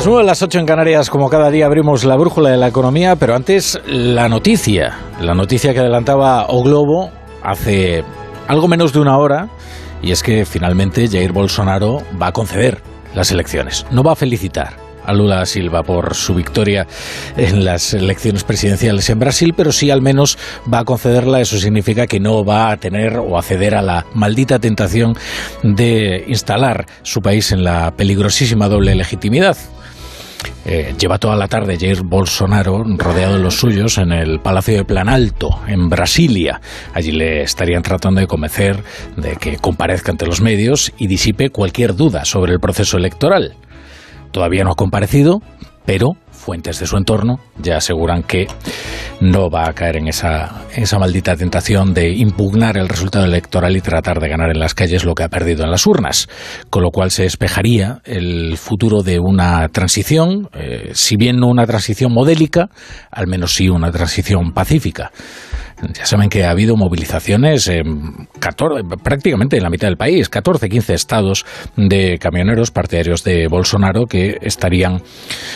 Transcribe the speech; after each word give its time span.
Las 0.00 0.06
9, 0.06 0.24
las 0.24 0.42
8 0.42 0.60
en 0.60 0.64
Canarias, 0.64 1.10
como 1.10 1.28
cada 1.28 1.50
día 1.50 1.66
abrimos 1.66 2.04
la 2.04 2.16
brújula 2.16 2.48
de 2.48 2.56
la 2.56 2.68
economía, 2.68 3.16
pero 3.16 3.34
antes 3.34 3.78
la 3.86 4.30
noticia, 4.30 4.96
la 5.20 5.34
noticia 5.34 5.74
que 5.74 5.80
adelantaba 5.80 6.46
O 6.48 6.62
Globo 6.62 7.10
hace 7.42 8.02
algo 8.48 8.66
menos 8.66 8.94
de 8.94 9.00
una 9.00 9.18
hora, 9.18 9.50
y 10.00 10.12
es 10.12 10.22
que 10.22 10.46
finalmente 10.46 11.06
Jair 11.06 11.32
Bolsonaro 11.32 12.02
va 12.18 12.28
a 12.28 12.32
conceder 12.32 12.80
las 13.14 13.30
elecciones, 13.30 13.84
no 13.90 14.02
va 14.02 14.12
a 14.12 14.16
felicitar 14.16 14.72
a 15.04 15.12
Lula 15.12 15.44
Silva 15.44 15.82
por 15.82 16.14
su 16.14 16.34
victoria 16.34 16.86
en 17.36 17.66
las 17.66 17.92
elecciones 17.92 18.42
presidenciales 18.42 19.10
en 19.10 19.18
Brasil, 19.18 19.52
pero 19.54 19.70
sí 19.70 19.90
al 19.90 20.00
menos 20.00 20.38
va 20.72 20.78
a 20.78 20.84
concederla. 20.86 21.42
Eso 21.42 21.58
significa 21.58 22.06
que 22.06 22.20
no 22.20 22.42
va 22.42 22.70
a 22.70 22.78
tener 22.78 23.18
o 23.18 23.36
a 23.36 23.42
ceder 23.42 23.74
a 23.74 23.82
la 23.82 24.06
maldita 24.14 24.58
tentación 24.58 25.14
de 25.62 26.24
instalar 26.26 26.86
su 27.02 27.20
país 27.20 27.52
en 27.52 27.64
la 27.64 27.90
peligrosísima 27.90 28.66
doble 28.68 28.94
legitimidad. 28.94 29.58
Eh, 30.64 30.94
lleva 30.98 31.18
toda 31.18 31.36
la 31.36 31.48
tarde 31.48 31.78
Jair 31.78 32.02
Bolsonaro 32.02 32.84
rodeado 32.84 33.36
de 33.36 33.42
los 33.42 33.56
suyos 33.56 33.98
en 33.98 34.12
el 34.12 34.40
Palacio 34.40 34.76
de 34.76 34.84
Planalto, 34.84 35.60
en 35.66 35.88
Brasilia. 35.88 36.60
Allí 36.94 37.12
le 37.12 37.42
estarían 37.42 37.82
tratando 37.82 38.20
de 38.20 38.26
convencer 38.26 38.82
de 39.16 39.36
que 39.36 39.56
comparezca 39.56 40.12
ante 40.12 40.26
los 40.26 40.40
medios 40.40 40.92
y 40.98 41.06
disipe 41.06 41.50
cualquier 41.50 41.96
duda 41.96 42.24
sobre 42.24 42.52
el 42.52 42.60
proceso 42.60 42.96
electoral. 42.98 43.54
Todavía 44.32 44.64
no 44.64 44.72
ha 44.72 44.76
comparecido, 44.76 45.40
pero 45.84 46.16
fuentes 46.40 46.80
de 46.80 46.86
su 46.86 46.96
entorno 46.96 47.38
ya 47.62 47.76
aseguran 47.76 48.22
que 48.22 48.46
no 49.20 49.50
va 49.50 49.68
a 49.68 49.74
caer 49.74 49.96
en 49.96 50.08
esa, 50.08 50.64
esa 50.74 50.98
maldita 50.98 51.36
tentación 51.36 51.92
de 51.92 52.10
impugnar 52.10 52.78
el 52.78 52.88
resultado 52.88 53.26
electoral 53.26 53.76
y 53.76 53.80
tratar 53.80 54.18
de 54.18 54.28
ganar 54.28 54.50
en 54.50 54.58
las 54.58 54.74
calles 54.74 55.04
lo 55.04 55.14
que 55.14 55.22
ha 55.22 55.28
perdido 55.28 55.62
en 55.62 55.70
las 55.70 55.86
urnas, 55.86 56.28
con 56.70 56.82
lo 56.82 56.90
cual 56.90 57.10
se 57.10 57.24
despejaría 57.24 58.00
el 58.04 58.56
futuro 58.56 59.02
de 59.02 59.18
una 59.20 59.68
transición, 59.68 60.48
eh, 60.54 60.90
si 60.94 61.16
bien 61.16 61.36
no 61.36 61.48
una 61.48 61.66
transición 61.66 62.12
modélica, 62.12 62.70
al 63.10 63.26
menos 63.26 63.54
sí 63.54 63.68
una 63.68 63.92
transición 63.92 64.52
pacífica. 64.52 65.12
Ya 65.94 66.06
saben 66.06 66.28
que 66.28 66.44
ha 66.44 66.50
habido 66.50 66.76
movilizaciones 66.76 67.68
en 67.68 68.28
14, 68.38 68.84
prácticamente 69.02 69.56
en 69.56 69.62
la 69.62 69.70
mitad 69.70 69.88
del 69.88 69.96
país, 69.96 70.28
14, 70.28 70.68
15 70.68 70.94
estados 70.94 71.44
de 71.76 72.18
camioneros 72.18 72.70
partidarios 72.70 73.24
de 73.24 73.48
Bolsonaro 73.48 74.06
que 74.06 74.38
estarían 74.42 75.02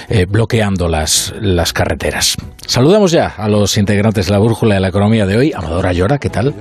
eh, 0.08 0.26
bloqueando 0.26 0.88
las, 0.88 1.34
las 1.40 1.72
carreteras. 1.72 2.36
Saludamos 2.66 3.12
ya 3.12 3.34
a 3.36 3.48
los 3.48 3.76
integrantes 3.76 4.26
de 4.26 4.32
la 4.32 4.38
brújula 4.38 4.76
de 4.76 4.80
la 4.80 4.88
economía 4.88 5.26
de 5.26 5.36
hoy. 5.36 5.52
Amadora 5.54 5.92
Llora, 5.92 6.18
¿qué 6.18 6.30
tal? 6.30 6.54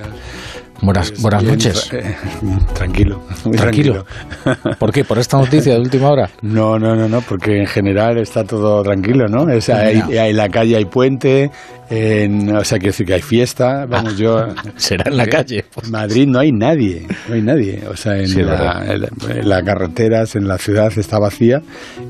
Buenas, 0.82 1.10
Pues 1.10 1.22
buenas 1.22 1.42
bien, 1.42 1.54
noches. 1.54 1.90
eh, 1.92 2.14
tranquilo, 2.74 3.22
muy 3.44 3.56
Tranquilo. 3.56 4.04
tranquilo. 4.44 4.76
¿Por 4.78 4.92
qué? 4.92 5.04
¿Por 5.04 5.18
esta 5.18 5.38
noticia 5.38 5.74
de 5.74 5.80
última 5.80 6.10
hora? 6.10 6.28
No, 6.42 6.78
no, 6.78 6.94
no, 6.94 7.08
no, 7.08 7.20
porque 7.22 7.58
en 7.60 7.66
general 7.66 8.18
está 8.18 8.44
todo 8.44 8.82
tranquilo, 8.82 9.26
¿no? 9.28 9.48
Es, 9.50 9.68
hay, 9.70 10.02
en 10.10 10.36
la 10.36 10.48
calle 10.48 10.76
hay 10.76 10.84
puente, 10.84 11.50
en, 11.90 12.54
o 12.54 12.64
sea, 12.64 12.78
quiero 12.78 12.90
decir 12.92 13.06
que 13.06 13.14
hay 13.14 13.22
fiesta. 13.22 13.86
Vamos, 13.86 14.18
yo. 14.18 14.36
Será 14.76 15.04
en 15.10 15.16
la 15.16 15.26
calle. 15.26 15.64
En 15.82 15.90
Madrid 15.90 16.26
no 16.28 16.40
hay 16.40 16.50
nadie, 16.52 17.06
no 17.28 17.34
hay 17.34 17.42
nadie. 17.42 17.82
O 17.90 17.96
sea, 17.96 18.18
en, 18.18 18.26
Sí, 18.28 18.42
la, 18.42 18.84
en 18.86 19.04
en 19.38 19.48
las 19.48 19.62
carreteras, 19.62 20.34
en 20.36 20.48
la 20.48 20.58
ciudad 20.58 20.92
está 20.96 21.18
vacía 21.18 21.62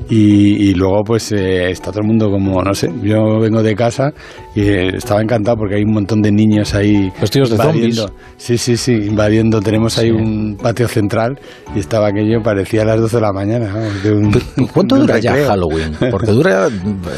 y, 0.09 0.69
y 0.69 0.73
luego 0.73 1.03
pues 1.05 1.31
eh, 1.31 1.69
está 1.71 1.91
todo 1.91 2.01
el 2.01 2.07
mundo 2.07 2.29
como, 2.29 2.61
no 2.61 2.73
sé, 2.73 2.89
yo 3.03 3.39
vengo 3.39 3.61
de 3.63 3.75
casa 3.75 4.11
y 4.55 4.61
eh, 4.61 4.87
estaba 4.95 5.21
encantado 5.21 5.57
porque 5.57 5.75
hay 5.75 5.83
un 5.83 5.93
montón 5.93 6.21
de 6.21 6.31
niños 6.31 6.73
ahí 6.73 7.09
Vestidos 7.21 7.51
de 7.51 7.57
zombies. 7.57 8.05
Sí, 8.37 8.54
sí, 8.57 8.77
sí, 8.77 8.91
invadiendo. 8.93 9.59
Tenemos 9.61 9.97
ahí 9.97 10.07
Sí. 10.07 10.11
un 10.11 10.57
patio 10.61 10.87
central 10.87 11.39
y 11.75 11.79
estaba 11.79 12.07
aquello, 12.07 12.41
parecía 12.43 12.81
a 12.83 12.85
las 12.85 12.99
12 13.01 13.17
de 13.17 13.21
la 13.21 13.31
mañana. 13.33 13.73
vamos, 13.73 14.03
de 14.03 14.11
un- 14.11 14.31
¿Cuánto 14.73 14.95
de 14.95 15.01
un 15.01 15.07
dura 15.07 15.19
ya. 15.19 15.33
Halloween? 15.47 15.95
Porque 16.11 16.31
dura. 16.31 16.67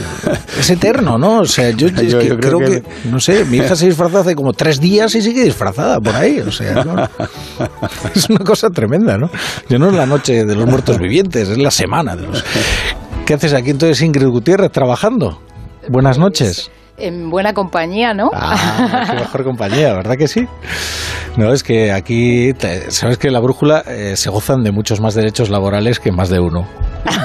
Es 0.60 0.70
eterno, 0.70 1.18
¿no? 1.18 1.40
O 1.42 1.46
sea, 1.46 1.70
yo, 1.72 1.88
es 1.88 1.94
Yo- 1.94 2.00
que 2.20 2.28
yo 2.28 2.38
creo, 2.38 2.58
creo 2.58 2.60
que, 2.60 2.82
que- 2.82 3.10
No 3.10 3.20
sé, 3.20 3.46
mi 3.46 3.58
hija 3.58 3.76
se 3.76 3.86
disfrazó 3.88 4.20
hace 4.20 4.36
como 4.36 4.54
tres 4.54 4.80
días 4.80 5.14
y 5.16 5.22
sigue 5.22 5.44
disfrazada 5.44 6.00
por 6.00 6.16
ahí. 6.16 6.40
O 6.40 6.52
sea, 6.52 6.84
¿no? 6.84 6.96
es 8.16 8.30
una 8.30 8.40
cosa 8.40 8.70
tremenda, 8.70 9.18
¿no? 9.18 9.30
Yo 9.70 9.78
no 9.80 9.88
es 9.90 9.94
la 9.94 10.06
noche 10.06 10.46
de 10.46 10.56
los 10.56 10.66
muertos 10.68 10.98
vivientes, 10.98 11.50
es 11.50 11.58
la 11.58 11.72
semana 11.72 12.16
de 12.16 12.24
los. 12.28 12.44
¿Qué 13.26 13.34
haces 13.34 13.54
aquí 13.54 13.72
entonces, 13.72 14.02
Ingrid 14.02 14.28
Gutiérrez, 14.28 14.72
trabajando? 14.72 15.40
Buenas 15.90 16.18
noches. 16.18 16.72
En 16.98 17.30
buena 17.30 17.54
compañía, 17.54 18.14
¿no? 18.16 18.32
Ah, 18.34 19.06
qué 19.08 19.14
mejor 19.20 19.44
compañía, 19.44 19.94
¿verdad 19.94 20.16
que 20.18 20.28
sí? 20.28 20.48
No, 21.38 21.54
es 21.54 21.62
que 21.64 21.92
aquí, 21.92 22.54
te- 22.54 22.90
sabes 22.90 23.20
que 23.20 23.28
en 23.28 23.34
la 23.34 23.40
brújula 23.40 23.84
eh, 23.88 24.16
se 24.16 24.32
gozan 24.32 24.64
de 24.64 24.72
muchos 24.72 25.00
más 25.00 25.14
derechos 25.14 25.50
laborales 25.52 26.00
que 26.00 26.12
más 26.12 26.30
de 26.30 26.40
uno. 26.40 26.68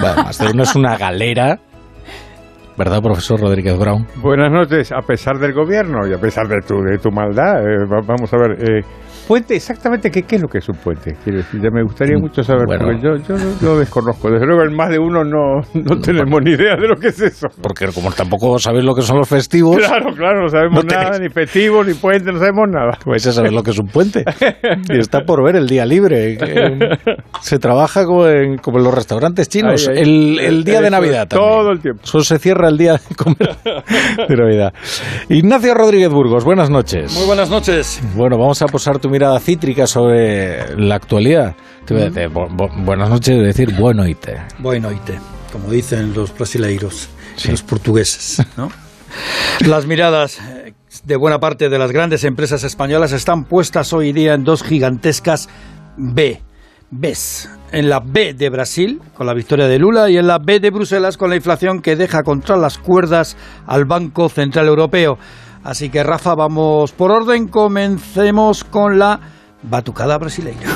Bueno, 0.00 0.24
más 0.24 0.36
de 0.38 0.50
uno 0.50 0.64
es 0.64 0.74
una 0.76 0.98
galera, 0.98 1.58
¿verdad, 2.76 3.00
profesor 3.00 3.40
Rodríguez 3.40 3.78
Brown? 3.78 4.06
Buenas 4.16 4.52
noches, 4.52 4.92
a 4.92 5.00
pesar 5.00 5.38
del 5.38 5.54
gobierno 5.54 6.06
y 6.06 6.12
a 6.12 6.18
pesar 6.18 6.46
de 6.48 6.60
tu, 6.60 6.74
de 6.82 6.98
tu 6.98 7.10
maldad. 7.10 7.60
eh, 7.62 7.86
va- 7.90 8.02
vamos 8.06 8.30
a 8.32 8.36
ver, 8.36 8.50
eh, 8.62 8.82
puente, 9.32 9.56
exactamente, 9.56 10.10
¿qué, 10.10 10.24
¿qué 10.24 10.36
es 10.36 10.42
lo 10.42 10.48
que 10.48 10.58
es 10.58 10.68
un 10.68 10.76
puente? 10.76 11.16
Quiero 11.24 11.38
decir, 11.38 11.58
ya 11.62 11.70
me 11.70 11.82
gustaría 11.82 12.18
mucho 12.18 12.42
saber, 12.42 12.66
Bueno. 12.66 12.84
porque 12.84 13.00
yo, 13.02 13.16
yo 13.16 13.34
no- 13.42 13.54
lo 13.62 13.78
desconozco. 13.78 14.30
Desde 14.30 14.44
luego, 14.44 14.62
en 14.64 14.76
más 14.76 14.90
de 14.90 14.98
uno 14.98 15.24
no, 15.24 15.62
no 15.72 15.98
tenemos 16.00 16.38
ni 16.44 16.50
idea 16.50 16.76
de 16.76 16.86
lo 16.86 16.96
que 16.96 17.08
es 17.08 17.18
eso. 17.22 17.48
Porque 17.62 17.86
como 17.94 18.10
tampoco 18.12 18.58
sabéis 18.58 18.84
lo 18.84 18.94
que 18.94 19.00
son 19.00 19.16
los 19.16 19.26
festivos, 19.28 19.78
Claro, 19.78 20.12
claro, 20.14 20.42
no 20.42 20.48
sabemos 20.48 20.84
No 20.84 20.90
nada, 20.94 21.12
tenéis- 21.12 21.20
ni 21.22 21.28
festivos, 21.30 21.86
ni 21.86 21.94
puentes, 21.94 22.30
no 22.30 22.38
sabemos 22.38 22.68
nada. 22.70 22.98
vais 23.06 23.26
a 23.26 23.32
saber 23.32 23.52
lo 23.54 23.62
que 23.62 23.70
es 23.70 23.78
un 23.78 23.86
puente. 23.88 24.22
Y 24.90 24.98
está 24.98 25.20
por 25.24 25.42
ver 25.42 25.56
el 25.56 25.66
día 25.66 25.86
libre. 25.86 26.36
que 26.36 26.98
Se 27.40 27.58
trabaja 27.58 28.04
como 28.04 28.26
en, 28.28 28.58
como 28.58 28.78
en 28.80 28.84
los 28.84 28.92
restaurantes 28.94 29.48
chinos. 29.48 29.88
Ahí, 29.88 29.96
ahí. 29.96 30.02
El, 30.02 30.38
el 30.40 30.64
día 30.64 30.80
de 30.82 30.88
Eso, 30.88 30.96
Navidad. 30.96 31.26
también. 31.28 31.50
todo 31.50 31.70
el 31.70 31.80
tiempo. 31.80 32.00
Solo 32.04 32.22
se 32.24 32.38
cierra 32.38 32.68
el 32.68 32.76
día 32.76 32.92
de 32.92 33.14
comer 33.16 33.56
de 34.28 34.36
Navidad. 34.36 34.74
Ignacio 35.30 35.72
Rodríguez 35.72 36.10
Burgos, 36.10 36.44
buenas 36.44 36.68
noches. 36.68 37.16
Muy 37.16 37.26
buenas 37.26 37.48
noches. 37.48 38.02
Bueno, 38.14 38.36
vamos 38.36 38.60
a 38.60 38.66
posar 38.66 38.98
tu 38.98 39.08
mirada 39.08 39.21
cítrica 39.40 39.86
sobre 39.86 40.76
la 40.76 40.94
actualidad. 40.96 41.54
Bu- 41.86 42.48
bu- 42.48 42.84
buenas 42.84 43.10
noches, 43.10 43.36
es 43.36 43.42
decir. 43.44 43.74
Boa 43.78 43.92
noite, 43.94 45.18
como 45.52 45.70
dicen 45.70 46.12
los 46.14 46.32
brasileiros 46.34 47.08
Sí. 47.36 47.48
y 47.48 47.50
los 47.52 47.62
portugueses. 47.62 48.42
¿no? 48.56 48.70
Las 49.66 49.86
miradas 49.86 50.38
eh, 50.40 50.74
de 51.04 51.16
buena 51.16 51.38
parte 51.38 51.68
de 51.68 51.78
las 51.78 51.92
grandes 51.92 52.24
empresas 52.24 52.64
españolas 52.64 53.12
están 53.12 53.44
puestas 53.44 53.92
hoy 53.92 54.12
día 54.12 54.34
en 54.34 54.44
dos 54.44 54.62
gigantescas 54.62 55.48
B. 55.96 56.40
Bs. 56.90 57.48
En 57.72 57.88
la 57.88 58.00
B 58.04 58.34
de 58.34 58.50
Brasil, 58.50 59.00
con 59.14 59.26
la 59.26 59.32
victoria 59.32 59.66
de 59.66 59.78
Lula, 59.78 60.10
y 60.10 60.18
en 60.18 60.26
la 60.26 60.38
B 60.38 60.60
de 60.60 60.70
Bruselas, 60.70 61.16
con 61.16 61.30
la 61.30 61.36
inflación 61.36 61.80
que 61.80 61.96
deja 61.96 62.22
contra 62.22 62.56
las 62.58 62.76
cuerdas 62.76 63.36
al 63.66 63.86
Banco 63.86 64.28
Central 64.28 64.66
Europeo. 64.68 65.16
Así 65.64 65.90
que, 65.90 66.02
Rafa, 66.02 66.34
vamos 66.34 66.92
por 66.92 67.10
orden. 67.10 67.48
Comencemos 67.48 68.64
con 68.64 68.98
la 68.98 69.20
batucada 69.62 70.18
brasileña. 70.18 70.68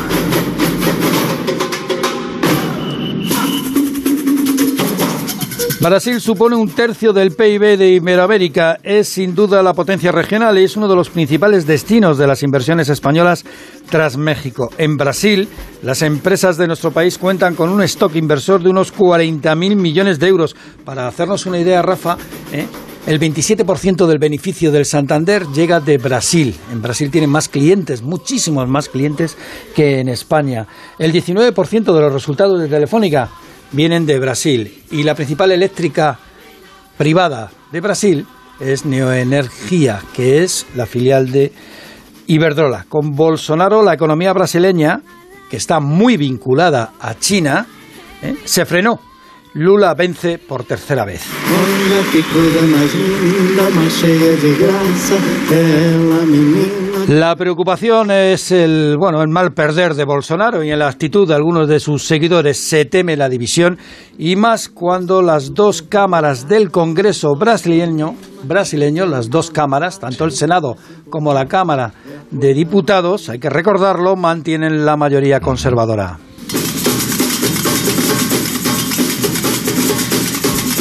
Brasil 5.79 6.21
supone 6.21 6.57
un 6.57 6.71
tercio 6.71 7.13
del 7.13 7.33
PIB 7.33 7.77
de 7.77 7.91
Iberoamérica. 7.91 8.79
Es 8.83 9.09
sin 9.09 9.35
duda 9.35 9.63
la 9.63 9.75
potencia 9.75 10.11
regional 10.11 10.59
y 10.59 10.65
es 10.65 10.77
uno 10.77 10.89
de 10.89 10.97
los 10.97 11.11
principales 11.11 11.67
destinos 11.67 12.17
de 12.17 12.27
las 12.27 12.43
inversiones 12.43 12.89
españolas 12.89 13.45
tras 13.91 14.17
México. 14.17 14.71
En 14.79 14.97
Brasil, 14.97 15.49
las 15.83 16.03
empresas 16.03 16.57
de 16.57 16.67
nuestro 16.67 16.93
país 16.93 17.19
cuentan 17.19 17.55
con 17.55 17.69
un 17.69 17.83
stock 17.83 18.17
inversor 18.17 18.63
de 18.63 18.71
unos 18.71 18.93
40.000 18.93 19.77
millones 19.77 20.19
de 20.19 20.29
euros. 20.29 20.57
Para 20.85 21.07
hacernos 21.07 21.47
una 21.47 21.61
idea, 21.61 21.83
Rafa, 21.83 22.17
¿eh? 22.53 22.67
El 23.07 23.21
27% 23.21 24.07
del 24.07 24.19
beneficio 24.19 24.73
del 24.73 24.85
Santander 24.85 25.47
llega 25.55 25.79
de 25.79 25.97
Brasil. 25.97 26.57
En 26.73 26.83
Brasil 26.83 27.11
tienen 27.11 27.31
más 27.31 27.49
clientes, 27.49 28.03
muchísimos 28.03 28.69
más 28.69 28.89
clientes 28.89 29.37
que 29.77 30.01
en 30.01 30.09
España. 30.09 30.67
El 30.99 31.13
19% 31.13 31.95
de 31.95 32.01
los 32.01 32.13
resultados 32.13 32.61
de 32.61 32.69
Telefónica 32.69 33.31
vienen 33.71 34.07
de 34.07 34.19
Brasil 34.19 34.83
y 34.91 35.05
la 35.05 35.15
principal 35.15 35.53
eléctrica 35.53 36.19
privada 36.99 37.53
de 37.71 37.81
Brasil 37.81 38.27
es 38.59 38.85
Neoenergia, 38.85 40.03
que 40.13 40.43
es 40.43 40.67
la 40.75 40.87
filial 40.87 41.31
de 41.31 41.53
Iberdrola. 42.27 42.87
Con 42.89 43.13
Bolsonaro 43.13 43.85
la 43.85 43.95
economía 43.95 44.33
brasileña, 44.33 45.01
que 45.49 45.59
está 45.59 45.79
muy 45.79 46.17
vinculada 46.17 46.95
a 46.99 47.15
China, 47.15 47.69
¿eh? 48.23 48.35
se 48.45 48.65
frenó. 48.65 49.06
Lula 49.57 49.95
vence 49.95 50.37
por 50.37 50.65
tercera 50.65 51.07
vez. 51.07 51.23
La 57.09 57.35
preocupación 57.37 58.11
es 58.11 58.53
el 58.53 58.97
bueno 58.99 59.23
el 59.23 59.29
mal 59.29 59.55
perder 59.55 59.95
de 59.95 60.05
Bolsonaro 60.05 60.63
y 60.63 60.71
en 60.71 60.79
la 60.79 60.89
actitud 60.89 61.27
de 61.27 61.35
algunos 61.35 61.69
de 61.69 61.81
sus 61.81 62.07
seguidores 62.07 62.59
se 62.59 62.85
teme 62.85 63.17
la 63.17 63.31
división 63.31 63.79
y 64.19 64.37
más 64.37 64.69
cuando 64.69 65.23
las 65.23 65.55
dos 65.55 65.81
cámaras 65.81 66.47
del 66.49 66.71
Congreso 66.71 67.35
brasileño 67.35 68.15
brasileño 68.43 69.07
las 69.07 69.31
dos 69.31 69.51
cámaras 69.51 69.99
tanto 70.01 70.27
el 70.27 70.33
Senado 70.33 70.77
como 71.09 71.33
la 71.33 71.47
Cámara 71.47 71.95
de 72.31 72.53
Diputados 72.53 73.31
hay 73.31 73.39
que 73.39 73.49
recordarlo 73.49 74.17
mantienen 74.17 74.85
la 74.85 74.99
mayoría 74.99 75.41
conservadora. 75.41 76.19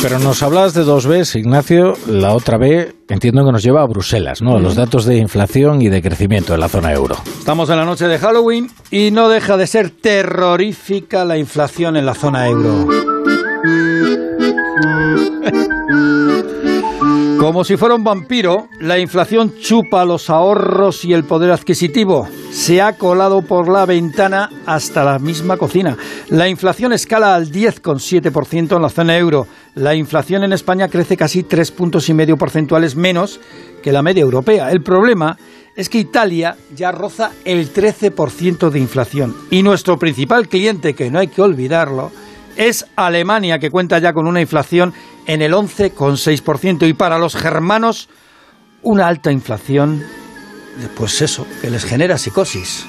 Pero 0.07 0.19
nos 0.19 0.44
hablabas 0.44 0.75
de 0.75 0.84
dos 0.84 1.07
Bs, 1.07 1.36
Ignacio. 1.36 1.96
La 2.06 2.36
otra 2.36 2.60
B 2.60 2.94
entiendo 3.10 3.44
que 3.44 3.52
nos 3.52 3.63
lleva 3.63 3.81
a 3.81 3.88
Bruselas, 3.88 4.40
¿no? 4.40 4.56
A 4.56 4.60
los 4.60 4.75
datos 4.75 5.06
de 5.06 5.18
inflación 5.18 5.81
y 5.81 5.90
de 5.90 6.04
crecimiento 6.04 6.54
en 6.54 6.60
la 6.60 6.69
zona 6.69 6.94
euro. 6.94 7.16
Estamos 7.40 7.72
en 7.72 7.78
la 7.78 7.86
noche 7.86 8.07
de 8.07 8.19
Halloween 8.19 8.69
y 8.92 9.10
no 9.10 9.30
deja 9.30 9.57
de 9.57 9.66
ser 9.66 9.90
terrorífica 9.90 11.25
la 11.25 11.40
inflación 11.40 11.98
en 11.98 12.06
la 12.06 12.13
zona 12.13 12.48
euro. 12.48 12.88
Como 17.46 17.63
si 17.63 17.78
fuera 17.78 17.94
un 17.94 18.04
vampiro, 18.04 18.69
la 18.80 18.98
inflación 18.98 19.60
chupa 19.60 20.04
los 20.04 20.31
ahorros 20.31 21.06
y 21.06 21.13
el 21.13 21.25
poder 21.25 21.51
adquisitivo. 21.51 22.28
Se 22.50 22.81
ha 22.81 22.94
colado 22.94 23.44
por 23.44 23.69
la 23.69 23.86
ventana 23.86 24.50
hasta 24.66 25.04
la 25.04 25.19
misma 25.19 25.56
cocina. 25.56 25.96
La 26.30 26.50
inflación 26.50 26.92
escala 26.92 27.36
al 27.36 27.51
10,7% 27.51 28.75
en 28.75 28.81
la 28.81 28.90
zona 28.90 29.16
euro. 29.18 29.46
La 29.75 29.94
inflación 29.94 30.45
en 30.45 30.54
España 30.54 30.88
crece 30.88 31.18
casi 31.18 31.44
tres 31.44 31.69
puntos 31.69 32.07
y 32.07 32.13
medio 32.13 32.38
porcentuales 32.38 32.95
menos 32.95 33.42
que 33.83 33.92
la 33.92 34.01
media 34.01 34.22
europea. 34.22 34.72
El 34.72 34.81
problema 34.81 35.38
es 35.75 35.89
que 35.89 35.98
Italia 35.98 36.56
ya 36.74 36.94
roza 36.94 37.31
el 37.44 37.74
13% 37.74 38.69
de 38.69 38.80
inflación. 38.80 39.36
Y 39.51 39.63
nuestro 39.63 40.00
principal 40.00 40.48
cliente, 40.48 40.94
que 40.94 41.12
no 41.12 41.19
hay 41.19 41.27
que 41.27 41.42
olvidarlo, 41.42 42.13
es 42.56 42.86
Alemania, 42.95 43.60
que 43.60 43.69
cuenta 43.69 44.00
ya 44.00 44.13
con 44.13 44.27
una 44.27 44.39
inflación 44.39 44.94
en 45.25 45.42
el 45.42 45.51
11,6%. 45.51 46.88
Y 46.88 46.94
para 46.94 47.19
los 47.19 47.36
germanos, 47.36 48.07
una 48.81 49.07
alta 49.07 49.30
inflación, 49.33 50.06
pues 50.95 51.22
eso, 51.22 51.45
que 51.62 51.69
les 51.69 51.83
genera 51.83 52.18
psicosis. 52.18 52.86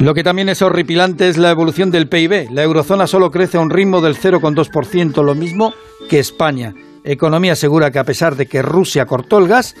Lo 0.00 0.14
que 0.14 0.22
también 0.22 0.48
es 0.48 0.62
horripilante 0.62 1.28
es 1.28 1.36
la 1.38 1.50
evolución 1.50 1.90
del 1.90 2.08
PIB. 2.08 2.50
La 2.52 2.62
eurozona 2.62 3.06
solo 3.06 3.30
crece 3.30 3.56
a 3.56 3.60
un 3.60 3.70
ritmo 3.70 4.00
del 4.00 4.16
0,2%, 4.16 5.24
lo 5.24 5.34
mismo 5.34 5.74
que 6.08 6.20
España. 6.20 6.72
Economía 7.04 7.52
asegura 7.54 7.90
que 7.90 7.98
a 7.98 8.04
pesar 8.04 8.36
de 8.36 8.46
que 8.46 8.62
Rusia 8.62 9.06
cortó 9.06 9.38
el 9.38 9.48
gas, 9.48 9.74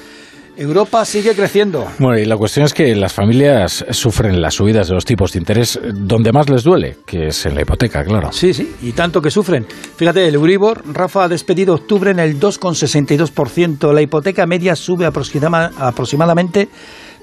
Europa 0.56 1.04
sigue 1.04 1.34
creciendo. 1.36 1.86
Bueno, 2.00 2.18
y 2.18 2.24
la 2.24 2.36
cuestión 2.36 2.66
es 2.66 2.74
que 2.74 2.96
las 2.96 3.12
familias 3.12 3.84
sufren 3.90 4.40
las 4.42 4.54
subidas 4.54 4.88
de 4.88 4.94
los 4.94 5.04
tipos 5.04 5.32
de 5.32 5.38
interés 5.38 5.78
donde 5.94 6.32
más 6.32 6.48
les 6.50 6.64
duele, 6.64 6.96
que 7.06 7.28
es 7.28 7.46
en 7.46 7.54
la 7.54 7.62
hipoteca, 7.62 8.02
claro. 8.02 8.32
Sí, 8.32 8.52
sí, 8.52 8.74
y 8.82 8.90
tanto 8.90 9.22
que 9.22 9.30
sufren. 9.30 9.66
Fíjate, 9.96 10.26
el 10.26 10.34
Euribor, 10.34 10.82
Rafa 10.92 11.24
ha 11.24 11.28
despedido 11.28 11.74
octubre 11.74 12.10
en 12.10 12.18
el 12.18 12.40
2,62%. 12.40 13.92
La 13.92 14.02
hipoteca 14.02 14.46
media 14.46 14.74
sube 14.74 15.06
aproxima- 15.06 15.70
aproximadamente 15.78 16.68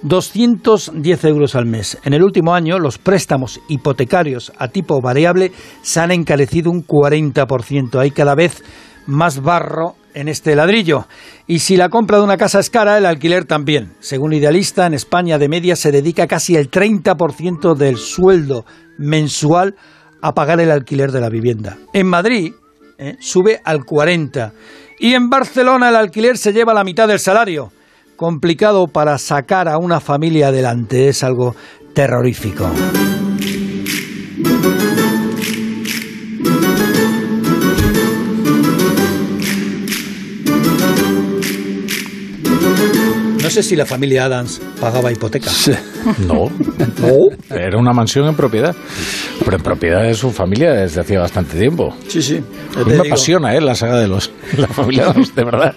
210 0.05 1.23
euros 1.25 1.55
al 1.55 1.65
mes. 1.65 1.97
En 2.03 2.13
el 2.13 2.21
último 2.21 2.53
año, 2.53 2.77
los 2.77 2.99
préstamos 2.99 3.59
hipotecarios 3.67 4.53
a 4.59 4.67
tipo 4.67 5.01
variable 5.01 5.51
se 5.81 5.99
han 5.99 6.11
encarecido 6.11 6.69
un 6.69 6.85
40%. 6.85 7.99
Hay 7.99 8.11
cada 8.11 8.35
vez 8.35 8.63
más 9.07 9.41
barro 9.41 9.95
en 10.13 10.27
este 10.27 10.55
ladrillo. 10.55 11.07
Y 11.47 11.59
si 11.59 11.75
la 11.75 11.89
compra 11.89 12.19
de 12.19 12.23
una 12.23 12.37
casa 12.37 12.59
es 12.59 12.69
cara, 12.69 12.99
el 12.99 13.05
alquiler 13.07 13.45
también. 13.45 13.93
Según 13.99 14.33
Idealista, 14.33 14.85
en 14.85 14.93
España 14.93 15.39
de 15.39 15.49
media 15.49 15.75
se 15.75 15.91
dedica 15.91 16.27
casi 16.27 16.55
el 16.55 16.69
30% 16.69 17.75
del 17.75 17.97
sueldo 17.97 18.63
mensual 18.99 19.73
a 20.21 20.33
pagar 20.33 20.59
el 20.59 20.69
alquiler 20.69 21.11
de 21.11 21.21
la 21.21 21.29
vivienda. 21.29 21.77
En 21.93 22.05
Madrid 22.05 22.53
eh, 22.99 23.15
sube 23.19 23.59
al 23.63 23.79
40%. 23.79 24.51
Y 24.99 25.13
en 25.15 25.29
Barcelona 25.31 25.89
el 25.89 25.95
alquiler 25.95 26.37
se 26.37 26.53
lleva 26.53 26.75
la 26.75 26.83
mitad 26.83 27.07
del 27.07 27.19
salario. 27.19 27.71
Complicado 28.15 28.87
para 28.87 29.17
sacar 29.17 29.67
a 29.67 29.77
una 29.77 29.99
familia 29.99 30.47
adelante. 30.47 31.09
Es 31.09 31.23
algo 31.23 31.55
terrorífico. 31.93 32.69
No 43.45 43.51
sé 43.51 43.61
si 43.61 43.75
la 43.75 43.85
familia 43.85 44.25
Adams 44.25 44.59
pagaba 44.81 45.11
hipoteca. 45.11 45.51
No, 46.27 46.49
era 47.51 47.77
una 47.77 47.93
mansión 47.93 48.27
en 48.27 48.35
propiedad, 48.35 48.75
pero 49.43 49.57
en 49.57 49.61
propiedad 49.61 50.01
de 50.01 50.15
su 50.15 50.31
familia 50.31 50.71
desde 50.71 51.01
hacía 51.01 51.19
bastante 51.19 51.55
tiempo. 51.55 51.95
Sí, 52.07 52.23
sí. 52.23 52.43
A 52.75 52.83
mí 52.83 52.93
me 52.93 53.07
apasiona 53.07 53.53
¿eh? 53.55 53.61
la 53.61 53.75
saga 53.75 53.99
de 53.99 54.07
los 54.07 54.31
la 54.57 54.67
familia 54.67 55.05
Adams, 55.05 55.35
de 55.35 55.43
verdad. 55.43 55.75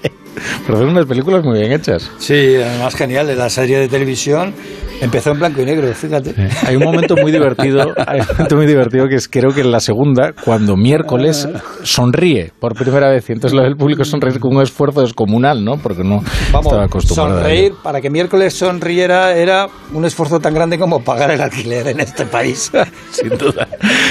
Pero 0.66 0.78
son 0.78 0.88
unas 0.88 1.04
películas 1.04 1.44
muy 1.44 1.58
bien 1.58 1.72
hechas. 1.72 2.10
Sí, 2.18 2.56
además 2.56 2.94
genial, 2.94 3.26
de 3.26 3.36
la 3.36 3.50
serie 3.50 3.78
de 3.78 3.88
televisión 3.88 4.54
empezó 5.00 5.30
en 5.32 5.38
blanco 5.38 5.62
y 5.62 5.64
negro, 5.64 5.92
fíjate. 5.94 6.34
Hay 6.66 6.76
un 6.76 6.84
momento 6.84 7.14
muy 7.16 7.32
divertido, 7.32 7.94
hay 8.06 8.20
un 8.20 8.26
momento 8.26 8.56
muy 8.56 8.66
divertido 8.66 9.06
que 9.08 9.16
es 9.16 9.28
creo 9.28 9.50
que 9.50 9.60
en 9.62 9.70
la 9.70 9.80
segunda, 9.80 10.32
cuando 10.44 10.76
miércoles 10.76 11.48
sonríe 11.82 12.52
por 12.58 12.74
primera 12.74 13.08
vez 13.10 13.28
y 13.28 13.32
entonces 13.32 13.56
lo 13.56 13.62
del 13.64 13.76
público 13.76 14.04
sonreír 14.04 14.40
con 14.40 14.56
un 14.56 14.62
esfuerzo 14.62 15.00
descomunal, 15.02 15.64
¿no? 15.64 15.76
Porque 15.78 16.02
no 16.04 16.20
Vamos, 16.52 16.66
estaba 16.66 16.84
acostumbrado. 16.84 17.30
a 17.38 17.42
sonreír 17.42 17.64
ello. 17.66 17.76
para 17.82 18.00
que 18.00 18.10
miércoles 18.10 18.54
sonriera 18.54 19.32
era 19.36 19.66
un 19.92 20.04
esfuerzo 20.04 20.40
tan 20.40 20.54
grande 20.54 20.78
como 20.78 21.00
pagar 21.00 21.30
el 21.30 21.40
alquiler 21.40 21.86
en 21.88 22.00
este 22.00 22.24
país. 22.26 22.70
Sin 23.10 23.30
duda, 23.30 23.66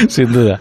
sin 0.08 0.32
duda. 0.32 0.60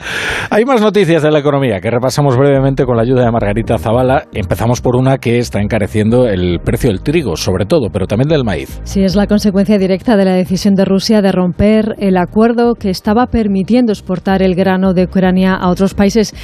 Hay 0.51 0.65
más 0.65 0.81
noticias 0.81 1.23
de 1.23 1.31
la 1.31 1.39
economía 1.39 1.81
que 1.81 1.91
repasamos 1.91 2.37
brevemente 2.37 2.85
con 2.85 2.97
la 2.97 3.03
ayuda 3.03 3.25
de 3.25 3.31
Margarita 3.31 3.79
Zavala. 3.79 4.25
Empezamos 4.33 4.81
por 4.81 4.97
una 4.97 5.19
que 5.19 5.39
está 5.39 5.61
encareciendo 5.61 6.27
el 6.29 6.59
precio 6.65 6.91
del 6.91 7.01
trigo, 7.03 7.37
sobre 7.37 7.65
todo, 7.67 7.89
pero 7.93 8.07
también 8.07 8.29
del 8.29 8.45
maíz. 8.45 8.81
Sí, 8.85 9.03
es 9.03 9.17
la 9.17 9.27
consecuencia 9.27 9.79
directa 9.79 10.16
de 10.17 10.25
la 10.25 10.35
decisión 10.35 10.75
de 10.75 10.85
Rusia 10.85 11.23
de 11.23 11.33
romper 11.33 11.95
el 11.99 12.17
acuerdo 12.17 12.75
que 12.75 12.91
estaba 12.91 13.27
permitiendo 13.27 13.93
exportar 13.93 14.43
el 14.43 14.55
grano 14.55 14.95
de 14.95 15.05
Ucrania 15.05 15.55
a 15.55 15.69
otros 15.69 15.95
países. 15.95 16.35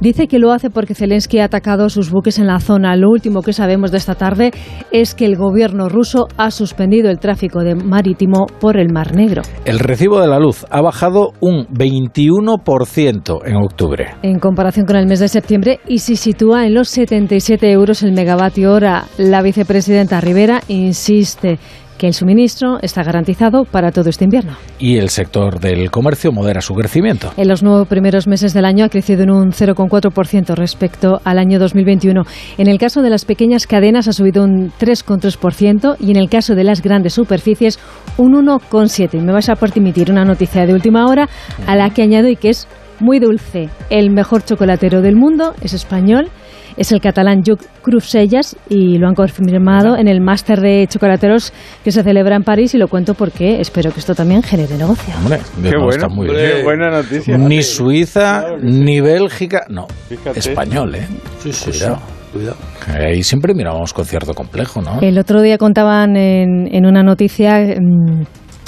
Dice 0.00 0.26
que 0.26 0.38
lo 0.38 0.52
hace 0.52 0.70
porque 0.70 0.94
Zelensky 0.94 1.38
ha 1.38 1.44
atacado 1.44 1.88
sus 1.88 2.10
buques 2.10 2.38
en 2.38 2.46
la 2.46 2.60
zona. 2.60 2.96
Lo 2.96 3.10
último 3.10 3.42
que 3.42 3.52
sabemos 3.52 3.90
de 3.90 3.98
esta 3.98 4.14
tarde 4.14 4.50
es 4.90 5.14
que 5.14 5.26
el 5.26 5.36
gobierno 5.36 5.88
ruso 5.88 6.26
ha 6.36 6.50
suspendido 6.50 7.10
el 7.10 7.18
tráfico 7.18 7.60
de 7.60 7.74
marítimo 7.74 8.46
por 8.60 8.76
el 8.76 8.92
Mar 8.92 9.14
Negro. 9.14 9.42
El 9.64 9.78
recibo 9.78 10.20
de 10.20 10.28
la 10.28 10.38
luz 10.38 10.64
ha 10.70 10.80
bajado 10.80 11.32
un 11.40 11.66
21% 11.68 13.40
en 13.46 13.56
octubre. 13.56 14.14
En 14.22 14.38
comparación 14.38 14.86
con 14.86 14.96
el 14.96 15.06
mes 15.06 15.20
de 15.20 15.28
septiembre 15.28 15.80
y 15.86 15.98
se 15.98 16.16
sitúa 16.16 16.66
en 16.66 16.74
los 16.74 16.88
77 16.88 17.70
euros 17.70 18.02
el 18.02 18.12
megavatio 18.12 18.72
hora. 18.72 19.04
La 19.18 19.42
vicepresidenta 19.42 20.20
Rivera 20.20 20.60
insiste 20.68 21.58
que 22.02 22.08
el 22.08 22.14
suministro 22.14 22.80
está 22.82 23.04
garantizado 23.04 23.62
para 23.62 23.92
todo 23.92 24.10
este 24.10 24.24
invierno. 24.24 24.56
Y 24.80 24.96
el 24.96 25.08
sector 25.08 25.60
del 25.60 25.88
comercio 25.92 26.32
modera 26.32 26.60
su 26.60 26.74
crecimiento. 26.74 27.32
En 27.36 27.46
los 27.46 27.62
nueve 27.62 27.86
primeros 27.88 28.26
meses 28.26 28.52
del 28.52 28.64
año 28.64 28.84
ha 28.84 28.88
crecido 28.88 29.22
en 29.22 29.30
un 29.30 29.52
0,4% 29.52 30.56
respecto 30.56 31.20
al 31.22 31.38
año 31.38 31.60
2021. 31.60 32.24
En 32.58 32.66
el 32.66 32.80
caso 32.80 33.02
de 33.02 33.10
las 33.10 33.24
pequeñas 33.24 33.68
cadenas 33.68 34.08
ha 34.08 34.12
subido 34.12 34.42
un 34.42 34.72
3,3% 34.80 35.94
y 36.00 36.10
en 36.10 36.16
el 36.16 36.28
caso 36.28 36.56
de 36.56 36.64
las 36.64 36.82
grandes 36.82 37.14
superficies 37.14 37.78
un 38.16 38.32
1,7%. 38.32 39.14
Y 39.14 39.20
me 39.20 39.30
vas 39.32 39.48
a 39.48 39.54
permitir 39.54 40.10
una 40.10 40.24
noticia 40.24 40.66
de 40.66 40.74
última 40.74 41.06
hora 41.06 41.28
a 41.68 41.76
la 41.76 41.90
que 41.90 42.02
añado 42.02 42.26
y 42.26 42.34
que 42.34 42.48
es 42.48 42.66
muy 42.98 43.20
dulce. 43.20 43.68
El 43.90 44.10
mejor 44.10 44.44
chocolatero 44.44 45.02
del 45.02 45.14
mundo 45.14 45.54
es 45.62 45.72
español. 45.72 46.30
Es 46.76 46.92
el 46.92 47.00
catalán 47.00 47.42
Lluc 47.42 47.60
Crusellas 47.82 48.56
y 48.68 48.98
lo 48.98 49.08
han 49.08 49.14
confirmado 49.14 49.96
en 49.96 50.08
el 50.08 50.20
máster 50.20 50.60
de 50.60 50.86
chocolateros 50.88 51.52
que 51.84 51.90
se 51.92 52.02
celebra 52.02 52.36
en 52.36 52.42
París 52.42 52.74
y 52.74 52.78
lo 52.78 52.88
cuento 52.88 53.14
porque 53.14 53.60
espero 53.60 53.92
que 53.92 54.00
esto 54.00 54.14
también 54.14 54.42
genere 54.42 54.76
negocio. 54.76 55.14
Hombre, 55.18 55.38
Qué 55.62 55.70
no, 55.70 55.84
bueno, 55.84 55.90
está 55.90 56.08
muy 56.08 56.26
bien. 56.28 56.38
qué 56.38 56.62
buena 56.62 56.90
noticia. 56.90 57.36
Ni 57.38 57.62
Suiza, 57.62 58.44
ni 58.62 59.00
Bélgica, 59.00 59.64
no, 59.68 59.86
Fíjate. 60.08 60.38
español, 60.38 60.94
¿eh? 60.94 61.06
Sí, 61.40 61.52
sí, 61.52 61.70
Cuidado. 61.70 61.96
sí. 61.96 62.02
Cuidado. 62.32 62.56
Ahí 62.88 63.22
siempre 63.22 63.52
mirábamos 63.54 63.92
con 63.92 64.06
cierto 64.06 64.32
complejo, 64.32 64.80
¿no? 64.80 65.00
El 65.02 65.18
otro 65.18 65.42
día 65.42 65.58
contaban 65.58 66.16
en, 66.16 66.74
en 66.74 66.86
una 66.86 67.02
noticia 67.02 67.58
mm, 67.78 68.22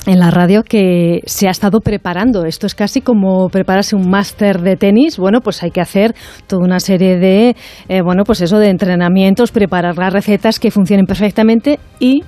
en 0.06 0.18
la 0.20 0.30
radio 0.30 0.62
que 0.62 1.20
se 1.26 1.49
ha 1.49 1.50
estado 1.50 1.80
preparando. 1.80 2.44
Esto 2.44 2.66
es 2.66 2.75
casi 2.75 3.00
como 3.00 3.49
prepararse 3.49 3.96
un 3.96 4.08
máster 4.11 4.61
de 4.61 4.76
tenis. 4.76 5.18
Bueno, 5.18 5.40
pues 5.40 5.62
hay 5.62 5.70
que 5.70 5.80
hacer 5.80 6.14
toda 6.46 6.64
una 6.64 6.80
serie 6.80 7.16
de, 7.18 7.56
eh, 7.88 8.02
bueno, 8.02 8.25
pues 8.25 8.40
eso 8.40 8.58
de 8.58 8.68
entrenamientos, 8.68 9.50
preparar 9.50 9.96
las 9.96 10.12
recetas 10.12 10.58
que 10.58 10.70
funcionen 10.70 11.06
perfectamente 11.06 11.78
y 11.99 12.23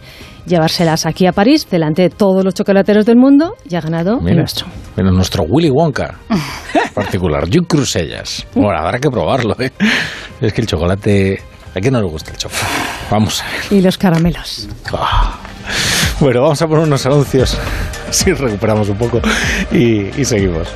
llevárselas 0.46 1.06
aquí 1.06 1.26
a 1.26 1.32
París 1.32 1.66
delante 1.70 2.02
de 2.02 2.10
todos 2.10 2.44
los 2.44 2.54
chocolateros 2.54 3.04
del 3.04 3.16
mundo 3.16 3.54
y 3.68 3.74
ha 3.74 3.80
ganado 3.80 4.18
el 4.18 4.24
Mira, 4.24 4.36
nuestro. 4.36 4.66
mira, 4.96 5.10
nuestro 5.10 5.42
Willy 5.44 5.70
Wonka 5.70 6.14
particular, 6.94 7.44
Hugh 7.44 7.66
Crusellas. 7.66 8.46
Bueno, 8.54 8.78
habrá 8.78 8.98
que 8.98 9.10
probarlo, 9.10 9.54
¿eh? 9.58 9.70
Es 10.40 10.52
que 10.52 10.60
el 10.60 10.66
chocolate... 10.66 11.40
¿A 11.74 11.80
quién 11.80 11.92
no 11.92 12.00
le 12.00 12.08
gusta 12.08 12.30
el 12.30 12.38
chocolate? 12.38 12.66
Vamos 13.10 13.42
a 13.42 13.44
ver. 13.44 13.78
Y 13.78 13.82
los 13.82 13.98
caramelos. 13.98 14.66
Ah. 14.94 15.38
Bueno, 16.20 16.42
vamos 16.42 16.62
a 16.62 16.66
poner 16.66 16.84
unos 16.84 17.04
anuncios, 17.04 17.58
así 18.08 18.32
recuperamos 18.32 18.88
un 18.88 18.96
poco 18.96 19.20
y, 19.70 20.10
y 20.18 20.24
seguimos. 20.24 20.68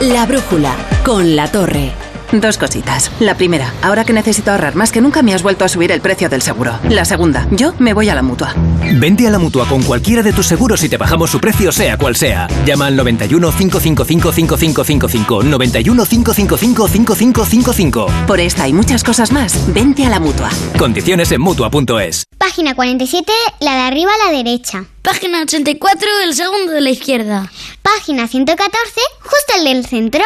La 0.00 0.24
brújula 0.26 0.74
con 1.04 1.36
la 1.36 1.50
torre. 1.50 2.05
Dos 2.32 2.58
cositas. 2.58 3.10
La 3.20 3.36
primera, 3.36 3.72
ahora 3.82 4.04
que 4.04 4.12
necesito 4.12 4.50
ahorrar 4.50 4.74
más 4.74 4.92
que 4.92 5.00
nunca 5.00 5.22
me 5.22 5.34
has 5.34 5.42
vuelto 5.42 5.64
a 5.64 5.68
subir 5.68 5.92
el 5.92 6.00
precio 6.00 6.28
del 6.28 6.42
seguro. 6.42 6.78
La 6.88 7.04
segunda, 7.04 7.46
yo 7.50 7.74
me 7.78 7.94
voy 7.94 8.08
a 8.08 8.14
la 8.14 8.22
mutua. 8.22 8.54
Vente 8.94 9.26
a 9.26 9.30
la 9.30 9.38
mutua 9.38 9.66
con 9.68 9.82
cualquiera 9.82 10.22
de 10.22 10.32
tus 10.32 10.46
seguros 10.46 10.82
y 10.84 10.88
te 10.88 10.96
bajamos 10.96 11.30
su 11.30 11.40
precio, 11.40 11.72
sea 11.72 11.96
cual 11.96 12.16
sea. 12.16 12.48
Llama 12.64 12.86
al 12.86 12.96
91 12.96 13.50
555 13.50 14.32
5555. 14.32 15.42
91 15.42 16.04
555 16.04 16.88
5555. 16.88 18.06
Por 18.26 18.40
esta 18.40 18.68
y 18.68 18.72
muchas 18.72 19.04
cosas 19.04 19.32
más, 19.32 19.72
vente 19.72 20.04
a 20.04 20.10
la 20.10 20.20
mutua. 20.20 20.50
Condiciones 20.78 21.30
en 21.32 21.40
mutua.es. 21.40 22.24
Página 22.38 22.74
47, 22.74 23.32
la 23.60 23.74
de 23.74 23.80
arriba 23.80 24.10
a 24.12 24.30
la 24.30 24.36
derecha. 24.36 24.84
Página 25.02 25.42
84, 25.42 26.08
el 26.24 26.34
segundo 26.34 26.72
de 26.72 26.80
la 26.80 26.90
izquierda. 26.90 27.50
Página 27.82 28.26
114, 28.28 29.00
justo 29.20 29.54
el 29.58 29.64
del 29.64 29.86
centro. 29.86 30.24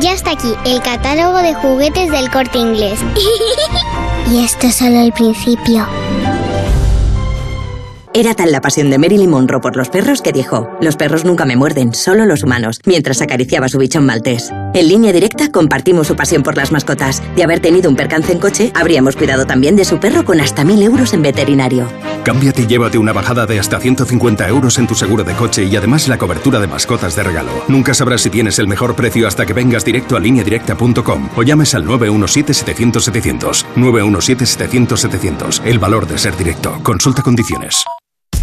Ya 0.00 0.12
está 0.12 0.32
aquí 0.32 0.54
el 0.64 0.80
catálogo 0.80 1.38
de 1.38 1.54
juguetes 1.54 2.10
del 2.10 2.30
corte 2.30 2.58
inglés. 2.58 2.98
y 4.30 4.44
esto 4.44 4.66
es 4.66 4.76
solo 4.76 5.00
el 5.00 5.12
principio. 5.12 5.86
Era 8.14 8.34
tal 8.34 8.52
la 8.52 8.60
pasión 8.60 8.90
de 8.90 8.98
Marilyn 8.98 9.30
Monroe 9.30 9.62
por 9.62 9.74
los 9.74 9.88
perros 9.88 10.20
que 10.20 10.32
dijo, 10.32 10.68
los 10.82 10.96
perros 10.96 11.24
nunca 11.24 11.46
me 11.46 11.56
muerden, 11.56 11.94
solo 11.94 12.26
los 12.26 12.42
humanos, 12.42 12.78
mientras 12.84 13.22
acariciaba 13.22 13.70
su 13.70 13.78
bichón 13.78 14.04
maltés. 14.04 14.52
En 14.74 14.88
línea 14.88 15.14
directa 15.14 15.50
compartimos 15.50 16.08
su 16.08 16.16
pasión 16.16 16.42
por 16.42 16.58
las 16.58 16.72
mascotas. 16.72 17.22
De 17.36 17.42
haber 17.42 17.60
tenido 17.60 17.88
un 17.88 17.96
percance 17.96 18.32
en 18.32 18.38
coche, 18.38 18.70
habríamos 18.74 19.16
cuidado 19.16 19.46
también 19.46 19.76
de 19.76 19.86
su 19.86 19.98
perro 19.98 20.26
con 20.26 20.42
hasta 20.42 20.62
mil 20.62 20.82
euros 20.82 21.14
en 21.14 21.22
veterinario. 21.22 21.88
Cámbiate 22.22 22.62
y 22.62 22.66
llévate 22.66 22.98
una 22.98 23.14
bajada 23.14 23.46
de 23.46 23.58
hasta 23.58 23.80
150 23.80 24.46
euros 24.46 24.78
en 24.78 24.86
tu 24.86 24.94
seguro 24.94 25.24
de 25.24 25.32
coche 25.32 25.64
y 25.64 25.74
además 25.74 26.06
la 26.06 26.18
cobertura 26.18 26.60
de 26.60 26.66
mascotas 26.66 27.16
de 27.16 27.22
regalo. 27.22 27.64
Nunca 27.68 27.94
sabrás 27.94 28.20
si 28.20 28.28
tienes 28.28 28.58
el 28.58 28.68
mejor 28.68 28.94
precio 28.94 29.26
hasta 29.26 29.46
que 29.46 29.54
vengas 29.54 29.86
directo 29.86 30.16
a 30.16 30.20
lineadirecta.com 30.20 31.30
o 31.34 31.42
llames 31.42 31.74
al 31.74 31.86
917-700-700. 31.86 33.64
917-700-700. 33.74 35.62
El 35.64 35.78
valor 35.78 36.06
de 36.06 36.18
ser 36.18 36.36
directo. 36.36 36.78
Consulta 36.82 37.22
condiciones. 37.22 37.84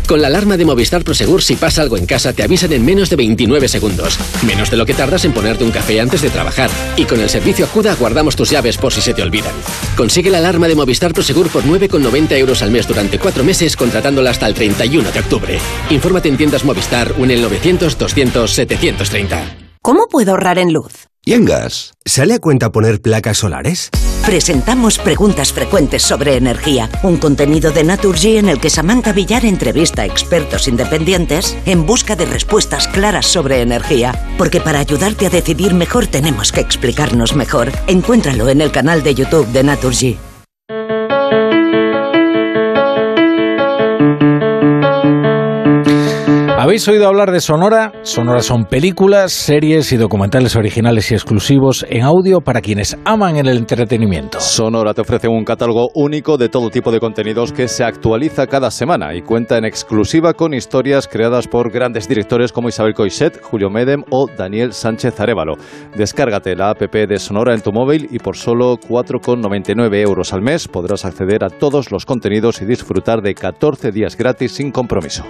Con 0.10 0.22
la 0.24 0.28
alarma 0.28 0.58
de 0.58 0.66
Movistar 0.66 1.04
Prosegur, 1.04 1.44
si 1.44 1.56
pasa 1.56 1.84
algo 1.84 1.96
en 1.96 2.08
casa, 2.08 2.34
te 2.34 2.42
avisan 2.42 2.74
en 2.74 2.84
menos 2.84 3.12
de 3.12 3.16
29 3.16 3.68
segundos. 3.68 4.18
Menos 4.44 4.72
de 4.72 4.78
lo 4.78 4.88
que 4.88 4.96
tardas 4.96 5.24
en 5.24 5.34
ponerte 5.34 5.64
un 5.64 5.70
café 5.70 6.02
antes 6.02 6.24
de 6.24 6.32
trabajar. 6.32 6.72
Y 6.98 7.06
con 7.06 7.22
el 7.22 7.30
servicio 7.30 7.66
Acuda 7.66 7.94
guardamos 7.94 8.36
tus 8.36 8.50
llaves 8.50 8.80
por 8.80 8.92
si 8.92 9.02
se 9.02 9.14
te 9.14 9.22
olvidan. 9.22 9.54
Consigue 9.96 10.32
la 10.32 10.40
alarma 10.40 10.68
de 10.68 10.74
Movistar 10.74 11.14
Prosegur 11.14 11.50
por 11.50 11.64
9,90 11.64 12.32
euros 12.40 12.64
al 12.64 12.72
mes 12.72 12.88
durante 12.88 13.20
cuatro 13.20 13.44
meses, 13.44 13.78
contratándola 13.78 14.32
hasta 14.32 14.48
el 14.48 14.56
31 14.56 15.12
de 15.12 15.20
octubre. 15.20 15.60
Infórmate 15.92 16.28
en 16.28 16.38
tiendas 16.38 16.66
Movistar 16.66 17.14
o 17.20 17.24
en 17.24 17.30
el 17.30 17.46
900-200-730. 17.46 19.44
¿Cómo 19.84 20.08
puedo 20.10 20.32
ahorrar 20.32 20.58
en 20.58 20.74
luz? 20.74 21.08
¿Y 21.24 21.34
en 21.34 21.46
gas? 21.46 21.94
¿Sale 22.04 22.34
a 22.34 22.40
cuenta 22.40 22.72
poner 22.72 23.00
placas 23.00 23.38
solares? 23.38 23.92
Presentamos 24.30 25.00
Preguntas 25.00 25.52
Frecuentes 25.52 26.04
sobre 26.04 26.36
Energía, 26.36 26.88
un 27.02 27.18
contenido 27.18 27.72
de 27.72 27.84
Naturgy 27.84 28.38
en 28.38 28.48
el 28.48 28.60
que 28.60 28.70
Samantha 28.70 29.12
Villar 29.12 29.44
entrevista 29.44 30.04
a 30.04 30.06
expertos 30.06 30.68
independientes 30.68 31.58
en 31.66 31.88
busca 31.88 32.16
de 32.16 32.28
respuestas 32.28 32.88
claras 32.88 33.26
sobre 33.26 33.64
energía. 33.64 34.14
Porque 34.38 34.62
para 34.62 34.82
ayudarte 34.82 35.26
a 35.26 35.32
decidir 35.32 35.74
mejor 35.74 36.06
tenemos 36.06 36.52
que 36.52 36.62
explicarnos 36.62 37.36
mejor. 37.36 37.72
Encuéntralo 37.88 38.50
en 38.50 38.62
el 38.62 38.72
canal 38.72 39.02
de 39.02 39.16
YouTube 39.16 39.48
de 39.48 39.64
Naturgy. 39.64 40.29
¿Habéis 46.70 46.88
oído 46.88 47.08
hablar 47.08 47.32
de 47.32 47.40
Sonora? 47.40 47.92
Sonora 48.04 48.44
son 48.44 48.66
películas, 48.66 49.32
series 49.32 49.92
y 49.92 49.98
documentales 49.98 50.56
originales 50.56 51.10
y 51.10 51.16
exclusivos 51.16 51.84
en 51.90 52.04
audio 52.04 52.42
para 52.42 52.62
quienes 52.62 52.96
aman 53.06 53.38
el 53.38 53.48
entretenimiento. 53.48 54.40
Sonora 54.40 54.94
te 54.94 55.02
ofrece 55.02 55.28
un 55.28 55.44
catálogo 55.44 55.90
único 55.96 56.38
de 56.38 56.48
todo 56.48 56.70
tipo 56.70 56.92
de 56.92 57.00
contenidos 57.00 57.52
que 57.52 57.68
se 57.68 57.84
actualiza 57.84 58.46
cada 58.46 58.70
semana 58.70 59.16
y 59.16 59.24
cuenta 59.24 59.58
en 59.58 59.66
exclusiva 59.66 60.36
con 60.36 60.54
historias 60.54 61.08
creadas 61.08 61.48
por 61.48 61.72
grandes 61.72 62.08
directores 62.08 62.52
como 62.52 62.70
Isabel 62.70 62.94
Coixet, 62.94 63.42
Julio 63.42 63.72
Medem 63.72 64.04
o 64.12 64.28
Daniel 64.28 64.74
Sánchez 64.74 65.20
Arevalo. 65.20 65.56
Descárgate 65.98 66.56
la 66.56 66.70
app 66.70 66.82
de 66.82 67.18
Sonora 67.18 67.56
en 67.56 67.62
tu 67.62 67.72
móvil 67.72 68.08
y 68.12 68.20
por 68.20 68.38
solo 68.38 68.76
4,99 68.78 70.04
euros 70.04 70.34
al 70.34 70.44
mes 70.44 70.68
podrás 70.68 71.04
acceder 71.04 71.44
a 71.44 71.50
todos 71.50 71.92
los 71.92 72.06
contenidos 72.06 72.62
y 72.62 72.66
disfrutar 72.66 73.24
de 73.24 73.34
14 73.34 73.90
días 73.90 74.16
gratis 74.16 74.52
sin 74.52 74.70
compromiso. 74.70 75.26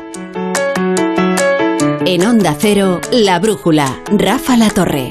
En 2.11 2.25
Onda 2.25 2.55
Cero, 2.57 2.99
La 3.11 3.37
Brújula, 3.37 4.01
Rafa 4.07 4.57
La 4.57 4.71
Torre. 4.71 5.09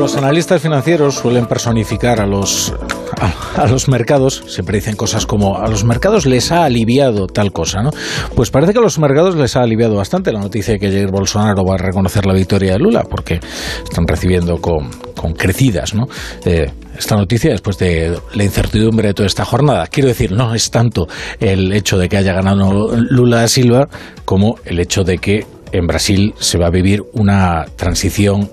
Los 0.00 0.16
analistas 0.16 0.60
financieros 0.60 1.14
suelen 1.14 1.46
personificar 1.46 2.20
a 2.20 2.26
los 2.26 2.74
a, 3.22 3.66
los 3.66 3.88
mercados, 3.88 4.42
siempre 4.46 4.78
dicen 4.78 4.96
cosas 4.96 5.26
como 5.26 5.58
a 5.58 5.68
los 5.68 5.84
mercados 5.84 6.26
les 6.26 6.50
ha 6.52 6.64
aliviado 6.64 7.26
tal 7.26 7.52
cosa, 7.52 7.82
¿no? 7.82 7.90
Pues 8.34 8.50
parece 8.50 8.72
que 8.72 8.78
a 8.78 8.82
los 8.82 8.98
mercados 8.98 9.36
les 9.36 9.56
ha 9.56 9.62
aliviado 9.62 9.96
bastante 9.96 10.32
la 10.32 10.40
noticia 10.40 10.74
de 10.74 10.80
que 10.80 10.90
Jair 10.90 11.10
Bolsonaro 11.10 11.64
va 11.64 11.74
a 11.74 11.78
reconocer 11.78 12.26
la 12.26 12.34
victoria 12.34 12.72
de 12.72 12.78
Lula, 12.78 13.04
porque 13.08 13.40
están 13.82 14.06
recibiendo 14.06 14.56
con, 14.58 14.90
con 15.14 15.32
crecidas, 15.34 15.94
¿no? 15.94 16.06
Eh, 16.44 16.70
esta 16.98 17.16
noticia 17.16 17.50
después 17.50 17.78
de 17.78 18.18
la 18.34 18.44
incertidumbre 18.44 19.08
de 19.08 19.14
toda 19.14 19.26
esta 19.26 19.44
jornada. 19.44 19.86
Quiero 19.86 20.08
decir, 20.08 20.32
no 20.32 20.54
es 20.54 20.70
tanto 20.70 21.08
el 21.40 21.72
hecho 21.72 21.98
de 21.98 22.08
que 22.08 22.16
haya 22.16 22.32
ganado 22.32 22.94
Lula 22.96 23.38
da 23.38 23.48
Silva 23.48 23.88
como 24.24 24.56
el 24.64 24.78
hecho 24.78 25.02
de 25.04 25.18
que 25.18 25.46
en 25.72 25.86
Brasil 25.86 26.34
se 26.38 26.58
va 26.58 26.66
a 26.66 26.70
vivir 26.70 27.02
una 27.14 27.64
transición 27.76 28.50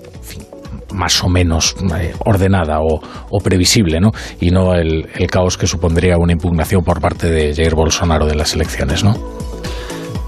más 0.92 1.22
o 1.22 1.28
menos 1.28 1.76
eh, 1.98 2.14
ordenada 2.24 2.80
o, 2.80 3.00
o, 3.30 3.38
previsible, 3.40 4.00
¿no? 4.00 4.10
Y 4.40 4.50
no 4.50 4.74
el, 4.74 5.08
el, 5.14 5.26
caos 5.28 5.56
que 5.56 5.66
supondría 5.66 6.16
una 6.18 6.32
impugnación 6.32 6.82
por 6.82 7.00
parte 7.00 7.30
de 7.30 7.54
Jair 7.54 7.74
Bolsonaro 7.74 8.26
de 8.26 8.34
las 8.34 8.54
elecciones, 8.54 9.04
¿no? 9.04 9.14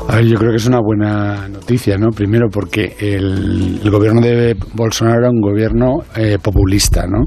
A 0.08 0.16
ver, 0.16 0.26
yo 0.26 0.36
creo 0.36 0.50
que 0.50 0.56
es 0.56 0.66
una 0.66 0.80
buena 0.80 1.48
noticia, 1.48 1.96
¿no? 1.96 2.10
Primero 2.10 2.48
porque 2.50 2.96
el, 2.98 3.80
el 3.82 3.90
gobierno 3.90 4.20
de 4.20 4.56
Bolsonaro 4.74 5.20
era 5.20 5.30
un 5.30 5.40
gobierno 5.40 6.00
eh, 6.16 6.38
populista, 6.42 7.06
¿no? 7.06 7.24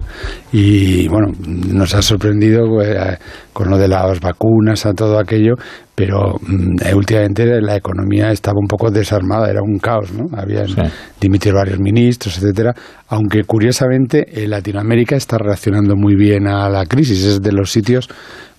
Y 0.51 1.07
bueno, 1.07 1.31
nos 1.47 1.95
ha 1.95 2.01
sorprendido 2.01 2.81
eh, 2.81 3.17
con 3.53 3.69
lo 3.69 3.77
de 3.77 3.87
las 3.87 4.19
vacunas, 4.19 4.85
a 4.85 4.93
todo 4.93 5.17
aquello, 5.17 5.55
pero 5.95 6.35
eh, 6.83 6.93
últimamente 6.93 7.61
la 7.61 7.77
economía 7.77 8.31
estaba 8.31 8.59
un 8.59 8.67
poco 8.67 8.91
desarmada, 8.91 9.49
era 9.49 9.61
un 9.61 9.79
caos, 9.79 10.11
¿no? 10.11 10.25
Habían 10.37 10.67
sí. 10.67 10.81
dimitido 11.21 11.55
varios 11.55 11.79
ministros, 11.79 12.37
etcétera, 12.37 12.73
aunque 13.07 13.43
curiosamente 13.45 14.25
eh, 14.29 14.47
Latinoamérica 14.47 15.15
está 15.15 15.37
reaccionando 15.37 15.95
muy 15.95 16.15
bien 16.15 16.47
a 16.47 16.69
la 16.69 16.85
crisis, 16.85 17.23
es 17.23 17.41
de 17.41 17.53
los 17.53 17.71
sitios 17.71 18.09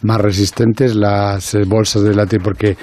más 0.02 0.20
resistentes 0.20 0.94
las 0.94 1.54
eh, 1.54 1.64
bolsas 1.66 2.02
de 2.02 2.14
Latinoamérica 2.14 2.44
porque 2.44 2.76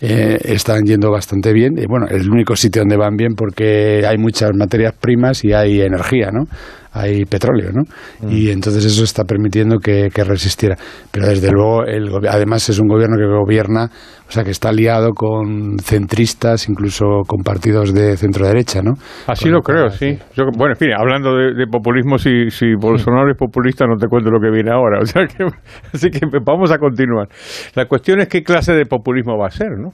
eh, 0.00 0.38
están 0.44 0.84
yendo 0.84 1.10
bastante 1.10 1.52
bien. 1.52 1.74
Y 1.76 1.86
bueno, 1.86 2.06
es 2.06 2.22
el 2.22 2.30
único 2.30 2.56
sitio 2.56 2.82
donde 2.82 2.96
van 2.96 3.16
bien 3.16 3.34
porque 3.34 4.02
hay 4.06 4.16
muchas 4.16 4.50
materias 4.56 4.94
primas 4.98 5.44
y 5.44 5.52
hay 5.52 5.82
energía, 5.82 6.30
¿no? 6.32 6.44
Hay 6.92 7.24
petróleo, 7.24 7.70
¿no? 7.72 7.82
Mm. 8.20 8.32
Y 8.32 8.50
entonces 8.50 8.84
eso 8.84 9.04
está 9.04 9.24
permitiendo 9.24 9.78
que, 9.78 10.08
que 10.12 10.24
resistiera. 10.24 10.76
Pero 11.10 11.28
desde 11.28 11.50
luego, 11.50 11.84
el, 11.84 12.08
además 12.28 12.68
es 12.68 12.78
un 12.78 12.88
gobierno 12.88 13.16
que 13.16 13.26
gobierna, 13.26 13.90
o 14.30 14.32
sea, 14.32 14.44
que 14.44 14.52
está 14.52 14.68
aliado 14.68 15.10
con 15.12 15.80
centristas, 15.80 16.68
incluso 16.68 17.22
con 17.26 17.42
partidos 17.42 17.92
de 17.92 18.16
centro 18.16 18.46
derecha, 18.46 18.80
¿no? 18.80 18.92
Así 19.26 19.46
con 19.46 19.54
lo 19.54 19.60
creo, 19.60 19.90
sí. 19.90 20.16
Yo, 20.36 20.44
bueno, 20.56 20.74
en 20.74 20.78
fin, 20.78 20.90
hablando 20.96 21.34
de, 21.34 21.52
de 21.52 21.66
populismo, 21.66 22.16
si, 22.16 22.48
si 22.50 22.74
Bolsonaro 22.80 23.28
es 23.28 23.36
populista, 23.36 23.86
no 23.86 23.96
te 23.96 24.06
cuento 24.06 24.30
lo 24.30 24.38
que 24.38 24.50
viene 24.50 24.70
ahora. 24.70 25.00
O 25.10 25.12
sea 25.12 25.26
que, 25.26 25.44
así 25.92 26.10
que 26.10 26.20
vamos 26.44 26.70
a 26.70 26.78
continuar. 26.78 27.26
La 27.74 27.86
cuestión 27.86 28.20
es 28.20 28.28
qué 28.28 28.44
clase 28.44 28.72
de 28.74 28.84
populismo 28.86 29.36
va 29.36 29.48
a 29.48 29.50
ser, 29.50 29.70
¿no? 29.76 29.88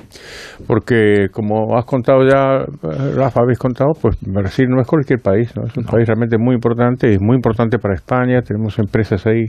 Porque, 0.67 1.29
como 1.33 1.75
has 1.79 1.87
contado 1.87 2.27
ya, 2.29 2.67
Rafa, 3.15 3.41
habéis 3.41 3.59
contado, 3.59 3.93
pues 4.03 4.19
Brasil 4.21 4.67
no 4.69 4.83
es 4.83 4.87
cualquier 4.87 5.21
país, 5.21 5.57
¿no? 5.57 5.65
Es 5.65 5.75
un 5.79 5.85
no. 5.85 5.91
país 5.91 6.07
realmente 6.07 6.37
muy 6.37 6.55
importante, 6.55 7.15
es 7.15 7.23
muy 7.23 7.37
importante 7.37 7.79
para 7.79 7.95
España, 7.95 8.43
tenemos 8.43 8.79
empresas 8.79 9.25
ahí 9.27 9.47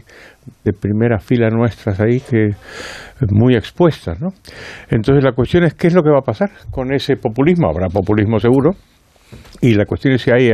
de 0.63 0.73
primera 0.73 1.19
fila 1.19 1.49
nuestras 1.49 1.99
ahí 1.99 2.19
que 2.19 2.51
muy 3.31 3.55
expuestas, 3.55 4.21
¿no? 4.21 4.29
Entonces 4.89 5.23
la 5.23 5.31
cuestión 5.31 5.63
es 5.63 5.73
qué 5.73 5.87
es 5.87 5.93
lo 5.93 6.03
que 6.03 6.09
va 6.09 6.19
a 6.19 6.25
pasar 6.25 6.49
con 6.71 6.93
ese 6.93 7.15
populismo, 7.15 7.69
habrá 7.69 7.87
populismo 7.87 8.39
seguro, 8.39 8.71
y 9.61 9.73
la 9.73 9.85
cuestión 9.85 10.13
es 10.13 10.21
si 10.21 10.31
hay, 10.31 10.51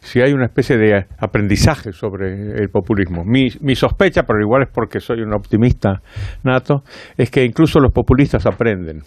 si 0.00 0.20
hay 0.20 0.32
una 0.32 0.46
especie 0.46 0.76
de 0.76 1.06
aprendizaje 1.18 1.92
sobre 1.92 2.32
el 2.60 2.68
populismo. 2.68 3.24
Mi, 3.24 3.48
mi, 3.60 3.74
sospecha, 3.74 4.24
pero 4.24 4.40
igual 4.40 4.62
es 4.62 4.68
porque 4.72 5.00
soy 5.00 5.20
un 5.20 5.32
optimista 5.32 6.00
nato, 6.44 6.82
es 7.16 7.30
que 7.30 7.44
incluso 7.44 7.78
los 7.80 7.92
populistas 7.92 8.46
aprenden. 8.46 9.02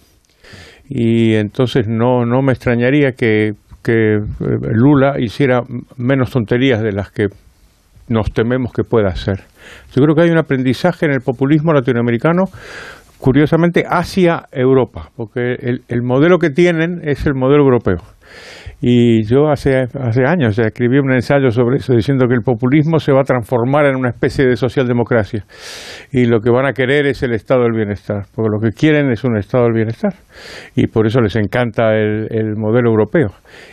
Y 0.88 1.36
entonces 1.36 1.88
no, 1.88 2.26
no 2.26 2.42
me 2.42 2.54
extrañaría 2.54 3.12
que, 3.12 3.52
que 3.84 4.18
Lula 4.40 5.16
hiciera 5.20 5.62
menos 5.98 6.32
tonterías 6.32 6.82
de 6.82 6.92
las 6.94 7.12
que 7.12 7.28
nos 8.08 8.32
tememos 8.32 8.72
que 8.74 8.84
pueda 8.84 9.16
ser. 9.16 9.42
Yo 9.96 10.04
creo 10.04 10.16
que 10.16 10.22
hay 10.24 10.30
un 10.30 10.38
aprendizaje 10.38 11.06
en 11.06 11.12
el 11.12 11.22
populismo 11.22 11.74
latinoamericano 11.74 12.46
curiosamente 13.18 13.86
hacia 13.88 14.48
Europa, 14.52 15.10
porque 15.16 15.56
el, 15.60 15.84
el 15.88 16.02
modelo 16.04 16.40
que 16.40 16.50
tienen 16.50 17.00
es 17.04 17.26
el 17.26 17.36
modelo 17.36 17.64
europeo. 17.64 18.02
Y 18.86 19.24
yo 19.24 19.50
hace, 19.50 19.84
hace 19.98 20.26
años 20.26 20.60
escribí 20.60 21.00
un 21.00 21.14
ensayo 21.14 21.52
sobre 21.52 21.78
eso, 21.78 21.94
diciendo 21.94 22.28
que 22.28 22.34
el 22.34 22.42
populismo 22.42 23.00
se 23.00 23.14
va 23.14 23.22
a 23.22 23.24
transformar 23.24 23.86
en 23.86 23.96
una 23.96 24.10
especie 24.10 24.46
de 24.46 24.58
socialdemocracia. 24.58 25.46
Y 26.12 26.26
lo 26.26 26.42
que 26.42 26.50
van 26.50 26.66
a 26.66 26.74
querer 26.74 27.06
es 27.06 27.24
el 27.24 27.32
estado 27.32 27.62
del 27.62 27.72
bienestar, 27.72 28.26
porque 28.36 28.50
lo 28.52 28.60
que 28.60 28.76
quieren 28.76 29.10
es 29.10 29.24
un 29.24 29.38
estado 29.38 29.64
del 29.64 29.74
bienestar. 29.74 30.16
Y 30.76 30.88
por 30.88 31.08
eso 31.08 31.22
les 31.22 31.38
encanta 31.38 31.96
el, 31.96 32.28
el 32.30 32.58
modelo 32.58 32.90
europeo. 32.90 33.30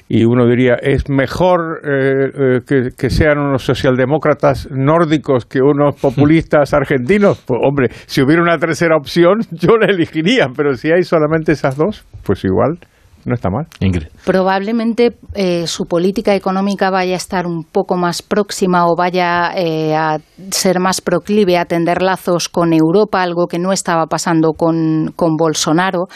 Y 0.09 0.25
uno 0.25 0.47
diría, 0.47 0.77
es 0.81 1.11
mejor 1.11 1.81
eh, 1.83 2.29
eh, 2.33 2.61
que, 2.65 2.91
que 2.97 3.11
sean 3.11 3.39
unos 3.39 3.65
socialdemócratas 3.65 4.69
nórdicos 4.71 5.45
que 5.45 5.61
unos 5.61 6.01
populistas 6.01 6.73
argentinos. 6.73 7.43
Pues 7.45 7.59
hombre, 7.65 7.89
si 8.07 8.23
hubiera 8.23 8.43
una 8.43 8.59
tercera 8.59 8.95
opción, 8.97 9.41
yo 9.51 9.77
la 9.77 9.87
elegiría, 9.87 10.47
pero 10.57 10.75
si 10.75 10.93
hay 10.93 11.03
solamente 11.03 11.51
esas 11.51 11.77
dos, 11.77 12.07
pues 12.25 12.45
igual 12.45 12.79
no 13.25 13.35
está 13.35 13.51
mal. 13.51 13.67
Ingrid. 13.81 14.07
Probablemente 14.25 15.17
eh, 15.35 15.67
su 15.67 15.87
política 15.87 16.35
económica 16.35 16.91
vaya 16.91 17.15
a 17.15 17.17
estar 17.17 17.47
un 17.47 17.65
poco 17.65 17.97
más 17.97 18.21
próxima 18.21 18.87
o 18.87 18.95
vaya 18.95 19.51
eh, 19.57 19.95
a 19.95 20.19
ser 20.51 20.79
más 20.79 21.01
proclive 21.01 21.57
a 21.57 21.65
tender 21.65 22.03
lazos 22.03 22.51
con 22.51 22.75
Europa, 22.75 23.23
algo 23.23 23.47
que 23.47 23.59
no 23.59 23.73
estaba 23.73 24.07
pasando 24.07 24.53
con, 24.53 25.13
con 25.17 25.37
Bolsonaro. 25.37 26.09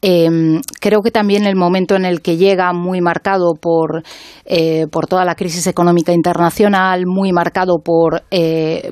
Eh, 0.00 0.60
creo 0.80 1.02
que 1.02 1.10
también 1.10 1.44
el 1.44 1.54
momento 1.54 1.94
en 1.94 2.06
el 2.06 2.22
que 2.22 2.38
llega, 2.38 2.72
muy 2.72 3.00
marcado 3.02 3.52
por, 3.60 4.02
eh, 4.46 4.86
por 4.90 5.06
toda 5.06 5.24
la 5.24 5.34
crisis 5.34 5.66
económica 5.66 6.12
internacional, 6.12 7.04
muy 7.06 7.32
marcado 7.32 7.76
por 7.84 8.22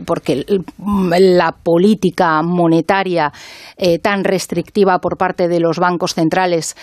porque 0.06 0.44
la 0.78 1.52
política 1.52 2.42
monetaria 2.42 3.32
tan 4.02 4.24
restrictiva 4.24 4.98
por 4.98 5.16
parte 5.16 5.48
de 5.48 5.60
los 5.60 5.78
bancos 5.78 6.14
centrales 6.14 6.76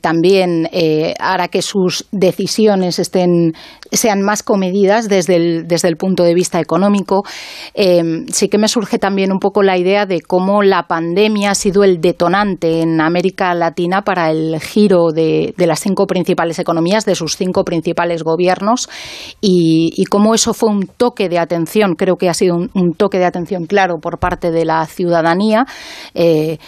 también 0.00 0.68
eh, 1.10 1.14
hará 1.18 1.48
que 1.48 1.62
sus 1.62 2.06
decisiones 2.12 2.98
estén 2.98 3.52
sean 3.92 4.22
más 4.22 4.42
comedidas 4.42 5.08
desde 5.08 5.36
el, 5.36 5.66
desde 5.66 5.88
el 5.88 5.96
punto 5.96 6.22
de 6.22 6.34
vista 6.34 6.60
económico. 6.60 7.22
Eh, 7.74 8.02
sí 8.32 8.48
que 8.48 8.58
me 8.58 8.68
surge 8.68 8.98
también 8.98 9.32
un 9.32 9.38
poco 9.38 9.62
la 9.62 9.76
idea 9.76 10.06
de 10.06 10.20
cómo 10.20 10.62
la 10.62 10.84
pandemia 10.84 11.50
ha 11.50 11.54
sido 11.54 11.84
el 11.84 12.00
detonante 12.00 12.82
en 12.82 13.00
América 13.00 13.54
Latina 13.54 14.02
para 14.02 14.30
el 14.30 14.60
giro 14.60 15.10
de, 15.12 15.54
de 15.56 15.66
las 15.66 15.80
cinco 15.80 16.06
principales 16.06 16.58
economías, 16.58 17.04
de 17.04 17.14
sus 17.14 17.36
cinco 17.36 17.64
principales 17.64 18.22
gobiernos, 18.22 18.88
y, 19.40 20.04
cómo 20.10 20.34
eso 20.34 20.54
fue 20.54 20.70
un 20.70 20.86
toque 20.86 21.28
de 21.28 21.38
atención, 21.38 21.94
creo 21.94 22.16
que 22.16 22.28
ha 22.28 22.34
sido 22.34 22.56
un, 22.56 22.70
un 22.74 22.94
toque 22.94 23.18
de 23.18 23.26
atención 23.26 23.66
claro 23.66 23.98
por 24.00 24.18
parte 24.18 24.50
de 24.50 24.64
la 24.64 24.84
ciudadanía. 24.86 25.66
eh, 26.14 26.58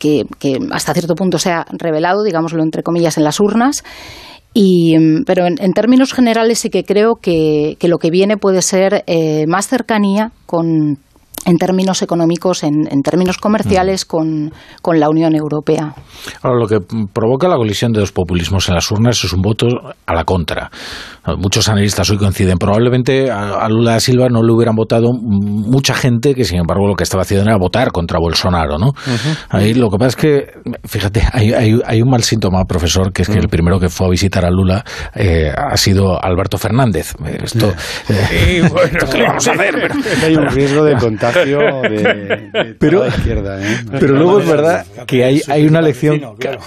que, 0.00 0.24
que 0.40 0.58
hasta 0.72 0.94
cierto 0.94 1.14
punto 1.14 1.38
se 1.38 1.52
ha 1.52 1.64
revelado, 1.70 2.24
digámoslo 2.24 2.62
entre 2.64 2.82
comillas, 2.82 3.16
en 3.18 3.24
las 3.24 3.38
urnas. 3.38 3.84
Y, 4.52 4.98
mm, 4.98 5.24
pero 5.24 5.46
en, 5.46 5.54
en 5.60 5.72
términos 5.72 6.12
generales 6.12 6.58
sí 6.58 6.70
que 6.70 6.82
creo 6.82 7.16
que, 7.16 7.76
lo 7.82 7.98
que 7.98 8.10
viene 8.10 8.36
puede 8.36 8.62
ser 8.62 9.04
eh, 9.06 9.46
más 9.46 9.68
cercanía 9.68 10.32
con, 10.46 10.98
en 11.46 11.56
términos 11.56 12.02
económicos, 12.02 12.62
en, 12.62 12.86
en 12.90 13.02
términos 13.02 13.38
comerciales 13.38 14.04
con, 14.04 14.52
con 14.82 15.00
la 15.00 15.08
Unión 15.08 15.34
Europea. 15.34 15.94
Ahora, 16.42 16.58
lo 16.60 16.66
que 16.66 16.78
provoca 17.12 17.48
la 17.48 17.56
colisión 17.56 17.92
de 17.92 18.00
los 18.00 18.12
populismos 18.12 18.68
en 18.68 18.74
las 18.74 18.90
urnas 18.90 19.22
es 19.24 19.32
un 19.32 19.40
voto 19.40 19.66
a 20.06 20.14
la 20.14 20.24
contra. 20.24 20.70
Muchos 21.38 21.68
analistas 21.68 22.08
hoy 22.10 22.16
coinciden. 22.18 22.56
Probablemente 22.58 23.30
a 23.30 23.68
Lula 23.68 23.92
da 23.92 24.00
Silva 24.00 24.28
no 24.30 24.42
le 24.42 24.52
hubieran 24.52 24.74
votado 24.74 25.12
mucha 25.12 25.94
gente 25.94 26.34
que, 26.34 26.44
sin 26.44 26.58
embargo, 26.58 26.86
lo 26.88 26.94
que 26.94 27.04
estaba 27.04 27.22
haciendo 27.22 27.48
era 27.48 27.58
votar 27.58 27.92
contra 27.92 28.18
Bolsonaro, 28.18 28.78
¿no? 28.78 28.92
Ahí 29.50 29.74
lo 29.74 29.90
que 29.90 29.98
pasa 29.98 30.08
es 30.08 30.16
que, 30.16 30.46
fíjate, 30.86 31.22
hay, 31.32 31.52
hay- 31.52 31.80
hay 31.84 32.02
un 32.02 32.10
mal 32.10 32.22
síntoma, 32.22 32.64
profesor, 32.64 33.12
que 33.12 33.22
es 33.22 33.28
que 33.28 33.38
el 33.38 33.48
primero 33.48 33.78
que 33.78 33.88
fue 33.88 34.06
a 34.06 34.10
visitar 34.10 34.44
a 34.44 34.50
Lula 34.50 34.82
eh, 35.14 35.52
ha 35.56 35.76
sido 35.76 36.22
Alberto 36.22 36.56
Fernández. 36.58 37.14
Esto, 37.42 37.72
eh, 38.08 38.62
¿esto 38.92 39.06
qué 39.10 39.18
le 39.18 39.26
vamos 39.26 39.46
a 39.48 39.52
hacer? 39.52 39.74
Pero- 39.74 39.94
Hay 40.26 40.34
un 40.36 40.46
riesgo 40.48 40.84
de 40.84 40.96
de, 41.32 41.88
de 42.64 42.74
Pero- 42.78 42.98
toda 42.98 43.10
la 43.10 43.16
izquierda. 43.16 43.60
¿eh? 43.62 43.76
Pero 43.98 44.14
luego 44.14 44.40
es 44.40 44.48
verdad 44.48 44.86
que 45.06 45.24
hay, 45.24 45.40
hay 45.48 45.66
una 45.66 45.80
lección, 45.80 46.20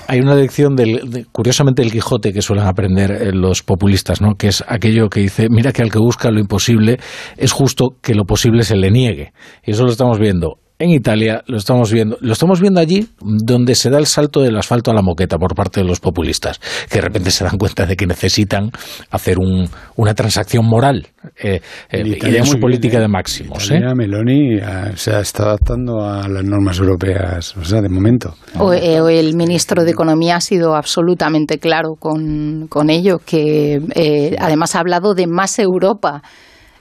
hay 0.08 0.20
una 0.20 0.36
lección 0.36 0.76
del, 0.76 1.10
de- 1.10 1.26
curiosamente 1.32 1.82
el 1.82 1.92
Quijote 1.92 2.34
que 2.34 2.42
suelen 2.42 2.66
aprender 2.66 3.12
eh, 3.12 3.32
los 3.34 3.64
populistas, 3.64 4.22
¿no? 4.22 4.36
Que 4.36 4.48
es 4.48 4.64
aquello 4.68 5.10
que 5.10 5.20
dice, 5.22 5.48
mira 5.50 5.72
que 5.72 5.82
al 5.82 5.92
que 5.92 6.00
busca 6.00 6.32
lo 6.32 6.40
imposible 6.40 6.98
es 7.38 7.52
justo 7.52 7.96
que 8.02 8.14
lo 8.16 8.24
posible 8.26 8.64
se 8.64 8.76
le 8.76 8.92
niegue. 8.92 9.34
Y 9.66 9.72
eso 9.72 9.84
lo 9.84 9.92
estamos 9.92 10.20
viendo 10.20 10.58
en 10.80 10.90
Italia, 10.90 11.44
lo 11.48 11.58
estamos 11.58 11.92
viendo, 11.92 12.18
lo 12.20 12.34
estamos 12.34 12.60
viendo 12.60 12.80
allí 12.82 13.08
donde 13.22 13.76
se 13.76 13.90
da 13.90 14.00
el 14.00 14.06
salto 14.08 14.42
del 14.42 14.58
asfalto 14.58 14.92
a 14.92 14.94
la 14.94 15.02
moqueta 15.02 15.38
por 15.38 15.56
parte 15.56 15.80
de 15.82 15.86
los 15.88 16.00
populistas, 16.00 16.60
que 16.90 16.98
de 16.98 17.02
repente 17.02 17.32
se 17.32 17.44
dan 17.46 17.58
cuenta 17.58 17.86
de 17.86 17.96
que 17.96 18.06
necesitan 18.06 18.70
hacer 19.12 19.38
un- 19.40 19.70
una 19.96 20.14
transacción 20.14 20.66
moral 20.66 21.08
eh, 21.42 21.62
eh, 21.90 22.18
En 22.22 22.44
y 22.44 22.46
su 22.46 22.60
política 22.60 22.98
bien, 22.98 23.02
¿eh? 23.02 23.04
de 23.04 23.08
máximos. 23.08 23.72
¿eh? 23.72 23.78
Italia, 23.78 23.94
Meloni 23.96 24.60
ah, 24.60 24.92
se 24.96 25.18
está 25.20 25.44
adaptando 25.44 26.02
a 26.02 26.28
las 26.28 26.44
normas 26.44 26.78
europeas, 26.80 27.56
o 27.56 27.64
sea, 27.64 27.82
de 27.82 27.88
momento. 27.90 28.36
O, 28.60 28.74
eh, 28.74 29.00
o 29.00 29.08
el 29.08 29.36
ministro 29.36 29.84
de 29.86 29.92
Economía 29.92 30.36
ha 30.38 30.42
sido 30.42 30.76
absolutamente 30.76 31.60
claro 31.60 31.96
con, 31.98 32.68
con 32.68 32.90
ello, 32.90 33.20
que 33.26 33.80
eh, 33.96 34.36
además 34.40 34.76
ha 34.76 34.80
hablado 34.80 35.14
de 35.14 35.28
más 35.28 35.60
Europa 35.60 36.22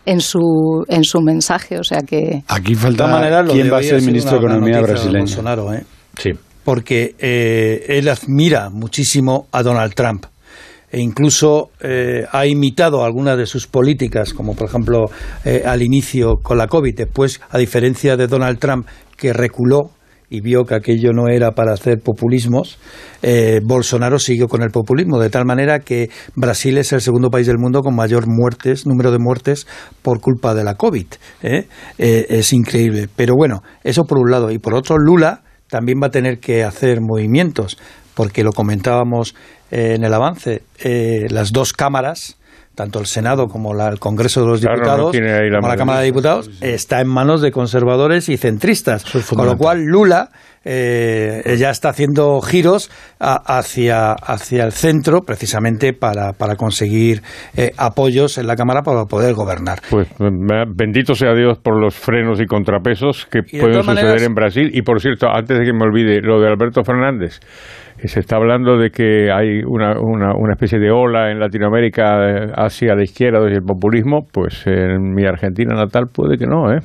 en 0.07 0.21
su, 0.21 0.85
en 0.89 1.05
su 1.05 1.21
mensaje. 1.21 1.79
O 1.79 1.85
sea 1.85 2.01
que. 2.01 2.43
Aquí 2.49 2.75
falta 2.75 3.05
todas 3.05 3.21
maneras, 3.21 3.47
lo 3.47 3.53
quién 3.53 3.73
va 3.73 3.79
a 3.79 3.83
ser 3.83 3.97
el 3.97 4.05
ministro 4.05 4.33
de 4.33 4.47
Economía 4.47 4.81
brasileño. 4.81 5.21
Bolsonaro, 5.21 5.73
¿eh? 5.73 5.85
Sí. 6.19 6.31
Porque 6.65 7.15
eh, 7.19 7.85
él 7.89 8.09
admira 8.09 8.71
muchísimo 8.71 9.49
a 9.51 9.63
Donald 9.63 9.95
Trump 9.95 10.27
e 10.93 11.01
incluso 11.01 11.71
eh, 11.81 12.27
ha 12.31 12.47
imitado 12.47 13.03
algunas 13.03 13.39
de 13.39 13.47
sus 13.47 13.67
políticas, 13.67 14.35
como 14.35 14.55
por 14.55 14.69
ejemplo 14.69 15.07
eh, 15.45 15.63
al 15.65 15.81
inicio 15.83 16.35
con 16.43 16.59
la 16.59 16.67
COVID. 16.67 16.95
Después, 16.95 17.41
a 17.51 17.57
diferencia 17.57 18.17
de 18.17 18.27
Donald 18.27 18.59
Trump, 18.59 18.87
que 19.17 19.33
reculó 19.33 19.91
y 20.33 20.41
vio 20.41 20.65
que 20.65 20.75
aquello 20.75 21.13
no 21.13 21.29
era 21.29 21.53
para 21.53 21.75
hacer 21.75 22.01
populismos, 22.01 22.79
eh, 23.23 23.61
Bolsonaro 23.63 24.19
siguió 24.19 24.49
con 24.49 24.63
el 24.63 24.71
populismo, 24.71 25.21
de 25.21 25.29
tal 25.29 25.45
manera 25.45 25.81
que 25.81 26.09
Brasil 26.35 26.79
es 26.79 26.95
el 26.95 27.03
segundo 27.03 27.29
país 27.29 27.47
del 27.47 27.59
mundo 27.59 27.83
con 27.83 27.95
mayor 27.95 28.25
muertes, 28.27 28.87
número 28.87 29.13
de 29.13 29.19
muertes 29.19 29.67
por 30.01 30.21
culpa 30.21 30.55
de 30.55 30.65
la 30.65 30.77
COVID. 30.77 31.07
¿eh? 31.43 31.67
Eh, 31.99 32.27
es 32.31 32.55
increíble. 32.55 33.09
Pero 33.15 33.35
bueno, 33.37 33.63
eso 33.85 34.05
por 34.05 34.19
un 34.19 34.31
lado. 34.31 34.51
Y 34.51 34.59
por 34.59 34.75
otro, 34.75 34.97
Lula 34.97 35.43
también 35.69 36.01
va 36.03 36.07
a 36.07 36.11
tener 36.11 36.39
que 36.39 36.65
hacer 36.65 37.01
movimientos, 37.03 37.79
porque 38.15 38.43
lo 38.43 38.53
comentábamos 38.53 39.35
eh, 39.71 39.95
en 39.97 40.05
el 40.05 40.15
avance, 40.15 40.63
eh, 40.83 41.27
las 41.29 41.53
dos 41.53 41.75
cámaras, 41.75 42.39
tanto 42.75 42.99
el 43.01 43.07
Senado 43.07 43.49
como 43.49 43.75
la- 43.75 43.89
el 43.89 43.99
Congreso 43.99 44.41
de 44.41 44.47
los 44.47 44.61
Claro, 44.61 44.77
Diputados, 44.77 45.15
la 45.17 45.57
como 45.59 45.69
la 45.69 45.77
Cámara 45.77 45.99
de. 46.01 46.07
Diputados, 46.07 46.51
está 46.61 47.01
en 47.01 47.09
manos 47.09 47.41
de 47.43 47.53
conservadores 47.53 48.29
y 48.29 48.37
centristas. 48.37 49.05
Con 49.29 49.47
lo 49.47 49.57
cual, 49.59 49.85
Lula 49.85 50.31
eh, 50.65 51.57
ya 51.59 51.71
está 51.71 51.89
haciendo 51.91 52.41
giros 52.41 52.91
a- 53.21 53.59
hacia, 53.59 54.13
hacia 54.13 54.65
el 54.65 54.73
centro, 54.73 55.21
precisamente 55.23 55.93
para, 55.93 56.33
para 56.33 56.57
conseguir 56.57 57.23
eh, 57.57 57.71
apoyos 57.77 58.39
en 58.39 58.47
la 58.47 58.57
Cámara 58.57 58.83
para 58.83 59.05
poder 59.05 59.35
gobernar. 59.35 59.79
Pues 59.91 60.09
bendito 60.75 61.15
sea 61.15 61.35
Dios 61.35 61.59
por 61.59 61.81
los 61.81 61.95
frenos 61.95 62.41
y 62.41 62.47
contrapesos 62.47 63.27
que 63.31 63.41
Y 63.41 63.61
pueden 63.61 63.83
suceder 63.83 64.05
maneras- 64.05 64.23
en 64.23 64.35
Brasil. 64.35 64.71
Y 64.73 64.83
por 64.83 65.01
cierto, 65.01 65.29
antes 65.29 65.59
de 65.59 65.65
que 65.65 65.73
me 65.73 65.85
olvide, 65.85 66.21
lo 66.21 66.41
de 66.41 66.49
Alberto 66.49 66.83
Fernández, 66.85 67.41
que 68.01 68.09
se 68.09 68.19
está 68.19 68.35
hablando 68.35 68.79
de 68.79 68.91
que 68.91 69.31
hay 69.31 69.63
una, 69.65 69.93
una, 70.01 70.35
una 70.35 70.55
especie 70.55 70.81
de 70.81 70.91
ola 70.91 71.31
en 71.31 71.39
Latinoamérica 71.39 72.03
eh, 72.47 72.53
hacia 72.57 72.97
la 72.97 73.05
izquierda 73.05 73.39
hacia 73.39 73.59
el 73.59 73.63
populismo, 73.63 74.27
pues 74.33 74.67
en 74.67 75.15
mi 75.15 75.25
Argentina 75.25 75.75
natal 75.77 76.07
puede 76.13 76.37
que 76.37 76.47
no, 76.47 76.73
¿eh? 76.73 76.81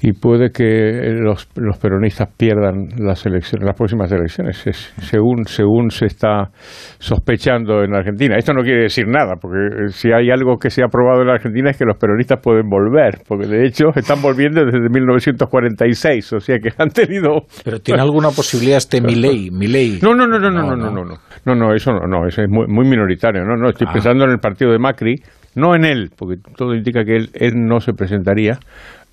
Y 0.00 0.12
puede 0.12 0.50
que 0.50 1.12
los, 1.20 1.46
los 1.56 1.76
peronistas 1.76 2.28
pierdan 2.38 2.86
las 2.98 3.24
elecciones, 3.26 3.66
las 3.66 3.76
próximas 3.76 4.10
elecciones, 4.12 4.66
es- 4.66 4.92
según, 5.00 5.44
según 5.46 5.90
se 5.90 6.06
está 6.06 6.50
sospechando 6.98 7.82
en 7.82 7.94
Argentina. 7.94 8.36
Esto 8.36 8.52
no 8.52 8.62
quiere 8.62 8.82
decir 8.82 9.06
nada, 9.08 9.34
porque 9.40 9.58
eh, 9.58 9.88
si 9.88 10.10
hay 10.12 10.30
algo 10.30 10.56
que 10.58 10.70
se 10.70 10.82
ha 10.82 10.88
probado 10.88 11.22
en 11.22 11.28
la 11.28 11.34
Argentina 11.34 11.70
es 11.70 11.76
que 11.78 11.84
los 11.84 11.96
peronistas 11.98 12.38
pueden 12.42 12.68
volver, 12.68 13.18
porque 13.26 13.46
de 13.46 13.66
hecho 13.66 13.86
están 13.96 14.20
volviendo 14.22 14.64
desde 14.64 14.88
1946, 14.88 16.32
o 16.34 16.40
sea 16.40 16.58
que 16.58 16.70
han 16.78 16.90
tenido... 16.90 17.42
Pero 17.64 17.78
¿tiene 17.80 18.00
alguna 18.02 18.28
posibilidad 18.30 18.78
este 18.78 19.00
Milei? 19.02 19.50
Milei? 19.50 19.98
No, 20.02 20.14
no, 20.14 20.26
no, 20.26 20.38
no, 20.38 20.50
no, 20.50 20.62
no, 20.62 20.76
no, 20.76 20.90
no, 20.90 21.04
no, 21.04 21.14
no, 21.46 21.54
no, 21.54 21.74
eso 21.74 21.92
no, 21.92 22.06
no, 22.06 22.26
eso 22.26 22.42
es 22.42 22.48
muy, 22.48 22.66
muy 22.68 22.88
minoritario, 22.88 23.44
no, 23.44 23.56
no, 23.56 23.68
estoy 23.70 23.86
Ah. 23.88 23.92
pensando 23.92 24.24
en 24.24 24.30
el 24.30 24.38
partido 24.38 24.70
de 24.72 24.78
Macri, 24.78 25.16
no 25.56 25.74
en 25.74 25.84
él, 25.84 26.10
porque 26.16 26.36
todo 26.56 26.74
indica 26.74 27.04
que 27.04 27.16
él, 27.16 27.30
él 27.34 27.52
no 27.56 27.80
se 27.80 27.92
presentaría, 27.92 28.58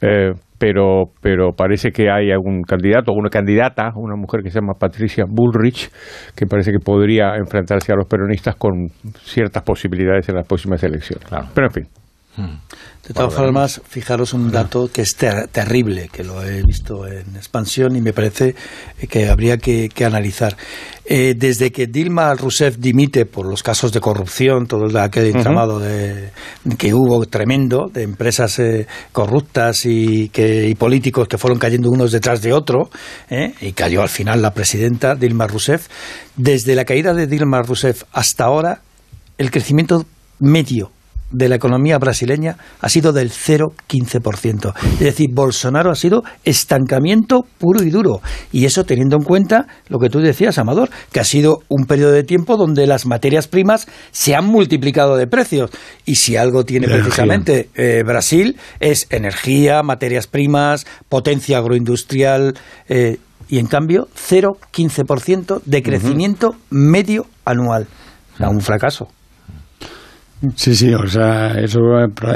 eh, 0.02 0.34
pero, 0.58 1.06
pero 1.22 1.52
parece 1.52 1.92
que 1.92 2.10
hay 2.10 2.32
algún 2.32 2.62
candidato, 2.64 3.12
una 3.14 3.30
candidata, 3.30 3.92
una 3.96 4.16
mujer 4.16 4.42
que 4.44 4.50
se 4.50 4.60
llama 4.60 4.74
Patricia 4.80 5.26
Bullrich, 5.28 5.90
que 6.36 6.46
parece 6.46 6.72
que 6.72 6.80
podría 6.80 7.36
enfrentarse 7.36 7.92
a 7.92 7.96
los 7.96 8.08
peronistas 8.08 8.56
con 8.56 8.88
ciertas 9.20 9.64
posibilidades 9.64 10.28
en 10.30 10.36
las 10.36 10.48
próximas 10.48 10.84
elecciones. 10.84 11.28
Pero 11.54 11.68
en 11.68 11.74
fin. 11.74 11.97
De 12.38 13.14
todas 13.14 13.34
formas, 13.46 13.82
fijaros 13.88 14.34
un 14.34 14.52
dato 14.52 14.90
que 14.92 15.02
es 15.02 15.16
ter- 15.16 15.48
terrible, 15.48 16.10
que 16.12 16.24
lo 16.24 16.44
he 16.44 16.62
visto 16.62 17.08
en 17.08 17.36
expansión 17.38 17.96
y 17.96 18.02
me 18.02 18.12
parece 18.14 18.54
que 19.10 19.30
habría 19.30 19.58
que, 19.58 19.88
que 19.90 20.04
analizar. 20.06 20.56
Eh, 21.06 21.34
desde 21.38 21.72
que 21.72 21.88
Dilma 21.88 22.34
Rousseff 22.36 22.76
dimite 22.78 23.26
por 23.26 23.46
los 23.50 23.64
casos 23.64 23.94
de 23.94 24.02
corrupción, 24.02 24.68
todo 24.68 24.86
el- 24.86 24.98
aquel 24.98 25.28
entramado 25.38 25.80
de, 25.80 26.32
que 26.78 26.94
hubo 26.94 27.26
tremendo 27.26 27.86
de 27.92 28.04
empresas 28.04 28.60
eh, 28.60 28.88
corruptas 29.14 29.86
y, 29.86 30.28
que, 30.30 30.68
y 30.68 30.76
políticos 30.76 31.28
que 31.30 31.38
fueron 31.38 31.60
cayendo 31.60 31.90
unos 31.90 32.12
detrás 32.12 32.42
de 32.42 32.52
otro, 32.52 32.90
¿eh? 33.30 33.54
y 33.62 33.72
cayó 33.72 34.02
al 34.02 34.10
final 34.10 34.42
la 34.42 34.54
presidenta 34.54 35.16
Dilma 35.16 35.48
Rousseff, 35.48 35.88
desde 36.36 36.76
la 36.76 36.84
caída 36.84 37.14
de 37.14 37.26
Dilma 37.26 37.62
Rousseff 37.62 38.04
hasta 38.12 38.44
ahora, 38.44 38.82
el 39.38 39.50
crecimiento 39.50 40.06
medio 40.40 40.92
de 41.32 41.50
la 41.50 41.56
economía 41.56 41.98
brasileña 41.98 42.58
ha 42.80 42.90
sido 42.90 43.14
del 43.14 43.32
0,15%. 43.32 44.74
Es 44.94 45.00
decir, 45.00 45.30
Bolsonaro 45.34 45.92
ha 45.92 45.96
sido 45.96 46.24
estancamiento 46.44 47.46
puro 47.58 47.84
y 47.84 47.90
duro. 47.90 48.22
Y 48.52 48.66
eso 48.66 48.84
teniendo 48.86 49.18
en 49.18 49.24
cuenta 49.24 49.68
lo 49.90 50.00
que 50.00 50.10
tú 50.10 50.20
decías, 50.20 50.58
Amador, 50.58 50.90
que 51.12 51.20
ha 51.20 51.24
sido 51.24 51.60
un 51.68 51.86
periodo 51.86 52.12
de 52.12 52.24
tiempo 52.24 52.58
donde 52.58 52.88
las 52.88 53.06
materias 53.06 53.48
primas 53.48 53.88
se 54.12 54.36
han 54.36 54.46
multiplicado 54.46 55.18
de 55.18 55.28
precios. 55.28 55.72
Y 56.06 56.16
si 56.16 56.36
algo 56.36 56.64
tiene 56.64 56.86
Energía. 56.88 57.04
precisamente 57.04 57.70
eh, 57.76 58.04
Brasil 58.06 58.58
es 58.80 59.08
energía, 59.10 59.84
materias 59.84 60.28
primas, 60.28 60.86
potencia 61.10 61.58
agroindustrial. 61.58 62.56
eh, 62.90 63.18
y 63.50 63.60
en 63.60 63.68
cambio, 63.68 64.10
0,15% 64.14 65.62
de 65.64 65.82
crecimiento 65.84 66.56
medio 66.70 67.28
anual. 67.46 67.88
O 68.34 68.38
sea, 68.38 68.50
un 68.50 68.60
fracaso. 68.62 69.08
Sí, 70.56 70.76
sí, 70.76 70.94
o 70.94 71.08
sea, 71.08 71.54
eso, 71.60 71.80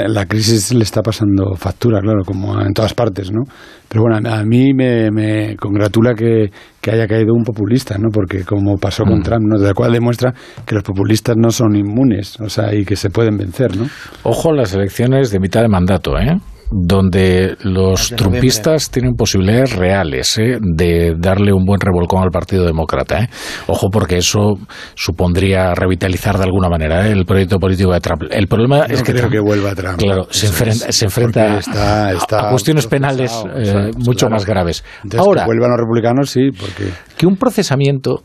la 0.08 0.26
crisis 0.26 0.74
le 0.74 0.82
está 0.82 1.02
pasando 1.02 1.54
factura, 1.54 2.00
claro, 2.00 2.22
como 2.24 2.60
en 2.60 2.72
todas 2.72 2.94
partes, 2.94 3.30
¿no? 3.30 3.42
Pero 3.88 4.02
bueno, 4.02 4.28
a 4.28 4.40
a 4.40 4.44
mí 4.44 4.74
me, 4.74 5.08
me 5.12 5.54
congratula 5.56 6.12
que, 6.14 6.50
que 6.80 6.90
haya 6.90 7.06
caído 7.06 7.32
un 7.32 7.44
populista, 7.44 7.96
¿no? 7.98 8.08
Porque 8.12 8.42
como 8.44 8.76
pasó 8.76 9.04
con 9.04 9.20
Mm. 9.20 9.22
Trump, 9.22 9.42
¿no? 9.46 9.58
De 9.60 9.68
la 9.68 9.74
cual 9.74 9.92
demuestra 9.92 10.34
que 10.66 10.74
los 10.74 10.82
populistas 10.82 11.36
no 11.38 11.50
son 11.50 11.76
inmunes, 11.76 12.40
o 12.40 12.48
sea, 12.48 12.74
y 12.74 12.84
que 12.84 12.96
se 12.96 13.08
pueden 13.08 13.36
vencer, 13.36 13.76
¿no? 13.76 13.86
Ojo 14.24 14.50
a 14.50 14.54
las 14.56 14.74
elecciones 14.74 15.30
de 15.30 15.38
mitad 15.38 15.62
de 15.62 15.68
mandato, 15.68 16.18
¿eh? 16.18 16.36
Donde 16.72 17.56
los 17.62 18.10
trumpistas 18.16 18.90
tienen 18.90 19.14
posibilidades 19.14 19.76
reales 19.76 20.38
¿eh? 20.38 20.58
de 20.60 21.14
darle 21.18 21.52
un 21.52 21.64
buen 21.64 21.80
revolcón 21.80 22.22
al 22.22 22.30
Partido 22.30 22.64
Demócrata. 22.64 23.20
¿eh? 23.24 23.28
Ojo, 23.66 23.88
porque 23.90 24.16
eso 24.18 24.54
supondría 24.94 25.74
revitalizar 25.74 26.38
de 26.38 26.44
alguna 26.44 26.68
manera 26.68 27.06
¿eh? 27.06 27.12
el 27.12 27.24
proyecto 27.24 27.58
político 27.58 27.92
de 27.92 28.00
Trump. 28.00 28.22
El 28.30 28.48
problema 28.48 28.86
No 28.88 28.94
es 28.94 29.02
que 29.02 29.12
creo 29.12 29.28
Trump, 29.28 29.32
que 29.32 29.40
vuelva 29.40 29.74
Trump. 29.74 29.98
Claro, 29.98 30.26
se 30.30 30.46
enfrenta, 30.46 30.86
es, 30.88 30.96
se 30.96 31.04
enfrenta 31.04 31.42
porque 31.44 31.58
está- 31.60 32.06
a- 32.06 32.12
está 32.12 32.46
a 32.46 32.50
cuestiones 32.50 32.86
penales 32.86 33.32
eh, 33.54 33.90
mucho 33.98 34.26
claro. 34.26 34.34
más 34.34 34.46
graves. 34.46 34.84
Entonces, 35.04 35.20
Ahora, 35.26 35.42
que 35.42 35.46
vuelvan 35.46 35.70
los 35.70 35.78
republicanos, 35.80 36.30
sí, 36.30 36.50
porque... 36.58 36.90
que 37.16 37.26
un 37.26 37.36
procesamiento 37.36 38.22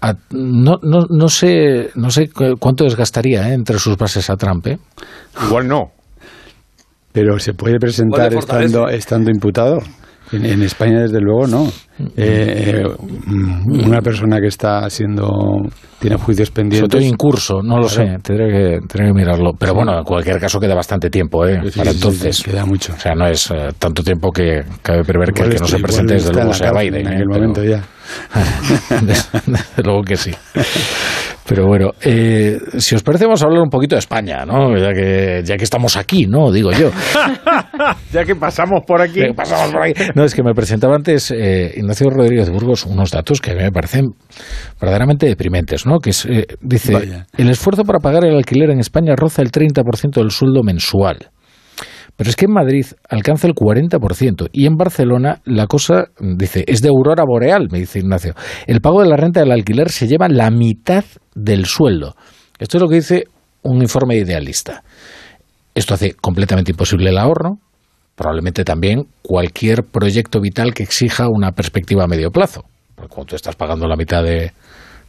a- 0.00 0.14
no, 0.30 0.78
no, 0.82 1.06
no 1.10 1.28
sé 1.28 1.90
no 1.94 2.10
sé 2.10 2.28
cu- 2.30 2.56
cuánto 2.58 2.84
desgastaría 2.84 3.50
¿eh? 3.50 3.52
entre 3.54 3.78
sus 3.78 3.96
bases 3.96 4.30
a 4.30 4.36
Trump. 4.36 4.66
¿eh? 4.66 4.78
Igual 5.46 5.68
no. 5.68 5.90
Pero 7.12 7.38
se 7.38 7.54
puede 7.54 7.78
presentar 7.78 8.32
estando, 8.34 8.88
estando 8.88 9.30
imputado. 9.30 9.78
En, 10.32 10.46
en 10.46 10.62
España, 10.62 11.00
desde 11.00 11.20
luego, 11.20 11.48
no. 11.48 11.66
Eh, 12.16 12.84
eh, 12.84 12.84
mm, 13.26 13.84
una 13.84 14.00
persona 14.00 14.38
que 14.40 14.46
está 14.46 14.88
siendo 14.88 15.28
tiene 15.98 16.14
juicios 16.16 16.48
Sobre 16.48 16.62
pendientes. 16.62 16.88
todo 16.88 17.02
incurso, 17.02 17.60
no 17.64 17.78
lo 17.80 17.88
Claro. 17.88 18.12
sé, 18.12 18.18
tendré 18.22 18.46
que, 18.48 18.78
tendré 18.86 19.06
que 19.08 19.12
mirarlo. 19.12 19.50
Pero 19.58 19.74
bueno, 19.74 19.98
en 19.98 20.04
cualquier 20.04 20.38
caso 20.38 20.60
queda 20.60 20.76
bastante 20.76 21.10
tiempo, 21.10 21.44
¿eh? 21.44 21.60
Sí, 21.72 21.78
Para 21.80 21.90
sí, 21.90 21.98
sí, 21.98 22.04
entonces. 22.06 22.42
queda 22.44 22.64
mucho. 22.64 22.92
O 22.92 23.00
sea, 23.00 23.12
no 23.16 23.26
es 23.26 23.50
eh, 23.50 23.70
tanto 23.76 24.04
tiempo 24.04 24.30
que 24.30 24.60
cabe 24.82 25.02
prever 25.02 25.32
que 25.32 25.42
el 25.42 25.50
que 25.50 25.58
no 25.58 25.66
se 25.66 25.78
presente, 25.80 26.14
desde 26.14 26.32
luego, 26.32 26.48
en 26.50 26.54
sea 26.54 26.72
Biden. 26.72 26.94
En 26.94 27.06
¿eh? 27.06 27.14
aquel 27.16 27.26
Pero- 27.28 27.40
momento 27.40 27.64
ya. 27.64 27.82
desde 29.02 29.82
luego 29.82 30.02
que 30.02 30.16
sí. 30.16 30.30
Pero 31.46 31.66
bueno, 31.66 31.90
eh, 32.02 32.58
si 32.78 32.94
os 32.94 33.02
parece, 33.02 33.24
vamos 33.24 33.42
a 33.42 33.46
hablar 33.46 33.62
un 33.62 33.70
poquito 33.70 33.96
de 33.96 34.00
España, 34.00 34.44
¿no? 34.44 34.76
Ya 34.76 34.92
que, 34.92 35.42
ya 35.44 35.56
que 35.56 35.64
estamos 35.64 35.96
aquí, 35.96 36.26
¿no? 36.26 36.50
Digo 36.52 36.70
yo. 36.72 36.90
ya 38.12 38.24
que 38.24 38.36
pasamos 38.36 38.82
por 38.86 39.00
aquí. 39.00 39.20
Que 39.20 39.34
pasamos 39.34 39.72
por 39.72 39.82
aquí. 39.82 39.94
No, 40.14 40.24
es 40.24 40.34
que 40.34 40.42
me 40.42 40.54
presentaba 40.54 40.94
antes 40.94 41.30
eh, 41.30 41.72
Ignacio 41.76 42.08
Rodríguez 42.10 42.46
de 42.46 42.52
Burgos 42.52 42.84
unos 42.86 43.10
datos 43.10 43.40
que 43.40 43.52
a 43.52 43.54
mí 43.54 43.62
me 43.62 43.72
parecen 43.72 44.10
verdaderamente 44.80 45.26
deprimentes, 45.26 45.86
¿no? 45.86 45.98
Que 45.98 46.10
es, 46.10 46.24
eh, 46.26 46.46
dice, 46.60 46.92
Vaya. 46.92 47.26
el 47.36 47.50
esfuerzo 47.50 47.84
para 47.84 47.98
pagar 47.98 48.24
el 48.24 48.36
alquiler 48.36 48.70
en 48.70 48.78
España 48.78 49.14
roza 49.16 49.42
el 49.42 49.50
30% 49.50 50.20
del 50.20 50.30
sueldo 50.30 50.62
mensual. 50.62 51.30
Pero 52.16 52.30
es 52.30 52.36
que 52.36 52.46
en 52.46 52.52
Madrid 52.52 52.86
alcanza 53.08 53.46
el 53.46 53.54
40% 53.54 54.48
y 54.52 54.66
en 54.66 54.76
Barcelona 54.76 55.40
la 55.44 55.66
cosa, 55.66 56.06
dice, 56.18 56.64
es 56.66 56.82
de 56.82 56.88
aurora 56.88 57.24
boreal, 57.26 57.68
me 57.70 57.78
dice 57.78 58.00
Ignacio. 58.00 58.34
El 58.66 58.80
pago 58.80 59.02
de 59.02 59.08
la 59.08 59.16
renta 59.16 59.40
del 59.40 59.52
alquiler 59.52 59.90
se 59.90 60.06
lleva 60.06 60.28
la 60.28 60.50
mitad 60.50 61.04
del 61.34 61.66
sueldo. 61.66 62.14
Esto 62.58 62.76
es 62.76 62.82
lo 62.82 62.88
que 62.88 62.96
dice 62.96 63.24
un 63.62 63.80
informe 63.80 64.16
idealista. 64.16 64.82
Esto 65.74 65.94
hace 65.94 66.12
completamente 66.14 66.72
imposible 66.72 67.10
el 67.10 67.18
ahorro, 67.18 67.58
probablemente 68.16 68.64
también 68.64 69.06
cualquier 69.22 69.84
proyecto 69.84 70.40
vital 70.40 70.74
que 70.74 70.82
exija 70.82 71.26
una 71.28 71.52
perspectiva 71.52 72.04
a 72.04 72.08
medio 72.08 72.30
plazo. 72.30 72.64
Porque 72.94 73.14
cuando 73.14 73.30
tú 73.30 73.36
estás 73.36 73.56
pagando 73.56 73.86
la 73.86 73.96
mitad 73.96 74.22
de, 74.22 74.52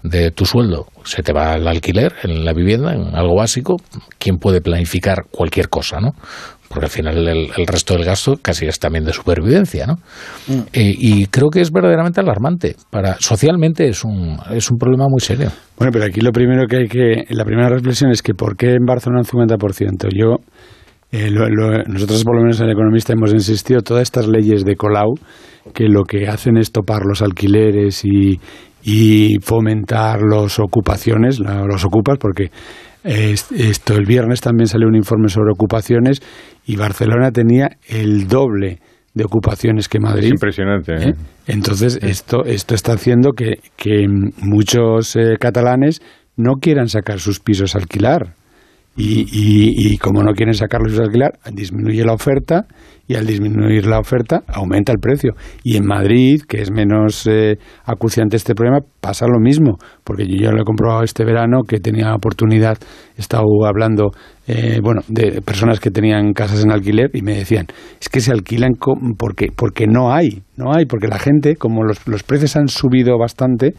de 0.03 0.31
tu 0.31 0.45
sueldo, 0.45 0.87
se 1.03 1.21
te 1.21 1.33
va 1.33 1.53
al 1.53 1.67
alquiler, 1.67 2.13
en 2.23 2.45
la 2.45 2.53
vivienda, 2.53 2.93
en 2.93 3.15
algo 3.15 3.35
básico, 3.35 3.77
¿quién 4.17 4.37
puede 4.37 4.61
planificar 4.61 5.25
cualquier 5.29 5.69
cosa, 5.69 5.99
no? 5.99 6.13
Porque 6.71 6.85
al 6.85 6.91
final 6.91 7.27
el, 7.27 7.49
el 7.57 7.67
resto 7.67 7.95
del 7.95 8.05
gasto 8.05 8.37
casi 8.41 8.65
es 8.65 8.79
también 8.79 9.03
de 9.03 9.11
supervivencia, 9.11 9.85
¿no? 9.85 9.95
Eh, 10.71 10.95
y 10.97 11.25
creo 11.25 11.49
que 11.49 11.59
es 11.59 11.69
verdaderamente 11.71 12.21
alarmante. 12.21 12.75
Para, 12.89 13.15
socialmente 13.19 13.87
es 13.89 14.05
un, 14.05 14.37
es 14.51 14.71
un 14.71 14.77
problema 14.77 15.05
muy 15.09 15.19
serio. 15.19 15.49
Bueno, 15.77 15.91
pero 15.91 16.05
aquí 16.05 16.21
lo 16.21 16.31
primero 16.31 16.65
que 16.67 16.77
hay 16.77 16.87
que. 16.87 17.25
La 17.35 17.43
primera 17.43 17.67
reflexión 17.69 18.09
es 18.11 18.21
que 18.21 18.33
¿por 18.33 18.55
qué 18.55 18.71
en 18.75 18.85
Barcelona 18.85 19.21
un 19.21 19.47
50%? 19.47 20.07
Yo. 20.15 20.37
eh, 21.11 21.29
lo- 21.29 21.49
lo- 21.49 21.83
nosotros, 21.83 22.23
por 22.23 22.35
lo 22.37 22.41
menos 22.43 22.59
en 22.61 22.67
el 22.67 22.71
Economista, 22.71 23.11
hemos 23.11 23.33
insistido 23.33 23.81
todas 23.81 24.03
estas 24.03 24.27
leyes 24.29 24.63
de 24.63 24.77
Colau 24.77 25.13
que 25.73 25.89
lo 25.89 26.03
que 26.05 26.27
hacen 26.29 26.55
es 26.55 26.71
topar 26.71 27.01
los 27.05 27.21
alquileres 27.21 28.05
y, 28.05 28.39
y 28.81 29.35
fomentar 29.41 30.21
las 30.21 30.57
ocupaciones, 30.59 31.39
la- 31.41 31.65
los 31.65 31.83
ocupas, 31.83 32.17
porque 32.17 32.49
esto 33.03 33.95
el 33.95 34.05
viernes 34.05 34.41
también 34.41 34.67
salió 34.67 34.87
un 34.87 34.95
informe 34.95 35.29
sobre 35.29 35.51
ocupaciones 35.51 36.21
y 36.65 36.75
Barcelona 36.75 37.31
tenía 37.31 37.69
el 37.87 38.27
doble 38.27 38.79
de 39.13 39.23
ocupaciones 39.25 39.87
que 39.87 39.99
Madrid. 39.99 40.25
Es 40.25 40.31
impresionante. 40.31 40.93
¿eh? 40.93 41.09
¿eh? 41.09 41.13
Entonces, 41.47 41.99
esto, 42.01 42.45
esto 42.45 42.75
está 42.75 42.93
haciendo 42.93 43.31
que, 43.31 43.59
que 43.75 44.07
muchos 44.07 45.15
eh, 45.15 45.35
catalanes 45.39 46.01
no 46.37 46.55
quieran 46.61 46.87
sacar 46.87 47.19
sus 47.19 47.39
pisos 47.39 47.75
a 47.75 47.79
alquilar. 47.79 48.35
Y, 48.95 49.21
y, 49.21 49.93
y 49.93 49.97
como 49.97 50.21
no 50.21 50.33
quieren 50.33 50.53
sacarlos 50.53 50.99
a 50.99 51.03
alquilar, 51.03 51.39
disminuye 51.53 52.03
la 52.03 52.13
oferta 52.13 52.65
y 53.11 53.15
al 53.15 53.25
disminuir 53.25 53.87
la 53.87 53.99
oferta 53.99 54.43
aumenta 54.47 54.93
el 54.93 54.99
precio. 54.99 55.33
Y 55.63 55.75
en 55.75 55.85
Madrid, 55.85 56.41
que 56.47 56.61
es 56.61 56.71
menos 56.71 57.27
eh, 57.27 57.57
acuciante 57.83 58.37
este 58.37 58.55
problema, 58.55 58.79
pasa 59.01 59.27
lo 59.27 59.39
mismo. 59.39 59.77
Porque 60.03 60.25
yo 60.25 60.37
ya 60.37 60.51
lo 60.51 60.61
he 60.61 60.63
comprobado 60.63 61.03
este 61.03 61.25
verano 61.25 61.63
que 61.67 61.79
tenía 61.79 62.13
oportunidad, 62.13 62.77
he 63.17 63.21
estado 63.21 63.43
hablando 63.65 64.11
eh, 64.47 64.79
bueno, 64.81 65.01
de 65.09 65.41
personas 65.41 65.81
que 65.81 65.91
tenían 65.91 66.31
casas 66.31 66.63
en 66.63 66.71
alquiler 66.71 67.09
y 67.13 67.21
me 67.21 67.35
decían, 67.35 67.67
es 67.99 68.07
que 68.07 68.21
se 68.21 68.31
alquilan 68.31 68.73
porque, 69.17 69.47
porque 69.55 69.87
no 69.87 70.13
hay, 70.13 70.43
no 70.55 70.73
hay, 70.73 70.85
porque 70.85 71.07
la 71.07 71.19
gente, 71.19 71.57
como 71.57 71.83
los, 71.83 72.07
los 72.07 72.23
precios 72.23 72.55
han 72.55 72.69
subido 72.69 73.17
bastante, 73.17 73.73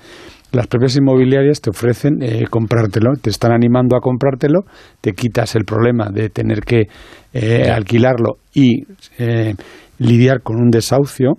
las 0.53 0.67
propias 0.67 0.97
inmobiliarias 0.97 1.61
te 1.61 1.71
ofrecen 1.71 2.23
eh, 2.23 2.45
comprártelo, 2.49 3.13
te 3.21 3.31
están 3.31 3.53
animando 3.53 3.97
a 3.97 4.01
comprártelo, 4.01 4.61
te 5.01 5.13
quitas 5.13 5.55
el 5.57 5.65
problema 5.65 6.11
de 6.13 6.29
tener 6.29 6.61
que 6.61 6.89
eh, 7.33 7.71
alquilarlo 7.71 8.37
y 8.55 8.83
eh, 9.19 9.55
lidiar 9.99 10.43
con 10.43 10.57
un 10.57 10.71
desahucio. 10.71 11.33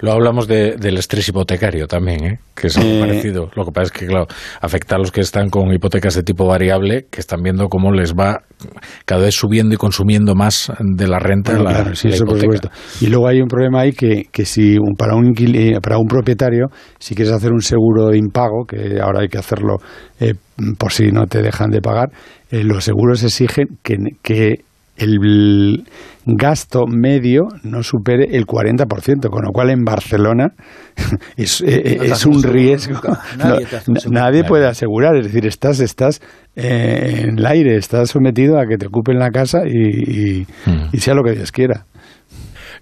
Lo 0.00 0.12
hablamos 0.12 0.46
de- 0.48 0.76
del 0.76 0.98
estrés 0.98 1.28
hipotecario 1.28 1.86
también, 1.86 2.24
¿eh? 2.24 2.38
que 2.54 2.68
es 2.68 2.76
algo 2.76 2.90
Eh, 2.90 3.00
parecido. 3.00 3.50
Lo 3.56 3.64
que 3.64 3.72
pasa 3.72 3.84
es 3.84 3.90
que, 3.92 4.06
claro, 4.06 4.26
afecta 4.60 4.96
a 4.96 4.98
los 4.98 5.10
que 5.10 5.20
están 5.20 5.48
con 5.50 5.72
hipotecas 5.72 6.14
de 6.14 6.22
tipo 6.22 6.46
variable, 6.46 7.06
que 7.10 7.20
están 7.20 7.40
viendo 7.42 7.68
cómo 7.68 7.92
les 7.92 8.14
va 8.14 8.38
cada 9.04 9.22
vez 9.22 9.34
subiendo 9.34 9.74
y 9.74 9.76
consumiendo 9.76 10.34
más 10.34 10.72
de 10.80 11.06
la 11.08 11.18
renta 11.18 11.52
Bueno, 11.52 11.70
la, 11.70 11.76
claro, 11.76 11.94
sí, 11.94 12.08
la 12.08 12.14
eso 12.14 12.24
por 12.24 12.40
supuesto. 12.40 12.70
Y 13.00 13.06
luego 13.08 13.28
hay 13.28 13.40
un 13.40 13.48
problema 13.48 13.80
ahí 13.80 13.92
que, 13.92 14.24
que 14.32 14.44
si 14.44 14.76
un- 14.78 14.94
para, 14.96 15.14
un, 15.14 15.26
inquili- 15.34 15.80
para 15.80 15.98
un 15.98 16.06
propietario, 16.06 16.66
si 16.98 17.14
quieres 17.14 17.32
hacer 17.34 17.52
un 17.52 17.60
seguro 17.60 18.08
de 18.08 18.18
impago, 18.18 18.64
que 18.66 19.00
ahora 19.00 19.20
hay 19.22 19.28
que 19.28 19.38
hacerlo 19.38 19.76
eh, 20.20 20.34
por 20.78 20.92
si 20.92 21.08
no 21.08 21.26
te 21.26 21.42
dejan 21.42 21.70
de 21.70 21.80
pagar, 21.80 22.08
eh, 22.50 22.62
los 22.62 22.84
seguros 22.84 23.22
exigen 23.24 23.66
que, 23.82 23.96
que 24.22 24.54
el 24.96 25.84
gasto 26.26 26.86
medio 26.86 27.48
no 27.64 27.82
supere 27.82 28.36
el 28.36 28.46
40%, 28.46 29.28
con 29.28 29.42
lo 29.44 29.50
cual 29.52 29.70
en 29.70 29.84
Barcelona 29.84 30.48
es, 31.36 31.60
eh, 31.62 31.98
es 32.02 32.24
un 32.26 32.42
riesgo. 32.42 33.00
Nadie, 33.36 33.66
No, 33.88 33.94
nadie 34.10 34.44
puede 34.44 34.66
asegurar, 34.66 35.16
es 35.16 35.24
decir, 35.26 35.46
estás, 35.46 35.80
estás 35.80 36.20
eh, 36.56 37.24
en 37.24 37.38
el 37.38 37.46
aire, 37.46 37.76
estás 37.76 38.10
sometido 38.10 38.58
a 38.58 38.66
que 38.66 38.76
te 38.76 38.86
ocupen 38.86 39.18
la 39.18 39.30
casa 39.30 39.62
y, 39.66 40.40
y- 40.40 40.46
y 40.92 40.98
sea 40.98 41.14
lo 41.14 41.22
que 41.24 41.32
Dios 41.32 41.50
quiera. 41.52 41.86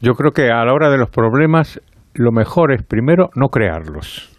Yo 0.01 0.13
creo 0.15 0.33
que 0.33 0.51
a 0.51 0.65
la 0.65 0.73
hora 0.75 0.91
de 0.91 0.99
los 0.99 1.11
problemas, 1.11 1.81
lo 2.15 2.31
mejor 2.33 2.73
es 2.73 2.83
primero 2.83 3.31
no 3.37 3.49
crearlos. 3.49 4.31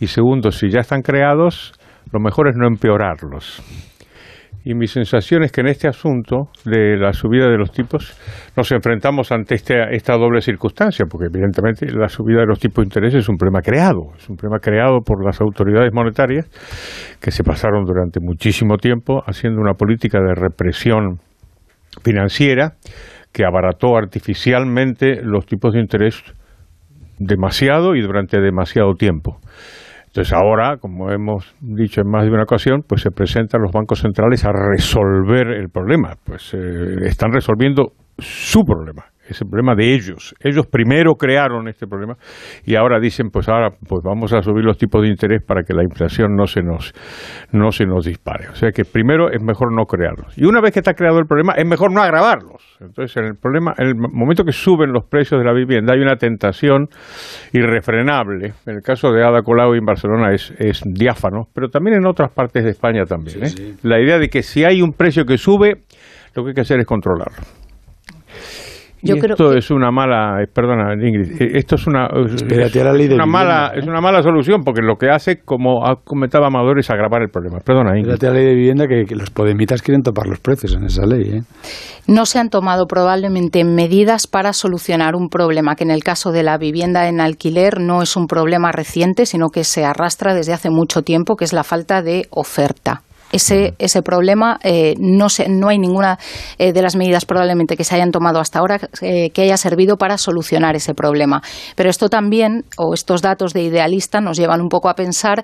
Y 0.00 0.06
segundo, 0.08 0.50
si 0.50 0.70
ya 0.70 0.80
están 0.80 1.02
creados, 1.02 1.72
lo 2.12 2.20
mejor 2.20 2.48
es 2.48 2.56
no 2.56 2.66
empeorarlos. 2.66 3.62
Y 4.70 4.74
mi 4.74 4.86
sensación 4.86 5.44
es 5.44 5.50
que 5.50 5.62
en 5.62 5.68
este 5.68 5.88
asunto 5.88 6.50
de 6.66 6.98
la 6.98 7.14
subida 7.14 7.48
de 7.48 7.56
los 7.56 7.72
tipos 7.72 8.14
nos 8.54 8.70
enfrentamos 8.70 9.32
ante 9.32 9.54
este- 9.54 9.96
esta 9.96 10.12
doble 10.18 10.42
circunstancia, 10.42 11.06
porque 11.10 11.28
evidentemente 11.32 11.86
la 11.90 12.10
subida 12.10 12.40
de 12.40 12.46
los 12.48 12.58
tipos 12.58 12.82
de 12.84 12.88
interés 12.88 13.14
es 13.14 13.30
un 13.30 13.38
problema 13.38 13.62
creado, 13.62 14.12
es 14.14 14.28
un 14.28 14.36
problema 14.36 14.58
creado 14.60 15.00
por 15.00 15.24
las 15.24 15.40
autoridades 15.40 15.90
monetarias 15.94 16.50
que 17.18 17.30
se 17.30 17.44
pasaron 17.44 17.86
durante 17.86 18.20
muchísimo 18.20 18.76
tiempo 18.76 19.22
haciendo 19.26 19.58
una 19.58 19.72
política 19.72 20.18
de 20.20 20.34
represión 20.34 21.16
financiera 22.04 22.74
que 23.32 23.46
abarató 23.46 23.96
artificialmente 23.96 25.22
los 25.22 25.46
tipos 25.46 25.72
de 25.72 25.80
interés 25.80 26.22
demasiado 27.18 27.96
y 27.96 28.02
durante 28.02 28.38
demasiado 28.38 28.92
tiempo. 28.98 29.38
Entonces 30.18 30.36
ahora, 30.36 30.78
como 30.78 31.12
hemos 31.12 31.54
dicho 31.60 32.00
en 32.00 32.10
más 32.10 32.24
de 32.24 32.30
una 32.32 32.42
ocasión, 32.42 32.82
pues 32.84 33.02
se 33.02 33.12
presentan 33.12 33.62
los 33.62 33.70
bancos 33.70 34.00
centrales 34.00 34.44
a 34.44 34.50
resolver 34.50 35.46
el 35.52 35.68
problema. 35.68 36.14
Pues 36.24 36.54
eh, 36.54 37.06
están 37.06 37.30
resolviendo 37.32 37.92
su 38.18 38.64
problema, 38.64 39.04
es 39.28 39.40
el 39.40 39.48
problema 39.48 39.74
de 39.74 39.94
ellos. 39.94 40.34
Ellos 40.40 40.66
primero 40.66 41.14
crearon 41.14 41.68
este 41.68 41.86
problema 41.86 42.14
y 42.64 42.76
ahora 42.76 42.98
dicen, 43.00 43.30
pues 43.30 43.48
ahora 43.48 43.70
pues 43.70 44.02
vamos 44.04 44.32
a 44.32 44.42
subir 44.42 44.64
los 44.64 44.78
tipos 44.78 45.02
de 45.02 45.08
interés 45.08 45.42
para 45.44 45.62
que 45.62 45.74
la 45.74 45.82
inflación 45.82 46.34
no 46.34 46.46
se 46.46 46.62
nos 46.62 46.92
no 47.52 47.70
se 47.70 47.84
nos 47.86 48.04
dispare. 48.04 48.48
O 48.48 48.54
sea 48.54 48.70
que 48.70 48.84
primero 48.84 49.30
es 49.30 49.42
mejor 49.42 49.72
no 49.74 49.84
crearlos. 49.84 50.36
Y 50.36 50.44
una 50.44 50.60
vez 50.60 50.72
que 50.72 50.80
está 50.80 50.94
creado 50.94 51.18
el 51.18 51.26
problema, 51.26 51.54
es 51.56 51.66
mejor 51.66 51.92
no 51.92 52.02
agravarlos. 52.02 52.76
Entonces, 52.80 53.16
en 53.16 53.24
el 53.24 53.34
problema, 53.36 53.74
en 53.78 53.88
el 53.88 53.94
momento 53.96 54.44
que 54.44 54.52
suben 54.52 54.92
los 54.92 55.04
precios 55.06 55.40
de 55.40 55.44
la 55.44 55.52
vivienda, 55.52 55.94
hay 55.94 56.00
una 56.00 56.16
tentación 56.16 56.86
irrefrenable. 57.52 58.52
En 58.66 58.76
el 58.76 58.82
caso 58.82 59.10
de 59.12 59.24
Ada 59.24 59.42
Colau 59.42 59.74
en 59.74 59.84
Barcelona 59.84 60.32
es, 60.32 60.52
es 60.58 60.82
diáfano, 60.84 61.48
pero 61.54 61.68
también 61.68 61.96
en 61.96 62.06
otras 62.06 62.32
partes 62.32 62.64
de 62.64 62.70
España 62.70 63.04
también. 63.04 63.44
¿eh? 63.44 63.74
La 63.82 64.00
idea 64.00 64.18
de 64.18 64.28
que 64.28 64.42
si 64.42 64.64
hay 64.64 64.82
un 64.82 64.92
precio 64.92 65.24
que 65.24 65.38
sube, 65.38 65.82
lo 66.34 66.44
que 66.44 66.50
hay 66.50 66.54
que 66.54 66.60
hacer 66.60 66.78
es 66.80 66.86
controlarlo. 66.86 67.42
Yo 69.02 69.16
y 69.16 69.20
creo 69.20 69.34
esto 69.34 69.50
que- 69.50 69.58
es 69.58 69.70
una 69.70 69.90
mala, 69.90 70.42
eh, 70.42 70.46
perdona 70.52 70.94
Ingrid, 70.94 71.40
esto 71.56 71.76
es 71.76 71.86
una, 71.86 72.06
Espérate 72.34 72.78
es 72.78 72.84
a 72.84 72.84
la 72.84 72.92
ley 72.92 73.08
de 73.08 73.14
una 73.14 73.26
mala, 73.26 73.72
es 73.74 73.86
una 73.86 74.00
mala 74.00 74.22
solución 74.22 74.62
porque 74.64 74.82
lo 74.82 74.96
que 74.96 75.08
hace, 75.10 75.40
como 75.44 75.86
ha 75.86 75.96
comentado 76.04 76.44
Amador, 76.44 76.78
es 76.78 76.90
agravar 76.90 77.22
el 77.22 77.28
problema. 77.28 77.58
Perdona 77.64 77.90
Ingrid. 77.96 78.14
Fíjate 78.14 78.26
la 78.26 78.32
ley 78.34 78.46
de 78.46 78.54
vivienda 78.54 78.86
que, 78.86 79.04
que 79.04 79.14
los 79.14 79.30
podemitas 79.30 79.82
quieren 79.82 80.02
topar 80.02 80.26
los 80.26 80.40
precios 80.40 80.74
en 80.74 80.84
esa 80.84 81.06
ley. 81.06 81.38
¿eh? 81.38 81.42
no 82.08 82.24
se 82.24 82.38
han 82.38 82.48
tomado 82.48 82.86
probablemente 82.86 83.62
medidas 83.64 84.26
para 84.26 84.54
solucionar 84.54 85.14
un 85.14 85.28
problema 85.28 85.76
que 85.76 85.84
en 85.84 85.90
el 85.90 86.02
caso 86.02 86.32
de 86.32 86.42
la 86.42 86.56
vivienda 86.56 87.06
en 87.06 87.20
alquiler 87.20 87.80
no 87.80 88.00
es 88.00 88.16
un 88.16 88.26
problema 88.26 88.72
reciente, 88.72 89.26
sino 89.26 89.48
que 89.50 89.62
se 89.62 89.84
arrastra 89.84 90.32
desde 90.32 90.54
hace 90.54 90.70
mucho 90.70 91.02
tiempo, 91.02 91.36
que 91.36 91.44
es 91.44 91.52
la 91.52 91.64
falta 91.64 92.00
de 92.00 92.26
oferta. 92.30 93.02
Ese, 93.30 93.74
ese 93.78 94.02
problema 94.02 94.58
eh, 94.62 94.94
no, 94.98 95.28
se, 95.28 95.48
no 95.48 95.68
hay 95.68 95.78
ninguna 95.78 96.18
eh, 96.58 96.72
de 96.72 96.80
las 96.80 96.96
medidas 96.96 97.26
probablemente 97.26 97.76
que 97.76 97.84
se 97.84 97.94
hayan 97.94 98.10
tomado 98.10 98.40
hasta 98.40 98.58
ahora 98.58 98.80
eh, 99.02 99.30
que 99.30 99.42
haya 99.42 99.56
servido 99.58 99.96
para 99.96 100.16
solucionar 100.16 100.76
ese 100.76 100.94
problema. 100.94 101.42
Pero 101.76 101.90
esto 101.90 102.08
también, 102.08 102.64
o 102.78 102.94
estos 102.94 103.20
datos 103.20 103.52
de 103.52 103.64
idealista, 103.64 104.20
nos 104.20 104.38
llevan 104.38 104.62
un 104.62 104.68
poco 104.68 104.88
a 104.88 104.94
pensar 104.94 105.42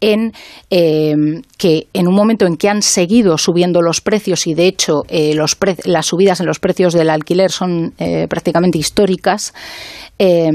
en 0.00 0.32
eh, 0.70 1.14
que 1.56 1.86
en 1.92 2.08
un 2.08 2.14
momento 2.14 2.46
en 2.46 2.56
que 2.56 2.68
han 2.68 2.82
seguido 2.82 3.38
subiendo 3.38 3.80
los 3.80 4.00
precios 4.00 4.46
y 4.46 4.54
de 4.54 4.66
hecho 4.66 5.02
eh, 5.08 5.34
los 5.34 5.54
pre- 5.54 5.76
las 5.84 6.06
subidas 6.06 6.40
en 6.40 6.46
los 6.46 6.58
precios 6.58 6.94
del 6.94 7.10
alquiler 7.10 7.50
son 7.52 7.94
prácticamente 8.28 8.78
históricas, 8.78 9.54
eh, 10.18 10.50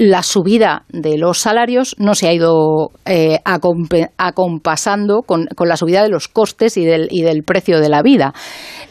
la 0.00 0.22
subida 0.22 0.84
de 0.88 1.18
los 1.18 1.40
salarios 1.40 1.94
no 1.98 2.14
se 2.14 2.26
ha 2.26 2.32
ido 2.32 2.90
eh, 3.04 3.38
acompasando 3.44 5.20
con, 5.20 5.46
la 5.58 5.76
subida 5.76 6.02
de 6.02 6.08
los 6.08 6.26
costes 6.26 6.78
y 6.78 6.86
del, 6.86 7.42
precio 7.44 7.80
de 7.80 7.90
la 7.90 8.00
vida. 8.00 8.32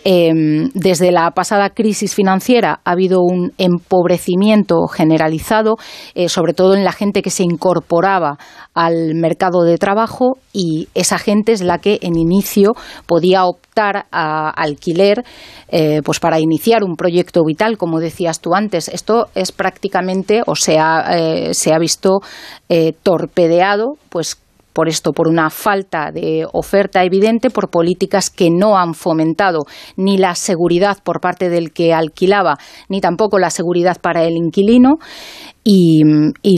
Eh, 0.06 0.32
desde 0.76 1.12
la 1.12 1.32
pasada 1.32 1.72
crisis 1.72 2.14
financiera 2.14 2.82
ha 2.86 2.92
habido 2.92 3.22
un 3.24 3.54
empobrecimiento 3.58 4.86
generalizado, 4.86 5.78
eh, 6.14 6.30
sobre 6.30 6.54
todo 6.54 6.76
en 6.76 6.84
la 6.84 6.92
gente 6.92 7.24
que 7.24 7.32
se 7.32 7.42
incorporaba 7.42 8.38
al 8.80 9.14
mercado 9.14 9.64
de 9.64 9.78
trabajo 9.78 10.38
y 10.54 10.88
esa 10.96 11.18
gente 11.18 11.52
es 11.52 11.62
la 11.62 11.80
que 11.80 12.00
en 12.02 12.16
inicio 12.16 12.72
podía 13.06 13.44
optar 13.44 14.06
a 14.10 14.50
alquiler 14.50 15.26
eh, 15.68 16.02
pues 16.06 16.22
para 16.22 16.40
iniciar 16.40 16.86
un 16.86 16.96
proyecto 16.96 17.44
vital, 17.44 17.78
como 17.78 18.00
decías 18.00 18.40
tú 18.40 18.56
antes. 18.56 18.88
Esto 18.88 19.28
es 19.36 19.52
prácticamente 19.52 20.44
o 20.46 20.56
se 20.56 20.80
ha, 20.80 21.18
eh, 21.18 21.54
se 21.54 21.74
ha 21.74 21.78
visto 21.78 22.20
eh, 22.70 22.94
torpedeado 23.04 23.96
pues 24.08 24.38
por 24.72 24.88
esto, 24.88 25.12
por 25.12 25.28
una 25.28 25.50
falta 25.50 26.10
de 26.14 26.46
oferta 26.54 27.04
evidente, 27.04 27.50
por 27.50 27.70
políticas 27.70 28.30
que 28.30 28.50
no 28.50 28.78
han 28.78 28.94
fomentado 28.94 29.66
ni 29.98 30.18
la 30.18 30.36
seguridad 30.36 31.00
por 31.04 31.20
parte 31.20 31.50
del 31.50 31.74
que 31.74 31.94
alquilaba, 31.94 32.56
ni 32.88 33.02
tampoco 33.02 33.40
la 33.40 33.50
seguridad 33.50 33.98
para 34.02 34.24
el 34.24 34.38
inquilino. 34.38 35.00
Y, 35.64 36.02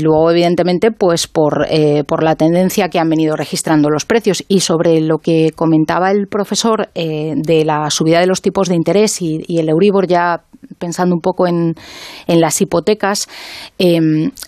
luego, 0.01 0.31
evidentemente, 0.31 0.91
pues 0.91 1.27
por, 1.27 1.65
eh, 1.69 2.03
por 2.05 2.23
la 2.23 2.35
tendencia 2.35 2.87
que 2.87 2.99
han 2.99 3.09
venido 3.09 3.35
registrando 3.35 3.89
los 3.89 4.05
precios. 4.05 4.43
Y 4.47 4.61
sobre 4.61 5.01
lo 5.01 5.17
que 5.17 5.51
comentaba 5.53 6.11
el 6.11 6.27
profesor 6.27 6.89
eh, 6.95 7.33
de 7.35 7.65
la 7.65 7.89
subida 7.89 8.19
de 8.19 8.27
los 8.27 8.41
tipos 8.41 8.69
de 8.69 8.75
interés 8.75 9.21
y, 9.21 9.43
el 9.57 9.69
Euribor, 9.69 10.07
ya 10.07 10.43
pensando 10.77 11.15
un 11.15 11.21
poco 11.21 11.47
en, 11.47 11.75
en 12.27 12.41
las 12.41 12.61
hipotecas, 12.61 13.27
eh, 13.79 13.99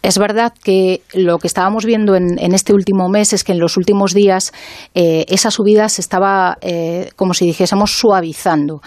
es 0.01 0.17
verdad 0.17 0.53
que 0.63 1.01
lo 1.13 1.37
que 1.39 1.47
estábamos 1.47 1.85
viendo 1.85 2.15
en, 2.15 2.39
en 2.39 2.53
este 2.53 2.73
último 2.73 3.09
mes 3.09 3.33
es 3.33 3.43
que 3.43 3.51
en 3.51 3.59
los 3.59 3.77
últimos 3.77 4.13
días 4.13 4.53
eh, 4.93 5.25
esa 5.29 5.51
subida 5.51 5.89
se 5.89 6.01
estaba, 6.01 6.57
eh, 6.61 7.09
como 7.15 7.33
si 7.33 7.45
dijésemos, 7.45 7.91
suavizando. 7.91 8.81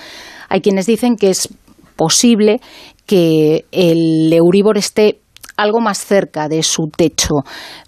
Hay 0.49 0.61
quienes 0.61 0.87
dicen 0.87 1.17
que 1.17 1.31
es 1.31 1.49
posible 1.97 2.61
que 3.07 3.65
el 3.73 4.33
Euribor 4.33 4.77
esté 4.79 5.21
algo 5.57 5.81
más 5.81 5.99
cerca 5.99 6.49
de 6.49 6.63
su 6.63 6.85
techo, 6.97 7.35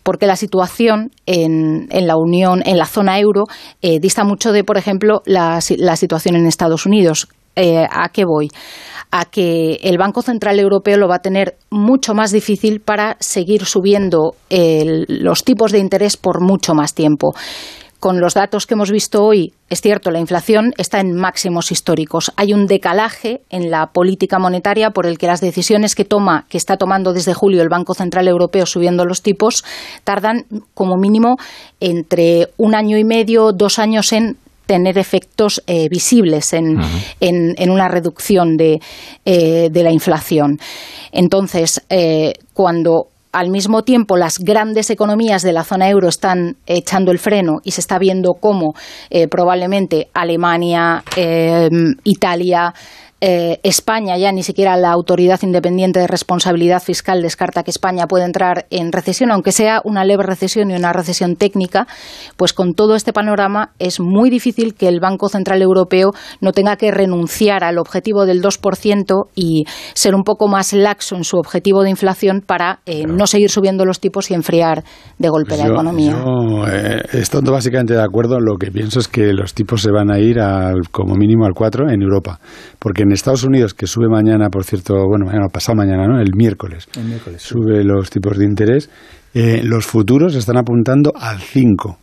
porque 0.03 0.27
la 0.27 0.37
situación 0.37 1.11
en, 1.27 1.87
en 1.91 2.07
la 2.07 2.17
Unión, 2.17 2.63
en 2.65 2.79
la 2.79 2.87
zona 2.87 3.19
euro, 3.19 3.45
eh, 3.83 3.99
dista 4.01 4.25
mucho 4.25 4.53
de, 4.53 4.65
por 4.65 4.77
ejemplo, 4.79 5.21
la, 5.27 5.61
si- 5.61 5.77
la 5.77 5.97
situación 5.97 6.37
en 6.37 6.47
Estados 6.47 6.87
Unidos. 6.87 7.29
Eh, 7.57 7.85
¿A 7.91 8.09
qué 8.11 8.25
voy? 8.25 8.49
A 9.11 9.25
que 9.25 9.81
el 9.83 9.99
Banco 9.99 10.23
Central 10.23 10.61
Europeo 10.61 10.97
lo 10.97 11.09
va 11.09 11.17
a 11.17 11.23
tener 11.23 11.57
mucho 11.71 12.15
más 12.15 12.31
difícil 12.31 12.79
para 12.81 13.17
seguir 13.19 13.65
subiendo 13.65 14.35
el- 14.49 15.07
los 15.09 15.43
tipos 15.43 15.73
de 15.73 15.81
interés 15.81 16.17
por 16.17 16.41
mucho 16.41 16.75
más 16.75 16.95
tiempo. 16.95 17.35
Con 18.01 18.21
los 18.21 18.35
datos 18.35 18.67
que 18.67 18.75
hemos 18.75 18.93
visto 18.93 19.25
hoy, 19.25 19.55
es 19.71 19.81
cierto, 19.81 20.13
la 20.13 20.21
inflación 20.21 20.73
está 20.79 21.01
en 21.01 21.17
máximos 21.17 21.73
históricos. 21.73 22.31
Hay 22.37 22.53
un 22.53 22.67
decalaje 22.67 23.41
en 23.51 23.73
la 23.73 23.87
política 23.89 24.39
monetaria 24.39 24.91
por 24.91 25.05
el 25.07 25.19
que 25.19 25.27
las 25.27 25.41
decisiones 25.41 25.97
que 25.97 26.05
toma, 26.05 26.47
que 26.49 26.59
está 26.59 26.77
tomando 26.77 27.13
desde 27.13 27.35
julio 27.35 27.61
el 27.61 27.69
Banco 27.69 27.95
Central 27.95 28.29
Europeo 28.29 28.67
subiendo 28.67 29.05
los 29.05 29.23
tipos, 29.23 29.65
tardan 30.05 30.45
como 30.75 30.97
mínimo 30.97 31.39
entre 31.81 32.47
un 32.57 32.77
año 32.77 32.99
y 32.99 33.05
medio, 33.05 33.51
dos 33.53 33.81
años 33.81 34.13
en 34.13 34.37
tener 34.67 34.97
efectos 34.97 35.63
eh, 35.67 35.89
visibles 35.89 36.53
en, 36.53 36.79
en- 37.19 37.55
en 37.57 37.71
una 37.71 37.89
reducción 37.89 38.57
de, 38.57 38.81
eh, 39.25 39.71
de 39.73 39.83
la 39.83 39.91
inflación. 39.91 40.61
Entonces, 41.11 41.83
eh, 41.89 42.35
cuando 42.55 43.09
al 43.33 43.51
mismo 43.51 43.83
tiempo 43.83 44.17
las 44.17 44.39
grandes 44.39 44.91
economías 44.91 45.43
de 45.43 45.53
la 45.53 45.65
zona 45.65 45.89
euro 45.89 46.09
están 46.09 46.57
echando 46.67 47.13
el 47.13 47.19
freno 47.19 47.61
y 47.63 47.73
se 47.73 47.81
está 47.81 47.99
viendo 47.99 48.35
cómo 48.35 48.75
eh, 49.11 49.29
probablemente 49.29 50.09
Alemania, 50.15 51.03
eh, 51.17 51.69
Italia, 52.05 52.75
eh, 53.21 53.59
España, 53.65 54.17
ya 54.17 54.31
ni 54.33 54.43
siquiera 54.43 54.77
la 54.77 54.91
Autoridad 54.93 55.41
Independiente 55.43 55.99
de 56.01 56.07
Responsabilidad 56.07 56.83
Fiscal 56.83 57.21
descarta 57.21 57.63
que 57.65 57.71
España 57.71 58.07
puede 58.07 58.25
entrar 58.25 58.67
en 58.71 58.93
recesión, 58.93 59.33
aunque 59.33 59.51
sea 59.53 59.81
una 59.85 60.05
leve 60.05 60.23
recesión 60.23 60.71
y 60.71 60.75
una 60.75 60.93
recesión 60.93 61.35
técnica, 61.37 61.87
pues 62.37 62.53
con 62.53 62.75
todo 62.75 62.95
este 62.95 63.13
panorama 63.13 63.71
es 63.79 63.99
muy 64.01 64.31
difícil 64.31 64.75
que 64.75 64.87
el 64.89 65.01
Banco 65.01 65.29
Central 65.29 65.63
Europeo 65.63 66.13
no 66.41 66.53
tenga 66.53 66.77
que 66.77 66.91
renunciar 66.93 67.65
al 67.65 67.79
objetivo 67.79 68.25
del 68.25 68.41
2% 68.41 69.25
y 69.35 69.65
ser 69.95 70.15
un 70.15 70.23
poco 70.23 70.47
más 70.47 70.73
laxo 70.73 71.17
en 71.17 71.25
su 71.25 71.39
objetivo 71.39 71.83
de 71.83 71.91
inflación 71.91 72.41
para 72.47 72.81
eh, 72.87 73.05
no 73.07 73.27
seguir 73.27 73.51
subiendo 73.51 73.85
los 73.85 73.99
tipos 74.01 74.31
y 74.31 74.35
enfriar 74.35 74.85
de 75.19 75.29
golpe 75.29 75.57
la 75.57 75.67
Yo- 75.67 75.73
economía. 75.73 76.13
Yo, 76.13 76.67
eh, 76.69 77.03
estando 77.15 77.51
básicamente 77.53 77.95
de 77.95 78.03
acuerdo, 78.03 78.39
lo 78.39 78.57
que 78.59 78.71
pienso 78.71 79.01
es 79.01 79.09
que 79.09 79.33
los 79.33 79.55
tipos 79.55 79.83
se 79.83 79.91
van 79.91 80.11
a 80.13 80.19
ir 80.21 80.39
al, 80.39 80.89
como 80.93 81.15
mínimo 81.15 81.45
al 81.47 81.55
4 81.55 81.91
en 81.91 82.01
Europa. 82.03 82.39
Porque 82.79 83.08
en 83.09 83.13
Estados 83.15 83.45
Unidos, 83.45 83.75
que 83.75 83.87
sube 83.87 84.09
mañana, 84.09 84.49
por 84.51 84.65
cierto, 84.65 84.95
bueno, 85.09 85.27
mañana, 85.27 85.49
pasado 85.53 85.77
mañana, 85.77 86.07
¿no? 86.07 86.21
El 86.21 86.31
miércoles, 86.37 86.87
El 86.97 87.05
miércoles. 87.07 87.43
sube 87.43 87.83
los 87.85 88.11
tipos 88.11 88.39
de 88.39 88.45
interés, 88.45 88.89
eh, 89.35 89.61
los 89.65 89.87
futuros 89.87 90.35
están 90.35 90.57
apuntando 90.59 91.13
al 91.19 91.39
5. 91.41 91.99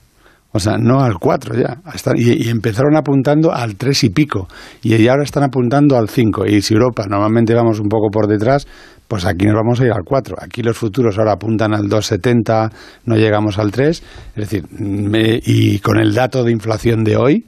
O 0.52 0.60
sea, 0.60 0.78
no 0.78 1.02
al 1.02 1.16
4 1.20 1.54
ya. 1.56 1.82
Y, 2.16 2.48
y 2.48 2.50
empezaron 2.50 2.96
apuntando 2.96 3.54
al 3.54 3.76
3 3.76 4.06
y 4.06 4.10
pico. 4.12 4.48
Y, 4.82 4.96
y 4.96 5.08
ahora 5.10 5.24
están 5.24 5.44
apuntando 5.44 5.98
al 5.98 6.08
5. 6.08 6.46
Y 6.46 6.62
si 6.62 6.74
Europa 6.74 7.06
normalmente 7.10 7.54
vamos 7.54 7.82
un 7.82 7.90
poco 7.90 8.10
por 8.10 8.28
detrás, 8.28 8.66
pues 9.10 9.26
aquí 9.26 9.46
nos 9.46 9.56
vamos 9.56 9.82
a 9.82 9.86
ir 9.86 9.92
al 9.92 10.04
4. 10.06 10.38
Aquí 10.40 10.64
los 10.64 10.78
futuros 10.78 11.18
ahora 11.18 11.34
apuntan 11.34 11.74
al 11.74 11.90
2,70, 11.90 12.72
no 13.06 13.16
llegamos 13.18 13.60
al 13.60 13.72
3. 13.72 14.02
Es 14.36 14.36
decir, 14.36 14.64
me- 14.80 15.42
y 15.44 15.80
con 15.80 16.00
el 16.00 16.14
dato 16.14 16.44
de 16.46 16.54
inflación 16.54 17.04
de 17.04 17.18
hoy, 17.18 17.46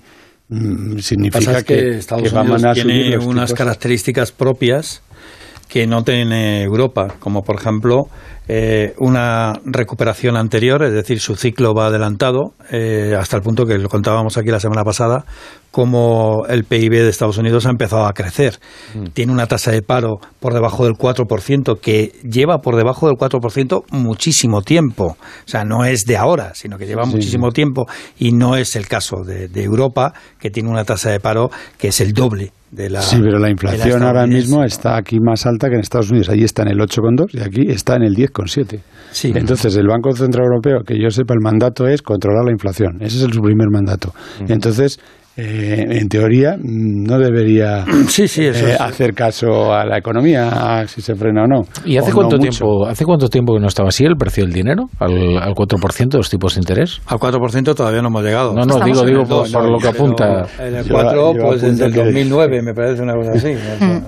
significa 0.99 1.57
es 1.59 1.63
que, 1.63 1.75
que, 1.75 1.97
Estados 1.97 2.31
que 2.31 2.35
Unidos 2.35 2.73
tiene 2.73 3.17
unas 3.17 3.53
características 3.53 4.31
propias 4.31 5.01
que 5.67 5.85
no 5.87 6.03
tiene 6.03 6.63
Europa, 6.63 7.07
como 7.19 7.41
por 7.41 7.57
ejemplo 7.59 8.03
eh, 8.47 8.93
una 8.97 9.53
recuperación 9.65 10.37
anterior, 10.37 10.81
es 10.83 10.93
decir, 10.93 11.19
su 11.19 11.35
ciclo 11.35 11.73
va 11.73 11.87
adelantado, 11.87 12.53
eh, 12.71 13.13
hasta 13.19 13.35
el 13.35 13.43
punto 13.43 13.65
que 13.65 13.77
lo 13.77 13.89
contábamos 13.89 14.37
aquí 14.37 14.49
la 14.49 14.61
semana 14.61 14.83
pasada, 14.85 15.25
como 15.69 16.45
el 16.47 16.63
PIB 16.63 16.91
de 16.91 17.09
Estados 17.09 17.37
Unidos 17.37 17.65
ha 17.65 17.69
empezado 17.71 18.05
a 18.05 18.13
crecer. 18.13 18.57
Tiene 19.13 19.33
una 19.33 19.47
tasa 19.47 19.71
de 19.71 19.81
paro 19.81 20.19
por 20.39 20.53
debajo 20.53 20.85
del 20.85 20.93
4%, 20.93 21.79
que 21.81 22.13
lleva 22.23 22.59
por 22.59 22.77
debajo 22.77 23.07
del 23.07 23.17
4% 23.17 23.83
muchísimo 23.91 24.61
tiempo. 24.61 25.17
O 25.17 25.47
sea, 25.47 25.65
no 25.65 25.83
es 25.83 26.05
de 26.05 26.15
ahora, 26.17 26.53
sino 26.55 26.77
que 26.77 26.85
lleva 26.87 27.03
Sí. 27.03 27.11
muchísimo 27.11 27.51
tiempo 27.51 27.85
y 28.17 28.31
no 28.31 28.55
es 28.55 28.75
el 28.77 28.87
caso 28.87 29.23
de, 29.25 29.49
de 29.49 29.63
Europa, 29.63 30.13
que 30.39 30.49
tiene 30.49 30.69
una 30.69 30.85
tasa 30.85 31.09
de 31.11 31.19
paro 31.19 31.49
que 31.77 31.89
es 31.89 31.99
el 31.99 32.13
doble 32.13 32.53
de 32.71 32.89
la. 32.89 33.01
Sí, 33.01 33.17
pero 33.21 33.39
la 33.39 33.49
inflación 33.49 34.03
ahora 34.03 34.27
mismo 34.27 34.63
está 34.63 34.97
aquí 34.97 35.19
más 35.19 35.45
alta 35.45 35.69
que 35.69 35.75
en 35.75 35.81
Estados 35.81 36.09
Unidos. 36.11 36.29
Allí 36.29 36.43
está 36.43 36.63
en 36.63 36.69
el 36.69 36.79
8,2 36.79 37.33
y 37.33 37.39
aquí 37.41 37.69
está 37.71 37.95
en 37.95 38.03
el 38.03 38.13
10,7. 38.15 38.79
Sí. 39.11 39.31
Entonces, 39.33 39.75
el 39.77 39.87
Banco 39.87 40.11
Central 40.13 40.45
Europeo, 40.45 40.83
que 40.85 41.01
yo 41.01 41.09
sepa, 41.09 41.33
el 41.33 41.41
mandato 41.41 41.87
es 41.87 42.01
controlar 42.01 42.43
la 42.45 42.51
inflación. 42.51 42.97
Ese 43.01 43.17
es 43.17 43.23
el- 43.23 43.33
su 43.33 43.41
primer 43.41 43.69
mandato. 43.71 44.13
Entonces, 44.47 44.99
eh, 45.37 45.85
en 45.99 46.09
teoría, 46.09 46.57
no 46.61 47.19
debería 47.19 47.85
Sí, 48.07 48.27
sí, 48.27 48.45
eso 48.45 48.65
eh, 48.67 48.73
es. 48.73 48.81
hacer 48.81 49.13
caso 49.13 49.71
a 49.73 49.85
la 49.85 49.97
economía, 49.99 50.79
a 50.79 50.87
si 50.87 51.01
se 51.01 51.15
frena 51.15 51.43
o 51.43 51.47
no. 51.47 51.61
¿Y 51.85 51.97
hace 51.97 52.09
no 52.09 52.15
cuánto 52.15 52.37
mucho. 52.37 52.49
tiempo 52.49 52.85
hace 52.87 53.05
cuánto 53.05 53.29
tiempo 53.29 53.53
que 53.53 53.59
no 53.59 53.67
estaba 53.67 53.89
así 53.89 54.03
el 54.03 54.15
precio 54.17 54.43
del 54.45 54.53
dinero? 54.53 54.89
¿Al, 54.99 55.37
al 55.37 55.53
4% 55.53 56.09
de 56.09 56.17
los 56.17 56.29
tipos 56.29 56.55
de 56.55 56.61
interés? 56.61 56.99
Al 57.05 57.19
4% 57.19 57.75
todavía 57.75 58.01
no 58.01 58.07
hemos 58.07 58.23
llegado. 58.23 58.53
No, 58.53 58.65
no, 58.65 58.73
Estamos 58.77 58.85
digo, 58.87 59.05
digo 59.05 59.23
por, 59.25 59.51
por 59.51 59.63
¿no? 59.63 59.69
lo 59.71 59.77
que 59.79 59.87
apunta. 59.87 60.47
En 60.59 60.75
el 60.75 60.83
Yo- 60.85 60.93
4, 60.95 61.33
yo 61.35 61.41
pues 61.43 61.61
desde 61.61 61.85
el 61.85 61.91
apunto 61.91 61.99
que- 62.01 62.05
2009, 62.05 62.61
me 62.63 62.73
parece 62.73 63.01
una 63.03 63.13
cosa 63.13 63.31
así. 63.33 63.53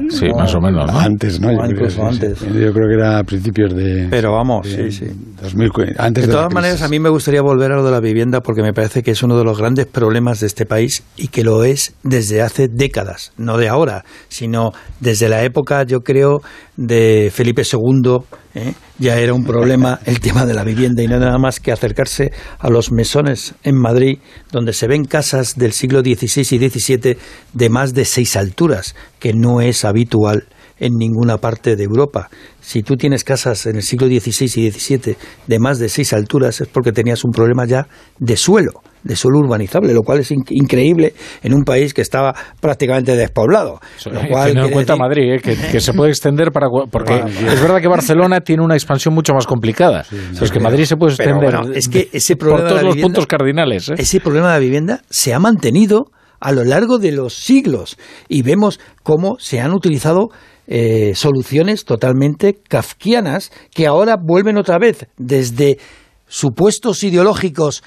Sí, 0.09 0.25
más 0.35 0.53
o 0.55 0.59
menos, 0.61 0.91
¿no? 0.91 0.99
Antes, 0.99 1.39
¿no? 1.39 1.51
Yo 1.51 1.57
creo, 1.59 1.71
incluso 1.71 2.09
sí, 2.11 2.17
sí. 2.17 2.25
antes. 2.25 2.39
Yo 2.41 2.73
creo 2.73 2.87
que 2.87 2.93
era 2.95 3.19
a 3.19 3.23
principios 3.23 3.75
de. 3.75 4.07
Pero 4.09 4.31
vamos, 4.33 4.67
de 4.75 4.91
sí, 4.91 5.05
sí. 5.05 5.11
2000, 5.41 5.95
antes 5.97 6.23
De 6.23 6.27
de, 6.27 6.33
todas 6.33 6.53
maneras, 6.53 6.81
a 6.81 6.89
mí 6.89 6.99
me 6.99 7.09
gustaría 7.09 7.41
volver 7.41 7.71
a 7.71 7.75
lo 7.77 7.83
de 7.85 7.91
la 7.91 7.99
vivienda 7.99 8.41
porque 8.41 8.61
me 8.61 8.73
parece 8.73 9.03
que 9.03 9.11
es 9.11 9.23
uno 9.23 9.37
de 9.37 9.43
los 9.43 9.57
grandes 9.57 9.85
problemas 9.85 10.39
de 10.41 10.47
este 10.47 10.65
país 10.65 11.03
y 11.19 11.27
que 11.27 11.43
lo 11.43 11.63
es 11.63 11.93
desde 12.03 12.41
hace 12.41 12.69
décadas, 12.69 13.33
no 13.37 13.57
de 13.57 13.67
ahora, 13.67 14.05
sino 14.29 14.71
desde 15.01 15.27
la 15.27 15.43
época, 15.43 15.83
yo 15.83 15.99
creo, 15.99 16.41
de 16.77 17.29
Felipe 17.33 17.63
II. 17.71 18.19
¿eh? 18.55 18.73
Ya 18.97 19.17
era 19.17 19.33
un 19.33 19.43
problema 19.43 19.99
el 20.05 20.21
tema 20.21 20.45
de 20.45 20.53
la 20.53 20.63
vivienda 20.63 21.03
y 21.03 21.07
nada 21.07 21.37
más 21.37 21.59
que 21.59 21.73
acercarse 21.73 22.31
a 22.57 22.69
los 22.69 22.91
mesones 22.91 23.53
en 23.63 23.75
Madrid, 23.75 24.19
donde 24.51 24.71
se 24.71 24.87
ven 24.87 25.03
casas 25.03 25.57
del 25.57 25.73
siglo 25.73 25.99
XVI 25.99 26.55
y 26.55 26.69
XVII 26.69 27.17
de 27.53 27.69
más 27.69 27.93
de 27.93 28.05
seis 28.05 28.37
alturas, 28.37 28.95
que 29.19 29.33
no 29.33 29.59
es 29.59 29.83
habitual 29.83 30.47
en 30.79 30.93
ninguna 30.97 31.37
parte 31.37 31.75
de 31.75 31.83
Europa. 31.83 32.29
Si 32.61 32.81
tú 32.81 32.95
tienes 32.95 33.25
casas 33.25 33.65
en 33.65 33.75
el 33.75 33.83
siglo 33.83 34.07
XVI 34.07 34.61
y 34.61 34.71
XVII 34.71 35.17
de 35.47 35.59
más 35.59 35.79
de 35.79 35.89
seis 35.89 36.13
alturas 36.13 36.61
es 36.61 36.69
porque 36.69 36.93
tenías 36.93 37.25
un 37.25 37.31
problema 37.31 37.65
ya 37.65 37.87
de 38.17 38.37
suelo, 38.37 38.81
de 39.03 39.15
suelo 39.15 39.39
urbanizable, 39.39 39.93
lo 39.93 40.01
cual 40.01 40.19
es 40.19 40.31
in- 40.31 40.43
increíble 40.49 41.13
en 41.41 41.53
un 41.53 41.63
país 41.63 41.93
que 41.93 42.01
estaba 42.01 42.33
prácticamente 42.59 43.15
despoblado. 43.15 43.79
Lo 44.05 44.11
cual 44.11 44.19
Teniendo 44.21 44.39
en 44.49 44.53
quiere 44.53 44.73
cuenta 44.73 44.93
decir- 44.93 44.99
Madrid, 44.99 45.33
¿eh? 45.33 45.39
que, 45.39 45.55
que 45.71 45.79
se 45.79 45.93
puede 45.93 46.11
extender 46.11 46.51
para... 46.51 46.67
Porque 46.91 47.15
es 47.15 47.61
verdad 47.61 47.81
que 47.81 47.87
Barcelona 47.87 48.41
tiene 48.41 48.63
una 48.63 48.75
expansión 48.75 49.13
mucho 49.13 49.33
más 49.33 49.45
complicada. 49.47 50.05
Pero 50.09 50.45
es 50.45 50.51
que 50.51 50.59
Madrid 50.59 50.85
se 50.85 50.97
puede 50.97 51.15
Pero 51.15 51.35
extender 51.35 51.59
bueno, 51.61 51.73
es 51.75 51.87
que 51.87 52.09
ese 52.11 52.35
por 52.35 52.49
problema 52.49 52.63
de 52.63 52.69
todos 52.79 52.83
los 52.95 52.97
puntos 53.03 53.27
cardinales. 53.27 53.89
¿eh? 53.89 53.93
Ese 53.97 54.19
problema 54.19 54.47
de 54.47 54.53
la 54.53 54.59
vivienda 54.59 55.01
se 55.09 55.33
ha 55.33 55.39
mantenido 55.39 56.05
a 56.41 56.51
lo 56.51 56.63
largo 56.63 56.99
de 56.99 57.11
los 57.11 57.33
siglos 57.33 57.97
y 58.27 58.41
vemos 58.43 58.79
cómo 59.03 59.35
se 59.39 59.59
han 59.59 59.73
utilizado 59.73 60.29
eh, 60.67 61.13
soluciones 61.15 61.83
totalmente 61.83 62.59
kafkianas 62.67 63.51
que 63.73 63.87
ahora 63.87 64.15
vuelven 64.21 64.57
otra 64.57 64.77
vez 64.77 65.07
desde 65.17 65.79
supuestos 66.27 67.03
ideológicos 67.03 67.83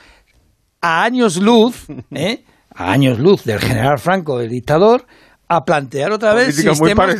a 0.82 1.04
años 1.04 1.36
luz, 1.38 1.86
¿eh? 2.10 2.44
a 2.74 2.92
años 2.92 3.18
luz 3.18 3.44
del 3.44 3.60
general 3.60 3.98
Franco, 3.98 4.40
el 4.40 4.48
dictador, 4.50 5.06
a 5.48 5.64
plantear 5.64 6.12
otra 6.12 6.32
vez 6.34 6.56
Políticas 6.56 6.78
sistemas 6.78 7.16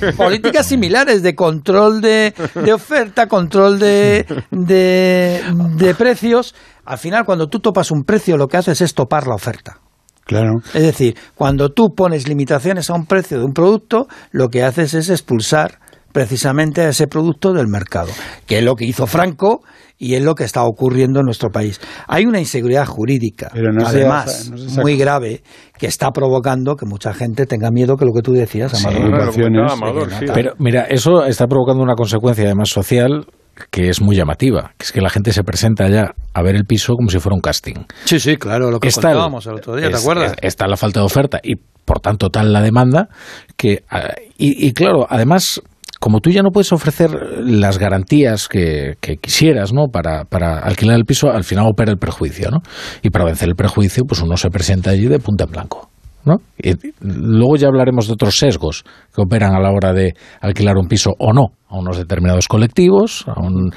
con- 0.00 0.16
políticas 0.16 0.66
similares 0.66 1.22
de 1.22 1.34
control 1.34 2.00
de, 2.00 2.32
de 2.54 2.72
oferta, 2.72 3.26
control 3.26 3.78
de, 3.80 4.24
de, 4.50 5.42
de 5.76 5.94
precios. 5.94 6.54
Al 6.84 6.98
final, 6.98 7.24
cuando 7.24 7.48
tú 7.48 7.58
topas 7.58 7.90
un 7.90 8.04
precio, 8.04 8.36
lo 8.36 8.46
que 8.46 8.56
haces 8.58 8.80
es 8.80 8.94
topar 8.94 9.26
la 9.26 9.34
oferta. 9.34 9.78
Claro. 10.24 10.52
Es 10.72 10.82
decir, 10.82 11.16
cuando 11.34 11.70
tú 11.70 11.88
pones 11.94 12.28
limitaciones 12.28 12.88
a 12.90 12.94
un 12.94 13.06
precio 13.06 13.38
de 13.38 13.44
un 13.44 13.52
producto, 13.52 14.06
lo 14.30 14.48
que 14.48 14.62
haces 14.62 14.94
es 14.94 15.10
expulsar 15.10 15.80
precisamente 16.14 16.80
a 16.82 16.90
ese 16.90 17.08
producto 17.08 17.52
del 17.52 17.66
mercado, 17.66 18.08
que 18.46 18.58
es 18.58 18.64
lo 18.64 18.76
que 18.76 18.84
hizo 18.84 19.08
Franco 19.08 19.62
y 19.98 20.14
es 20.14 20.22
lo 20.22 20.36
que 20.36 20.44
está 20.44 20.62
ocurriendo 20.62 21.18
en 21.18 21.26
nuestro 21.26 21.50
país. 21.50 21.80
Hay 22.06 22.24
una 22.24 22.38
inseguridad 22.38 22.86
jurídica, 22.86 23.50
Pero 23.52 23.72
no 23.72 23.80
se 23.84 23.96
además, 23.96 24.48
no 24.52 24.82
muy 24.82 24.96
grave, 24.96 25.42
que 25.76 25.88
está 25.88 26.10
provocando 26.12 26.76
que 26.76 26.86
mucha 26.86 27.12
gente 27.14 27.46
tenga 27.46 27.70
miedo 27.72 27.96
que 27.96 28.04
lo 28.04 28.12
que 28.12 28.22
tú 28.22 28.32
decías, 28.32 28.72
Amador. 28.84 30.08
sí. 30.12 30.26
Pero 30.32 30.52
mira, 30.58 30.82
eso 30.82 31.24
está 31.24 31.46
provocando 31.48 31.82
una 31.82 31.94
consecuencia 31.96 32.44
además 32.44 32.68
social 32.68 33.26
que 33.72 33.88
es 33.88 34.00
muy 34.00 34.14
llamativa, 34.16 34.72
que 34.78 34.84
es 34.84 34.92
que 34.92 35.00
la 35.00 35.10
gente 35.10 35.32
se 35.32 35.42
presenta 35.42 35.88
ya 35.88 36.12
a 36.32 36.42
ver 36.42 36.54
el 36.54 36.64
piso 36.64 36.94
como 36.94 37.08
si 37.08 37.18
fuera 37.18 37.34
un 37.34 37.40
casting. 37.40 37.74
Sí, 38.04 38.20
sí, 38.20 38.36
claro, 38.36 38.70
lo 38.70 38.78
que 38.80 38.88
Es 38.88 38.94
tal- 38.96 39.12
contábamos 39.12 39.46
el 39.46 39.54
otro 39.54 39.76
día, 39.76 39.88
¿te 39.90 39.94
es- 39.96 40.00
acuerdas? 40.02 40.32
es- 40.32 40.38
está 40.42 40.66
la 40.68 40.76
falta 40.76 41.00
de 41.00 41.06
oferta 41.06 41.40
y 41.42 41.54
por 41.84 42.00
tanto 42.00 42.30
tal 42.30 42.52
la 42.52 42.60
demanda 42.62 43.08
que 43.56 43.84
ah, 43.90 44.08
y, 44.38 44.66
y 44.66 44.72
claro, 44.72 45.06
además 45.08 45.60
como 46.04 46.20
tú 46.20 46.28
ya 46.28 46.42
no 46.42 46.50
puedes 46.50 46.70
ofrecer 46.70 47.10
las 47.40 47.78
garantías 47.78 48.46
que, 48.46 48.96
quisieras 49.22 49.72
¿no? 49.72 49.86
para, 49.90 50.24
para 50.26 50.58
alquilar 50.58 50.96
el 50.96 51.06
piso, 51.06 51.30
al 51.30 51.44
final 51.44 51.64
opera 51.66 51.90
el 51.90 51.96
prejuicio. 51.96 52.50
¿no? 52.50 52.58
Y 53.00 53.08
para 53.08 53.24
vencer 53.24 53.48
el 53.48 53.54
prejuicio, 53.54 54.04
pues 54.06 54.20
uno 54.20 54.36
se 54.36 54.50
presenta 54.50 54.90
allí 54.90 55.08
de 55.08 55.18
punta 55.18 55.44
en 55.44 55.50
blanco. 55.50 55.93
¿No? 56.24 56.36
Y 56.58 56.72
luego 57.00 57.56
ya 57.56 57.68
hablaremos 57.68 58.06
de 58.06 58.14
otros 58.14 58.36
sesgos 58.38 58.84
que 59.14 59.22
operan 59.22 59.54
a 59.54 59.60
la 59.60 59.70
hora 59.70 59.92
de 59.92 60.14
alquilar 60.40 60.76
un 60.76 60.86
piso 60.88 61.10
o 61.18 61.32
no 61.32 61.48
a 61.68 61.78
unos 61.78 61.96
determinados 61.98 62.46
colectivos. 62.48 63.24
a 63.26 63.40
un- 63.40 63.72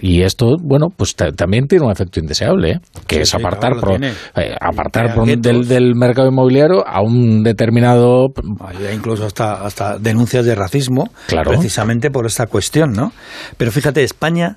y 0.00 0.22
esto, 0.22 0.56
bueno, 0.62 0.88
pues 0.96 1.14
ta- 1.14 1.30
también 1.32 1.66
tiene 1.66 1.84
un 1.86 1.92
efecto 1.92 2.20
indeseable, 2.20 2.70
¿eh? 2.72 2.80
que 3.06 3.16
Sí, 3.16 3.22
es 3.22 3.30
sí, 3.30 3.36
apartar, 3.38 3.72
claro, 3.76 3.98
pro- 3.98 4.42
eh, 4.42 4.54
apartar 4.60 5.14
pro- 5.14 5.24
del, 5.24 5.66
del 5.68 5.94
mercado 5.94 6.28
inmobiliario 6.28 6.86
a 6.86 7.00
un 7.02 7.42
determinado 7.42 8.28
Hay 8.60 8.76
incluso 8.94 9.24
hasta, 9.26 9.64
hasta 9.64 9.98
denuncias 9.98 10.44
de 10.46 10.54
racismo, 10.54 11.10
Claro. 11.28 11.50
precisamente 11.50 12.10
por 12.10 12.26
esta 12.26 12.46
cuestión, 12.46 12.92
¿no? 12.92 13.12
Pero 13.56 13.70
fíjate, 13.70 14.02
España 14.02 14.56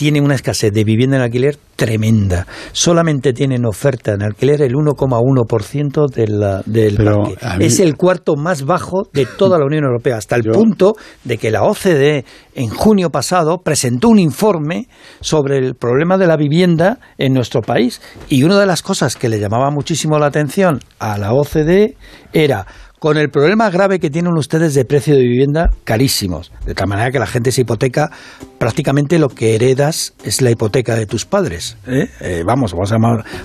tiene 0.00 0.22
una 0.22 0.34
escasez 0.34 0.72
de 0.72 0.82
vivienda 0.82 1.18
en 1.18 1.22
alquiler 1.24 1.58
tremenda. 1.76 2.46
Solamente 2.72 3.34
tienen 3.34 3.66
oferta 3.66 4.14
en 4.14 4.22
alquiler 4.22 4.62
el 4.62 4.74
1,1% 4.74 6.06
de 6.06 6.26
la- 6.26 6.62
del 6.64 6.96
Pero 6.96 7.24
parque. 7.24 7.58
mí- 7.58 7.64
Es 7.66 7.80
el 7.80 7.98
cuarto 7.98 8.34
más 8.34 8.64
bajo 8.64 9.02
de 9.12 9.26
toda 9.26 9.58
la 9.58 9.66
Unión 9.66 9.84
Europea, 9.84 10.16
hasta 10.16 10.36
el 10.36 10.44
punto 10.44 10.94
de 11.24 11.36
que 11.36 11.50
la 11.50 11.64
OCDE 11.64 12.24
en 12.54 12.70
junio 12.70 13.10
pasado 13.10 13.58
presentó 13.62 14.08
un 14.08 14.18
informe 14.18 14.88
sobre 15.20 15.58
el 15.58 15.74
problema 15.74 16.16
de 16.16 16.26
la 16.28 16.38
vivienda 16.38 16.98
en 17.18 17.34
nuestro 17.34 17.60
país. 17.60 18.00
Y 18.30 18.42
una 18.44 18.58
de 18.58 18.64
las 18.64 18.80
cosas 18.80 19.16
que 19.16 19.28
le 19.28 19.38
llamaba 19.38 19.70
muchísimo 19.70 20.18
la 20.18 20.28
atención 20.28 20.80
a 20.98 21.18
la 21.18 21.34
OCDE 21.34 21.94
era 22.32 22.66
con 23.00 23.16
el 23.16 23.30
problema 23.30 23.70
grave 23.70 23.98
que 23.98 24.10
tienen 24.10 24.34
ustedes 24.36 24.74
de 24.74 24.84
precio 24.84 25.16
de 25.16 25.22
vivienda 25.22 25.70
carísimos, 25.84 26.52
de 26.66 26.74
tal 26.74 26.86
manera 26.86 27.10
que 27.10 27.18
la 27.18 27.26
gente 27.26 27.50
se 27.50 27.62
hipoteca, 27.62 28.10
prácticamente 28.58 29.18
lo 29.18 29.30
que 29.30 29.54
heredas 29.54 30.12
es 30.22 30.42
la 30.42 30.50
hipoteca 30.50 30.94
de 30.94 31.06
tus 31.06 31.24
padres. 31.24 31.78
¿eh? 31.86 32.08
Eh, 32.20 32.42
vamos, 32.46 32.72
vamos 32.72 32.92
a, 32.92 32.98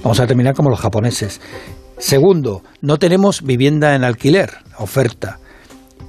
vamos 0.03 0.20
a 0.20 0.28
terminar 0.28 0.56
como 0.56 0.70
los 0.70 0.80
japoneses. 0.80 1.39
Segundo, 1.97 2.64
no 2.82 2.97
tenemos 2.97 3.43
vivienda 3.43 3.95
en 3.95 4.03
alquiler, 4.03 4.51
oferta, 4.78 5.39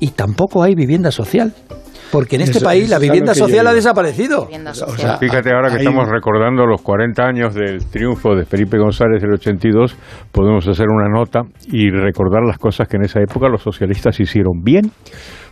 y 0.00 0.10
tampoco 0.10 0.64
hay 0.64 0.74
vivienda 0.74 1.12
social. 1.12 1.54
Porque 2.10 2.36
en 2.36 2.42
este 2.42 2.60
país 2.60 2.88
la 2.88 2.98
vivienda 2.98 3.34
social 3.34 3.66
ha 3.66 3.72
desaparecido. 3.72 4.48
fíjate 5.20 5.52
ahora 5.52 5.70
que 5.70 5.78
estamos 5.78 6.08
recordando 6.08 6.66
los 6.66 6.82
40 6.82 7.22
años 7.22 7.54
del 7.54 7.84
triunfo 7.86 8.34
de 8.34 8.44
Felipe 8.44 8.78
González 8.78 9.20
del 9.20 9.32
82, 9.32 9.96
podemos 10.32 10.66
hacer 10.68 10.86
una 10.88 11.08
nota 11.08 11.42
y 11.66 11.90
recordar 11.90 12.42
las 12.44 12.58
cosas 12.58 12.88
que 12.88 12.96
en 12.96 13.04
esa 13.04 13.20
época 13.20 13.48
los 13.48 13.62
socialistas 13.62 14.18
hicieron 14.20 14.62
bien 14.62 14.90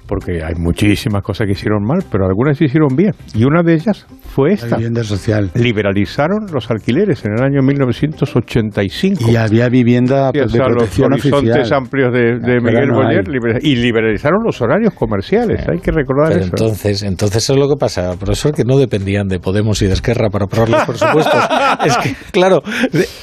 porque 0.06 0.42
hay 0.44 0.54
muchísimas 0.56 1.22
cosas 1.22 1.46
que 1.46 1.52
hicieron 1.52 1.82
mal, 1.84 2.04
pero 2.10 2.26
algunas 2.26 2.58
se 2.58 2.66
hicieron 2.66 2.94
bien. 2.96 3.12
Y 3.34 3.44
una 3.44 3.62
de 3.62 3.74
ellas 3.74 4.06
fue 4.34 4.52
esta. 4.52 4.70
La 4.70 4.76
vivienda 4.76 5.04
social. 5.04 5.50
Liberalizaron 5.54 6.46
los 6.52 6.70
alquileres 6.70 7.24
en 7.24 7.32
el 7.38 7.42
año 7.42 7.62
1985. 7.62 9.30
Y 9.30 9.36
había 9.36 9.68
vivienda 9.68 10.30
de 10.32 10.44
protección 10.44 11.10
los 11.10 11.24
horizontes 11.24 11.72
amplios 11.72 12.12
de, 12.12 12.60
Miguel 12.60 12.90
Boyer 12.92 13.24
y 13.62 13.76
liberalizaron 13.76 14.42
los 14.44 14.60
horarios 14.60 14.94
comerciales. 14.94 15.66
Hay 15.68 15.78
que 15.78 15.90
recordar 15.90 16.32
eso. 16.32 16.44
Entonces, 16.44 17.02
entonces 17.02 17.48
es 17.48 17.56
lo 17.56 17.68
que 17.68 17.76
pasa, 17.78 18.16
profesor, 18.16 18.52
que 18.52 18.64
no 18.64 18.78
dependían 18.78 19.28
de 19.28 19.38
Podemos 19.38 19.80
y 19.82 19.86
de 19.86 19.92
Esquerra 19.92 20.28
para 20.30 20.44
aprobar 20.44 20.68
los 20.68 20.84
presupuestos. 20.84 21.34
es 21.86 21.96
que, 21.98 22.14
claro, 22.30 22.62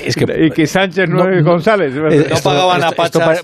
es 0.04 0.16
que... 0.16 0.26
Y 0.46 0.52
que 0.52 0.66
Sánchez 0.66 1.10
no, 1.10 1.24
González. 1.44 1.94
no 1.96 2.36
pagaban 2.44 2.84
a 2.84 2.92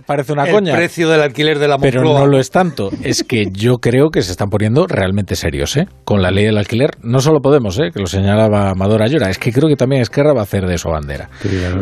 parece 0.05 0.33
una 0.33 0.47
coña. 0.49 0.71
El 0.71 0.77
precio 0.77 1.09
del 1.09 1.21
alquiler 1.21 1.59
de 1.59 1.67
la 1.67 1.77
Pero 1.77 2.03
no 2.03 2.25
lo 2.25 2.39
es 2.39 2.49
tanto. 2.49 2.89
Es 3.03 3.23
que 3.28 3.45
yo 3.51 3.78
creo 3.78 4.09
que 4.09 4.21
se 4.21 4.32
están 4.32 4.49
poniendo 4.49 4.88
realmente 4.88 5.36
serios, 5.36 5.75
¿eh? 5.78 5.88
Con 6.03 6.21
la 6.21 6.32
ley 6.32 6.45
del 6.45 6.57
alquiler. 6.57 6.91
No 7.01 7.19
solo 7.19 7.39
Podemos, 7.47 7.80
¿eh? 7.80 7.91
Que 7.93 7.99
lo 8.01 8.07
señalaba 8.07 8.71
Amador 8.71 9.01
Ayora. 9.03 9.30
Es 9.30 9.38
que 9.38 9.53
creo 9.53 9.69
que 9.69 9.78
también 9.78 10.01
Esquerra 10.01 10.34
va 10.34 10.41
a 10.41 10.43
hacer 10.43 10.65
de 10.65 10.78
su 10.78 10.89
bandera. 10.89 11.30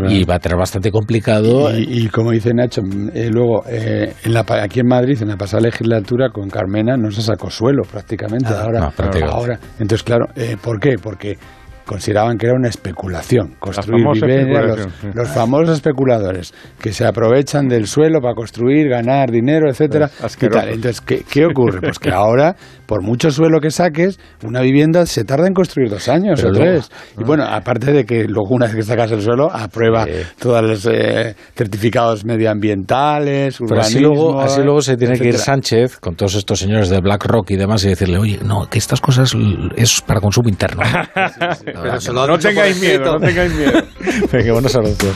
y 0.07 0.23
va 0.23 0.35
a 0.35 0.39
tener 0.39 0.57
bastante 0.57 0.91
complicado. 0.91 1.75
Y, 1.75 2.07
como 2.09 2.31
dice 2.31 2.53
Nacho, 2.53 2.81
eh, 3.13 3.29
luego, 3.31 3.63
eh, 3.67 4.13
en 4.23 4.33
la, 4.33 4.45
aquí 4.61 4.81
en 4.81 4.87
Madrid, 4.87 5.17
en 5.21 5.29
la 5.29 5.37
pasada 5.37 5.63
legislatura, 5.63 6.29
con 6.29 6.49
Carmena, 6.49 6.97
no 6.97 7.09
se 7.09 7.23
sacó 7.23 7.49
suelo 7.49 7.81
prácticamente. 7.83 8.49
Ah, 8.49 8.61
ahora, 8.61 8.93
ahora. 9.31 9.59
Entonces, 9.79 10.03
claro, 10.03 10.27
eh, 10.35 10.55
¿por 10.61 10.79
qué? 10.79 10.97
Porque 11.01 11.37
consideraban 11.85 12.37
que 12.37 12.47
era 12.47 12.55
una 12.55 12.69
especulación. 12.69 13.55
Construir 13.59 14.05
viviendas, 14.13 14.87
los, 15.13 15.29
famosos 15.29 15.75
especuladores 15.75 16.53
que 16.79 16.91
se 16.91 17.05
aprovechan 17.05 17.67
del 17.67 17.87
suelo 17.87 18.19
para 18.21 18.33
construir, 18.33 18.89
ganar 18.89 19.31
dinero, 19.31 19.69
etcétera. 19.69 20.09
Entonces, 20.41 21.01
¿qué, 21.01 21.23
¿qué, 21.29 21.45
ocurre? 21.45 21.81
Pues 21.81 21.99
que 21.99 22.09
ahora, 22.13 22.55
por 22.85 23.01
mucho 23.01 23.31
suelo 23.31 23.59
que 23.59 23.71
saques, 23.71 24.19
una 24.43 24.61
vivienda 24.61 25.05
se 25.05 25.23
tarda 25.23 25.47
en 25.47 25.53
construir 25.53 25.89
dos 25.89 26.07
años 26.07 26.43
o 26.43 26.51
tres. 26.51 26.89
y 27.19 27.23
bueno, 27.23 27.43
aparte 27.43 27.91
de 27.91 28.05
que 28.05 28.25
luego 28.25 28.49
una 28.51 28.65
vez 28.65 28.75
que 28.75 28.83
sacas 28.83 29.11
el 29.11 29.21
suelo, 29.21 29.49
aprueba 29.51 30.05
todos 30.39 30.63
los 30.63 30.85
eh, 30.91 31.35
certificados 31.55 32.25
medioambientales, 32.25 33.59
urbanismo... 33.59 33.81
así 33.81 33.99
luego, 33.99 34.41
así 34.41 34.61
luego 34.61 34.81
se 34.81 34.97
tiene 34.97 35.17
que 35.17 35.27
ir 35.27 35.37
Sánchez 35.37 35.99
con 35.99 36.15
todos 36.15 36.35
estos 36.35 36.59
señores 36.59 36.89
de 36.89 36.99
BlackRock 36.99 37.51
y 37.51 37.55
demás 37.55 37.83
y 37.85 37.89
decirle, 37.89 38.17
oye, 38.17 38.39
no, 38.43 38.67
que 38.69 38.77
estas 38.77 39.01
cosas 39.01 39.33
es 39.75 40.01
para 40.01 40.19
consumo 40.19 40.49
interno. 40.49 40.81
no, 42.13 42.39
tengáis 42.39 42.79
miedo, 42.79 43.19
no 43.19 43.19
tengáis 43.19 43.53
miedo. 43.53 43.83
Venga, 44.31 44.53
buenos 44.53 44.75
anuncios. 44.75 45.15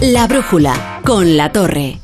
La 0.00 0.26
brújula 0.26 1.00
con 1.04 1.36
la 1.36 1.52
torre. 1.52 2.00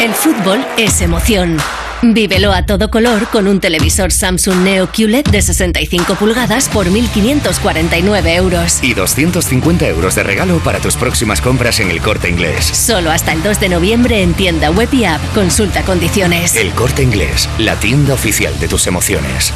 El 0.00 0.12
fútbol 0.14 0.64
es 0.76 1.00
emoción. 1.00 1.58
Vívelo 2.00 2.52
a 2.52 2.64
todo 2.64 2.90
color 2.90 3.26
con 3.26 3.48
un 3.48 3.58
televisor 3.58 4.12
Samsung 4.12 4.62
Neo 4.62 4.86
QLED 4.86 5.24
de 5.24 5.42
65 5.42 6.14
pulgadas 6.14 6.68
por 6.68 6.86
1.549 6.86 8.36
euros. 8.36 8.84
Y 8.84 8.94
250 8.94 9.88
euros 9.88 10.14
de 10.14 10.22
regalo 10.22 10.58
para 10.60 10.78
tus 10.78 10.96
próximas 10.96 11.40
compras 11.40 11.80
en 11.80 11.90
el 11.90 12.00
corte 12.00 12.28
inglés. 12.30 12.64
Solo 12.64 13.10
hasta 13.10 13.32
el 13.32 13.42
2 13.42 13.58
de 13.58 13.68
noviembre 13.68 14.22
en 14.22 14.32
tienda 14.34 14.70
web 14.70 14.88
y 14.92 15.06
app. 15.06 15.20
Consulta 15.34 15.82
condiciones. 15.82 16.54
El 16.54 16.70
corte 16.70 17.02
inglés, 17.02 17.48
la 17.58 17.74
tienda 17.74 18.14
oficial 18.14 18.56
de 18.60 18.68
tus 18.68 18.86
emociones. 18.86 19.52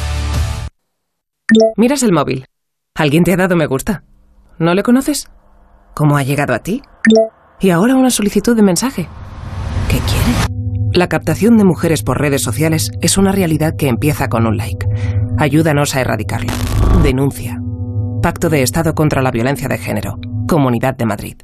Miras 1.77 2.03
el 2.03 2.11
móvil. 2.11 2.45
¿Alguien 2.93 3.23
te 3.23 3.31
ha 3.31 3.37
dado 3.37 3.55
me 3.55 3.67
gusta? 3.67 4.03
¿No 4.59 4.73
le 4.73 4.83
conoces? 4.83 5.29
¿Cómo 5.93 6.17
ha 6.17 6.23
llegado 6.23 6.53
a 6.53 6.59
ti? 6.59 6.81
Y 7.61 7.69
ahora 7.69 7.95
una 7.95 8.09
solicitud 8.09 8.53
de 8.53 8.63
mensaje. 8.63 9.07
¿Qué 9.87 9.99
quiere? 9.99 10.62
La 10.93 11.09
captación 11.09 11.57
de 11.57 11.63
mujeres 11.63 12.03
por 12.03 12.21
redes 12.21 12.43
sociales 12.43 12.91
es 13.01 13.17
una 13.17 13.31
realidad 13.31 13.75
que 13.75 13.87
empieza 13.87 14.29
con 14.29 14.45
un 14.45 14.57
like. 14.57 14.87
Ayúdanos 15.39 15.95
a 15.95 16.01
erradicarlo. 16.01 16.53
Denuncia. 17.01 17.59
Pacto 18.21 18.47
de 18.47 18.61
Estado 18.61 18.93
contra 18.93 19.23
la 19.23 19.31
Violencia 19.31 19.67
de 19.67 19.79
Género. 19.79 20.19
Comunidad 20.47 20.95
de 20.95 21.05
Madrid. 21.05 21.35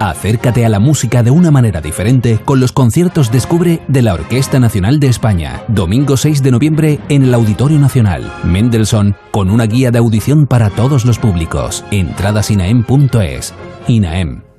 Acércate 0.00 0.66
a 0.66 0.68
la 0.68 0.80
música 0.80 1.22
de 1.22 1.30
una 1.30 1.52
manera 1.52 1.80
diferente 1.80 2.40
con 2.44 2.58
los 2.58 2.72
conciertos 2.72 3.30
Descubre 3.30 3.80
de 3.86 4.02
la 4.02 4.14
Orquesta 4.14 4.58
Nacional 4.58 4.98
de 4.98 5.06
España. 5.06 5.62
Domingo 5.68 6.16
6 6.16 6.42
de 6.42 6.50
noviembre 6.50 6.98
en 7.08 7.22
el 7.22 7.32
Auditorio 7.32 7.78
Nacional. 7.78 8.32
Mendelssohn 8.42 9.14
con 9.30 9.48
una 9.48 9.66
guía 9.66 9.92
de 9.92 9.98
audición 9.98 10.48
para 10.48 10.70
todos 10.70 11.04
los 11.04 11.20
públicos. 11.20 11.84
Entradas 11.92 12.50
INAEM.es. 12.50 13.54
INAEM 13.86 14.42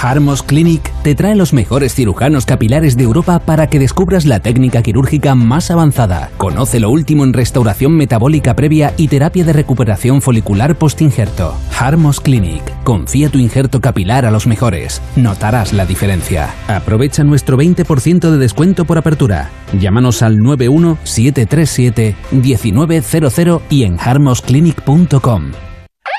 Harmos 0.00 0.44
Clinic 0.44 0.92
te 1.02 1.16
trae 1.16 1.34
los 1.34 1.52
mejores 1.52 1.92
cirujanos 1.92 2.46
capilares 2.46 2.96
de 2.96 3.02
Europa 3.02 3.40
para 3.40 3.66
que 3.66 3.80
descubras 3.80 4.26
la 4.26 4.38
técnica 4.38 4.80
quirúrgica 4.80 5.34
más 5.34 5.72
avanzada. 5.72 6.30
Conoce 6.36 6.78
lo 6.78 6.90
último 6.90 7.24
en 7.24 7.32
restauración 7.32 7.96
metabólica 7.96 8.54
previa 8.54 8.94
y 8.96 9.08
terapia 9.08 9.44
de 9.44 9.52
recuperación 9.52 10.22
folicular 10.22 10.76
post-injerto. 10.76 11.54
Harmos 11.76 12.20
Clinic. 12.20 12.62
Confía 12.84 13.28
tu 13.28 13.38
injerto 13.38 13.80
capilar 13.80 14.24
a 14.24 14.30
los 14.30 14.46
mejores. 14.46 15.02
Notarás 15.16 15.72
la 15.72 15.84
diferencia. 15.84 16.54
Aprovecha 16.68 17.24
nuestro 17.24 17.56
20% 17.58 18.30
de 18.30 18.38
descuento 18.38 18.84
por 18.84 18.98
apertura. 18.98 19.50
Llámanos 19.78 20.22
al 20.22 20.38
91737 20.38 22.14
1900 22.30 23.62
y 23.68 23.82
en 23.82 23.98
harmosclinic.com. 23.98 25.67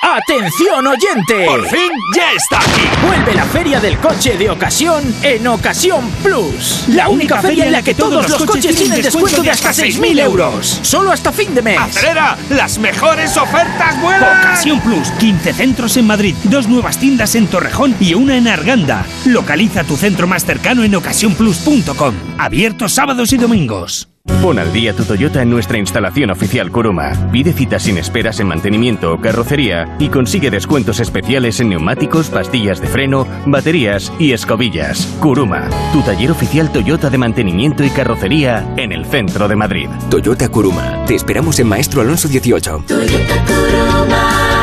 ¡Atención 0.01 0.87
oyente! 0.87 1.45
¡Por 1.45 1.67
fin 1.67 1.91
ya 2.15 2.31
está 2.31 2.57
aquí! 2.57 2.81
Vuelve 3.05 3.35
la 3.35 3.43
feria 3.45 3.79
del 3.79 3.97
coche 3.99 4.37
de 4.37 4.49
ocasión 4.49 5.03
en 5.21 5.47
Ocasión 5.47 6.09
Plus. 6.23 6.85
La, 6.89 7.09
única, 7.09 7.41
feria 7.41 7.65
en 7.65 7.71
la 7.73 7.81
que 7.81 7.93
todos 7.93 8.29
los 8.29 8.43
coches 8.43 8.75
tienen 8.75 9.01
descuento 9.01 9.43
de 9.43 9.51
hasta 9.51 9.69
6.000 9.69 10.19
euros. 10.21 10.79
Solo 10.81 11.11
hasta 11.11 11.31
fin 11.31 11.53
de 11.53 11.61
mes. 11.61 11.79
¡Acelera! 11.79 12.37
¡Las 12.49 12.79
mejores 12.79 13.37
ofertas 13.37 14.01
vuelan! 14.01 14.39
Ocasión 14.39 14.81
Plus. 14.81 15.11
15 15.11 15.53
centros 15.53 15.97
en 15.97 16.07
Madrid, 16.07 16.35
dos 16.45 16.67
nuevas 16.67 16.97
tiendas 16.97 17.35
en 17.35 17.47
Torrejón 17.47 17.95
y 17.99 18.13
una 18.13 18.35
en 18.35 18.47
Arganda. 18.47 19.05
Localiza 19.25 19.83
tu 19.83 19.95
centro 19.95 20.27
más 20.27 20.45
cercano 20.45 20.83
en 20.83 20.95
ocasiónplus.com. 20.95 22.15
Abiertos 22.37 22.93
sábados 22.93 23.31
y 23.33 23.37
domingos. 23.37 24.08
Pon 24.41 24.57
al 24.57 24.71
día 24.71 24.95
tu 24.95 25.03
Toyota 25.03 25.41
en 25.41 25.49
nuestra 25.49 25.77
instalación 25.77 26.31
oficial 26.31 26.71
Kuruma. 26.71 27.11
Pide 27.31 27.51
citas 27.51 27.83
sin 27.83 27.97
esperas 27.97 28.39
en 28.39 28.47
mantenimiento 28.47 29.13
o 29.13 29.19
carrocería 29.19 29.97
y 29.99 30.07
consigue 30.07 30.49
descuentos 30.49 30.99
especiales 30.99 31.59
en 31.59 31.69
neumáticos, 31.69 32.29
pastillas 32.29 32.79
de 32.79 32.87
freno, 32.87 33.27
baterías 33.45 34.13
y 34.17 34.31
escobillas. 34.31 35.05
Kuruma, 35.19 35.69
tu 35.91 36.01
taller 36.01 36.31
oficial 36.31 36.71
Toyota 36.71 37.09
de 37.09 37.17
mantenimiento 37.17 37.83
y 37.83 37.89
carrocería 37.89 38.65
en 38.77 38.91
el 38.91 39.05
centro 39.05 39.47
de 39.47 39.55
Madrid. 39.57 39.89
Toyota 40.09 40.47
Kuruma. 40.49 41.05
Te 41.05 41.15
esperamos 41.15 41.59
en 41.59 41.67
Maestro 41.67 42.01
Alonso 42.01 42.27
18. 42.27 42.83
Toyota 42.87 43.45
Kuruma. 43.45 44.58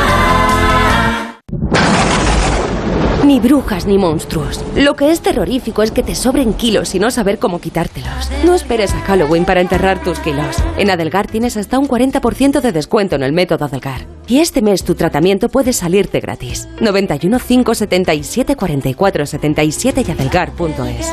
Ni 3.27 3.41
brujas 3.41 3.87
ni 3.87 3.99
monstruos. 3.99 4.65
Lo 4.77 4.95
que 4.95 5.11
es 5.11 5.21
terrorífico 5.21 5.83
es 5.83 5.91
que 5.91 6.05
te 6.05 6.15
sobren 6.15 6.53
kilos 6.53 6.95
y 6.95 7.01
no 7.01 7.11
saber 7.11 7.41
cómo 7.41 7.61
quitártelos. 7.61 8.31
No 8.45 8.55
esperes 8.55 8.95
a 8.95 9.01
Halloween 9.01 9.45
para 9.45 9.61
enterrar 9.61 10.01
tus 10.01 10.21
kilos. 10.21 10.57
En 10.79 10.91
Adelgar 10.91 11.27
tienes 11.27 11.57
hasta 11.57 11.81
un 11.81 11.89
40% 11.89 12.61
de 12.61 12.71
descuento 12.71 13.17
en 13.17 13.25
el 13.25 13.33
método 13.33 13.65
Adelgar. 13.65 14.07
Y 14.29 14.39
este 14.39 14.63
mes 14.63 14.85
tu 14.85 14.95
tratamiento 14.95 15.49
puede 15.49 15.73
salirte 15.73 16.21
gratis. 16.21 16.69
91 16.81 17.41
577 17.41 18.55
44 18.55 19.27
77 19.27 20.05
y 20.07 20.11
adelgar.es. 20.13 21.13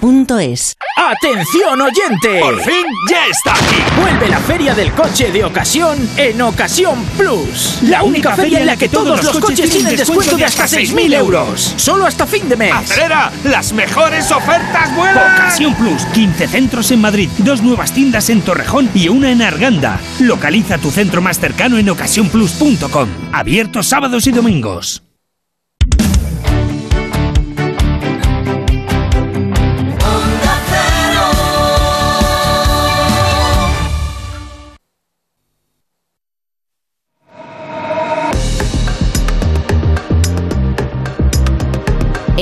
duchamanía.es. 0.00 0.76
¡Atención 0.96 1.80
oyente! 1.80 2.40
¡Por 2.40 2.60
fin 2.62 2.84
ya 3.10 3.26
está 3.26 3.52
aquí! 3.54 4.00
Vuelve 4.00 4.28
la 4.28 4.38
feria 4.38 4.74
del 4.74 4.92
coche 4.92 5.30
de 5.30 5.44
ocasión 5.44 5.98
en 6.16 6.40
Ocasión 6.40 7.04
Plus. 7.16 7.78
La 7.82 8.02
única 8.02 8.34
feria 8.36 8.60
en 8.60 8.66
la 8.66 8.76
que 8.76 8.88
todos 8.88 9.22
los 9.22 9.38
coches 9.38 9.70
tienen 9.70 9.96
descuento 9.96 10.36
de 10.36 10.44
hasta 10.44 10.64
6.000 10.64 11.14
euros. 11.14 11.74
Solo 11.76 12.06
hasta 12.06 12.26
fin 12.26 12.48
de 12.48 12.56
mes. 12.56 12.72
¡Acelera! 12.72 13.32
¡Las 13.44 13.72
mejores 13.72 14.30
ofertas 14.30 14.94
vuelan! 14.94 15.34
Ocasión 15.34 15.74
Plus. 15.74 16.04
15 16.06 16.48
centros 16.48 16.90
en 16.90 17.00
Madrid, 17.00 17.28
dos 17.38 17.62
nuevas 17.62 17.92
tiendas 17.92 18.30
en 18.30 18.42
Torrejón 18.42 18.90
y 18.94 19.08
una 19.08 19.30
en 19.30 19.42
Arganda. 19.42 20.00
Localiza 20.20 20.78
tu 20.78 20.90
centro 20.90 21.20
más 21.22 21.38
cercano 21.38 21.78
en 21.78 21.88
ocasiónplus.com. 21.88 23.08
Abiertos 23.32 23.88
sábados 23.88 24.26
y 24.26 24.32
domingos. 24.32 25.02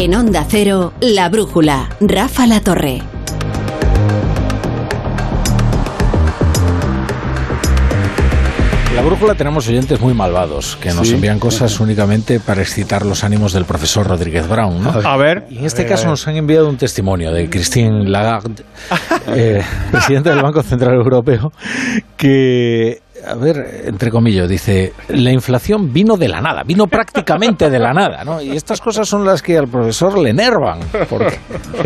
En 0.02 0.14
Onda 0.14 0.46
Cero, 0.48 0.94
La 1.02 1.28
Brújula, 1.28 1.90
Rafa 2.00 2.46
La 2.46 2.62
Torre. 2.62 3.02
La 8.96 9.02
brújula 9.02 9.34
tenemos 9.34 9.66
oyentes 9.68 10.00
muy 10.00 10.12
malvados 10.14 10.76
que 10.76 10.92
nos 10.92 11.08
Sí. 11.08 11.14
envían 11.14 11.38
cosas 11.38 11.80
únicamente 11.80 12.38
para 12.40 12.60
excitar 12.60 13.06
los 13.06 13.24
ánimos 13.24 13.52
del 13.52 13.64
profesor 13.64 14.06
Rodríguez 14.06 14.48
Brown. 14.48 14.82
¿no? 14.82 14.90
A 14.90 15.16
ver. 15.16 15.46
Y 15.48 15.58
en 15.58 15.64
este 15.64 15.82
ver, 15.82 15.92
caso 15.92 16.08
nos 16.08 16.26
han 16.28 16.36
enviado 16.36 16.68
un 16.68 16.76
testimonio 16.76 17.32
de 17.32 17.48
Christine 17.48 18.08
Lagarde, 18.08 18.64
eh, 19.28 19.62
presidenta 19.90 20.30
del 20.30 20.42
Banco 20.42 20.62
Central 20.62 20.94
Europeo, 20.94 21.52
que, 22.16 23.00
a 23.26 23.34
ver, 23.34 23.82
entre 23.84 24.10
comillas, 24.10 24.48
dice, 24.48 24.92
la 25.08 25.30
inflación 25.30 25.92
vino 25.92 26.16
de 26.16 26.28
la 26.28 26.40
nada, 26.40 26.62
vino 26.64 26.86
prácticamente 26.86 27.70
de 27.70 27.78
la 27.78 27.92
nada, 27.92 28.24
¿no? 28.24 28.40
Y 28.40 28.50
estas 28.56 28.80
cosas 28.80 29.08
son 29.08 29.24
las 29.24 29.42
que 29.42 29.56
al 29.56 29.68
profesor 29.68 30.18
le 30.18 30.30
enervan, 30.30 30.80
porque 31.08 31.38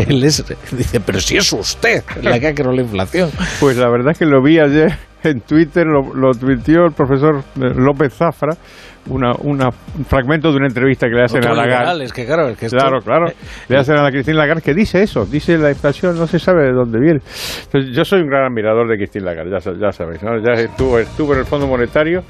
él 0.07 0.23
es, 0.23 0.43
dice, 0.71 0.99
pero 0.99 1.19
si 1.19 1.37
es 1.37 1.51
usted 1.53 2.03
la 2.21 2.39
que 2.39 2.47
ha 2.47 2.53
creado 2.53 2.75
la 2.75 2.81
inflación. 2.81 3.29
Pues 3.59 3.77
la 3.77 3.89
verdad 3.89 4.11
es 4.11 4.19
que 4.19 4.25
lo 4.25 4.41
vi 4.41 4.59
ayer 4.59 4.97
en 5.23 5.41
Twitter, 5.41 5.85
lo, 5.85 6.13
lo 6.13 6.31
el 6.31 6.93
profesor 6.93 7.43
eh, 7.55 7.73
López 7.75 8.13
Zafra, 8.13 8.55
una, 9.07 9.33
una- 9.41 9.69
un 9.97 10.05
fragmento 10.05 10.51
de 10.51 10.57
una 10.57 10.67
entrevista 10.67 11.07
que 11.07 11.15
le 11.15 11.23
hacen 11.23 11.39
Otro 11.39 11.51
a 11.53 11.55
Lagarde. 11.55 12.03
es 12.05 12.13
que 12.13 12.25
claro, 12.25 12.47
es 12.49 12.57
que 12.57 12.65
esto- 12.67 12.77
Claro, 12.77 12.99
claro. 13.01 13.25
Le 13.69 13.77
hacen 13.77 13.95
a 13.97 14.03
la 14.03 14.11
Cristina 14.11 14.37
Lagarde 14.37 14.61
que 14.61 14.73
dice 14.73 15.01
eso, 15.03 15.25
dice 15.25 15.57
la 15.57 15.69
inflación 15.69 16.17
no 16.17 16.27
se 16.27 16.39
sabe 16.39 16.63
de 16.65 16.73
dónde 16.73 16.99
viene. 16.99 17.19
Entonces, 17.65 17.95
yo 17.95 18.03
soy 18.03 18.21
un 18.21 18.27
gran 18.27 18.45
admirador 18.45 18.87
de 18.89 18.97
Cristina 18.97 19.25
Lagarde, 19.25 19.51
ya, 19.51 19.71
ya 19.79 19.91
sabéis, 19.91 20.21
¿no? 20.23 20.37
Ya 20.43 20.53
estuvo, 20.53 20.99
estuvo 20.99 21.33
en 21.33 21.39
el 21.39 21.45
Fondo 21.45 21.67
Monetario 21.67 22.21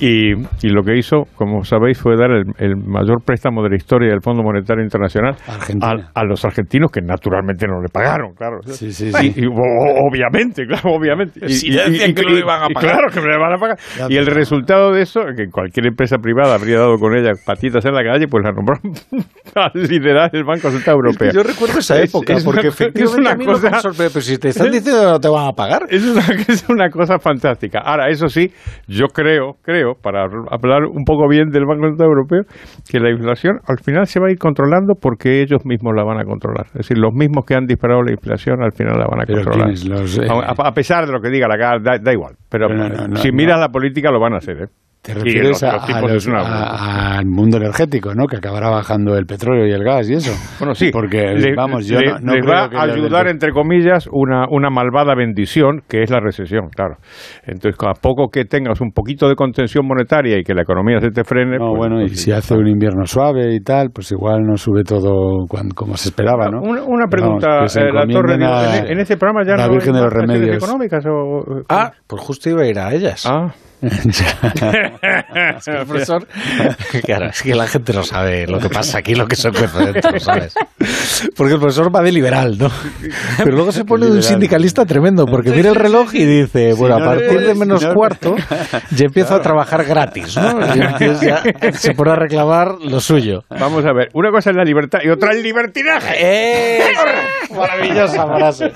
y, 0.00 0.32
y 0.32 0.68
lo 0.70 0.82
que 0.82 0.96
hizo, 0.96 1.24
como 1.36 1.64
sabéis, 1.64 1.98
fue 2.00 2.16
dar 2.16 2.30
el, 2.30 2.44
el 2.58 2.76
mayor 2.76 3.22
préstamo 3.24 3.62
de 3.62 3.70
la 3.70 3.76
historia 3.76 4.10
del 4.10 4.20
Fondo 4.22 4.42
Monetario 4.42 4.82
Internacional 4.82 5.36
a, 5.80 5.94
a 6.14 6.24
los 6.24 6.44
argentinos 6.44 6.90
que 6.90 7.00
naturalmente 7.00 7.66
no 7.66 7.80
le 7.80 7.88
pagaron, 7.88 8.34
claro. 8.34 8.58
Sí, 8.64 8.92
sí, 8.92 9.08
Y- 9.08 9.12
sí. 9.12 9.32
y- 9.42 9.46
o- 9.46 10.08
obviamente, 10.08 10.66
claro, 10.66 10.90
obviamente. 10.94 11.48
Si 11.48 11.70
ya 11.72 11.84
decían 11.88 12.14
que 12.14 12.22
le 12.22 12.40
iban 12.40 12.62
a 12.62 12.66
y- 12.70 12.74
pagar. 12.74 12.90
Claro 12.94 13.08
que 13.12 13.20
me 13.20 13.28
le 13.28 13.38
van 13.38 13.52
a 13.54 13.56
pagar. 13.58 13.78
Ya, 13.98 14.06
y 14.10 14.16
el 14.16 14.26
resultado 14.26 14.92
de 14.92 15.02
eso, 15.02 15.20
que 15.36 15.48
cualquier 15.50 15.86
empresa 15.86 16.16
privada 16.24 16.54
habría 16.54 16.78
dado 16.78 16.96
con 16.98 17.14
ella 17.14 17.32
patitas 17.44 17.84
en 17.84 17.92
la 17.94 18.02
calle, 18.02 18.26
pues 18.28 18.42
la 18.42 18.52
nombraron 18.52 18.92
a 19.54 19.70
liderar 19.74 20.30
el 20.32 20.44
Banco 20.44 20.70
Central 20.70 20.96
Europeo. 20.96 21.30
Yo 21.32 21.42
recuerdo 21.42 21.78
esa 21.78 22.00
Es- 22.00 22.08
época, 22.10 22.32
es 22.34 22.44
porque 22.44 22.68
efectivamente 22.68 23.04
es 23.04 23.14
una 23.14 23.32
a 23.32 23.36
mí 23.36 23.44
lo 23.44 23.52
que 23.60 23.60
me 23.66 23.70
cosa- 23.70 23.80
sorprende, 23.80 24.10
pero 24.14 24.22
si 24.22 24.38
te 24.38 24.48
están 24.48 24.70
diciendo 24.70 25.00
que 25.02 25.06
no 25.06 25.20
te 25.20 25.28
van 25.28 25.46
a 25.48 25.52
pagar. 25.52 25.82
Es 25.90 26.02
una, 26.04 26.22
es 26.48 26.66
una 26.68 26.88
cosa 26.88 27.18
fantástica. 27.18 27.80
Ahora, 27.84 28.08
eso 28.08 28.28
sí, 28.28 28.50
yo 28.88 29.06
creo, 29.08 29.56
creo, 29.62 29.94
para 30.00 30.24
hablar 30.24 30.84
un 30.90 31.04
poco 31.04 31.28
bien 31.28 31.50
del 31.50 31.66
Banco 31.66 31.86
Central 31.88 32.08
Europeo, 32.08 32.42
que 32.90 32.98
la 32.98 33.10
inflación 33.10 33.58
al 33.68 33.78
final 33.84 34.06
se 34.06 34.18
va 34.18 34.28
a 34.28 34.30
ir 34.30 34.38
controlando 34.38 34.94
porque 35.00 35.42
ellos 35.42 35.60
mismos 35.66 35.92
la 35.94 36.04
van 36.04 36.18
a 36.18 36.24
controlar. 36.24 36.66
Es 36.68 36.88
decir, 36.88 36.98
los 36.98 37.12
mismos 37.12 37.44
que 37.44 37.54
han 37.54 37.66
disparado 37.66 38.02
la 38.02 38.12
inflación 38.12 38.62
al 38.62 38.72
final 38.72 38.98
la 38.98 39.06
van 39.06 39.20
a 39.20 39.24
Pero 39.26 39.42
controlar. 39.44 39.68
Los, 39.84 40.18
eh, 40.18 40.26
a, 40.28 40.68
a 40.68 40.72
pesar 40.72 41.06
de 41.06 41.12
lo 41.12 41.20
que 41.20 41.28
diga 41.28 41.46
la 41.48 41.58
cara, 41.58 41.78
da, 41.82 41.98
da 42.02 42.12
igual. 42.12 42.34
Pero, 42.48 42.68
Pero 42.68 42.78
no, 42.78 42.88
no, 42.88 43.08
no, 43.08 43.16
si 43.16 43.28
no. 43.28 43.34
miras 43.36 43.58
la 43.60 43.68
política 43.68 44.10
lo 44.10 44.20
van 44.20 44.34
a 44.34 44.38
hacer, 44.38 44.56
¿eh? 44.62 44.66
Te 45.04 45.12
refieres 45.14 45.48
los- 45.50 45.62
a- 45.62 45.72
los 45.74 45.82
a 45.82 45.86
tipos 45.86 46.02
los- 46.02 46.12
es 46.12 46.26
una- 46.26 46.40
a- 46.40 47.18
al 47.18 47.26
mundo 47.26 47.58
energético, 47.58 48.14
¿no? 48.14 48.26
Que 48.26 48.36
acabará 48.38 48.70
bajando 48.70 49.16
el 49.18 49.26
petróleo 49.26 49.66
y 49.66 49.70
el 49.72 49.84
gas 49.84 50.08
y 50.08 50.14
eso. 50.14 50.32
Bueno, 50.58 50.74
sí. 50.74 50.90
Porque, 50.90 51.34
Le- 51.34 51.54
vamos, 51.54 51.86
yo 51.86 51.98
le- 52.00 52.12
no, 52.12 52.18
no 52.20 52.32
les 52.34 52.42
creo 52.44 52.54
va 52.54 52.70
que 52.70 52.76
a 52.76 52.82
ayudar, 52.82 53.28
entre 53.28 53.52
comillas, 53.52 54.08
una, 54.10 54.46
una 54.50 54.70
malvada 54.70 55.14
bendición, 55.14 55.82
que 55.88 56.02
es 56.02 56.10
la 56.10 56.20
recesión, 56.20 56.68
claro. 56.74 56.96
Entonces, 57.46 57.76
a 57.86 57.92
poco 58.00 58.28
que 58.32 58.44
tengas 58.46 58.80
un 58.80 58.92
poquito 58.92 59.28
de 59.28 59.34
contención 59.34 59.86
monetaria 59.86 60.38
y 60.38 60.42
que 60.42 60.54
la 60.54 60.62
economía 60.62 61.00
se 61.00 61.10
te 61.10 61.22
frene... 61.24 61.58
No, 61.58 61.68
pues- 61.70 61.78
bueno, 61.78 62.00
y 62.00 62.06
pues 62.06 62.20
si 62.22 62.32
hace 62.32 62.54
un 62.54 62.66
invierno 62.66 63.04
suave 63.04 63.54
y 63.54 63.60
tal, 63.60 63.90
pues 63.94 64.10
igual 64.12 64.40
no 64.42 64.56
sube 64.56 64.84
todo 64.84 65.44
cuan- 65.48 65.68
como 65.74 65.96
se 65.98 66.08
esperaba, 66.08 66.48
¿no? 66.48 66.60
Una, 66.62 66.82
una 66.82 67.06
Pero 67.10 67.24
vamos, 67.26 67.44
pregunta, 67.44 67.80
eh, 67.80 67.92
la 67.92 68.06
Torre, 68.06 68.42
a- 68.42 68.78
en, 68.78 68.92
en 68.92 68.98
este 69.00 69.16
programa 69.18 69.44
ya 69.44 69.52
la 69.56 69.66
no 69.66 69.72
hay 69.72 69.76
Virgen 69.76 69.92
de 69.92 70.00
los 70.00 70.12
Remedios. 70.12 70.56
económicas 70.56 71.04
o... 71.06 71.62
Ah, 71.68 71.90
pues 72.06 72.22
justo 72.22 72.48
iba 72.48 72.62
a 72.62 72.66
ir 72.66 72.78
a 72.78 72.92
ellas. 72.94 73.26
Ah. 73.28 73.52
Es 73.84 75.64
que 75.64 75.70
el 75.70 75.86
profesor, 75.86 76.26
claro, 77.04 77.26
es 77.26 77.42
que 77.42 77.54
la 77.54 77.66
gente 77.66 77.92
no 77.92 78.02
sabe 78.02 78.46
lo 78.46 78.58
que 78.58 78.68
pasa 78.68 78.98
aquí, 78.98 79.14
lo 79.14 79.26
que 79.26 79.36
se 79.36 79.50
cuece 79.50 79.92
dentro, 79.92 80.18
¿sabes? 80.18 80.54
Porque 81.36 81.54
el 81.54 81.60
profesor 81.60 81.94
va 81.94 82.02
de 82.02 82.12
liberal, 82.12 82.56
¿no? 82.58 82.70
Pero 83.38 83.52
luego 83.52 83.72
se 83.72 83.84
pone 83.84 84.06
de 84.06 84.12
un 84.12 84.22
sindicalista 84.22 84.84
tremendo, 84.84 85.26
porque 85.26 85.50
mira 85.50 85.70
el 85.70 85.74
reloj 85.74 86.14
y 86.14 86.24
dice, 86.24 86.74
bueno, 86.74 86.96
a 86.96 86.98
partir 86.98 87.40
de 87.40 87.54
menos 87.54 87.84
cuarto 87.86 88.36
ya 88.90 89.06
empiezo 89.06 89.34
a 89.34 89.40
trabajar 89.40 89.84
gratis, 89.84 90.36
¿no? 90.36 90.60
Y 90.74 90.80
entonces 90.80 91.20
ya 91.20 91.42
se 91.72 91.94
pone 91.94 92.12
a 92.12 92.16
reclamar 92.16 92.76
lo 92.80 93.00
suyo. 93.00 93.44
Vamos 93.48 93.84
a 93.84 93.92
ver, 93.92 94.08
una 94.14 94.30
cosa 94.30 94.50
es 94.50 94.56
la 94.56 94.64
libertad 94.64 95.00
y 95.02 95.08
otra 95.08 95.32
el 95.32 95.42
libertinaje. 95.42 96.14
¡Eh! 96.20 96.82
Maravillosa 97.54 98.26
frase. 98.26 98.72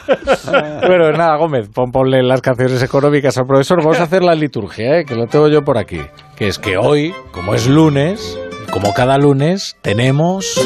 Bueno, 0.86 1.10
nada, 1.12 1.36
Gómez, 1.36 1.68
pon, 1.68 1.90
ponle 1.90 2.22
las 2.22 2.40
canciones 2.40 2.82
económicas 2.82 3.36
al 3.38 3.46
profesor. 3.46 3.78
Vamos 3.78 4.00
a 4.00 4.04
hacer 4.04 4.22
la 4.22 4.34
liturgia, 4.34 4.97
¿eh? 4.97 4.97
Que 5.04 5.14
lo 5.14 5.26
tengo 5.26 5.48
yo 5.48 5.62
por 5.62 5.78
aquí. 5.78 6.00
Que 6.36 6.48
es 6.48 6.58
que 6.58 6.76
hoy, 6.76 7.14
como 7.32 7.54
es 7.54 7.66
lunes, 7.68 8.38
como 8.70 8.94
cada 8.94 9.18
lunes, 9.18 9.76
tenemos... 9.82 10.60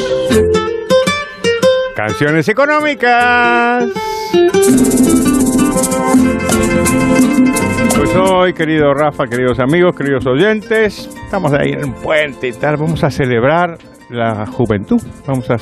Canciones 1.95 2.49
económicas. 2.49 3.87
Pues 7.95 8.15
hoy, 8.15 8.53
querido 8.53 8.93
Rafa, 8.93 9.25
queridos 9.25 9.59
amigos, 9.59 9.95
queridos 9.95 10.25
oyentes, 10.25 11.09
estamos 11.23 11.53
ahí 11.53 11.71
en 11.71 11.85
un 11.85 11.93
puente 11.93 12.47
y 12.47 12.53
tal, 12.53 12.77
vamos 12.77 13.03
a 13.03 13.11
celebrar 13.11 13.77
la 14.09 14.45
juventud. 14.45 15.01
Vamos 15.27 15.49
a 15.49 15.55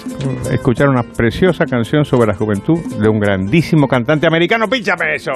escuchar 0.51 0.89
una 0.89 1.03
preciosa 1.03 1.65
canción 1.65 2.05
sobre 2.05 2.28
la 2.28 2.34
juventud 2.34 2.80
de 2.97 3.09
un 3.09 3.19
grandísimo 3.19 3.88
cantante 3.88 4.28
americano. 4.28 4.67
¡Pínchame 4.67 5.15
eso! 5.15 5.32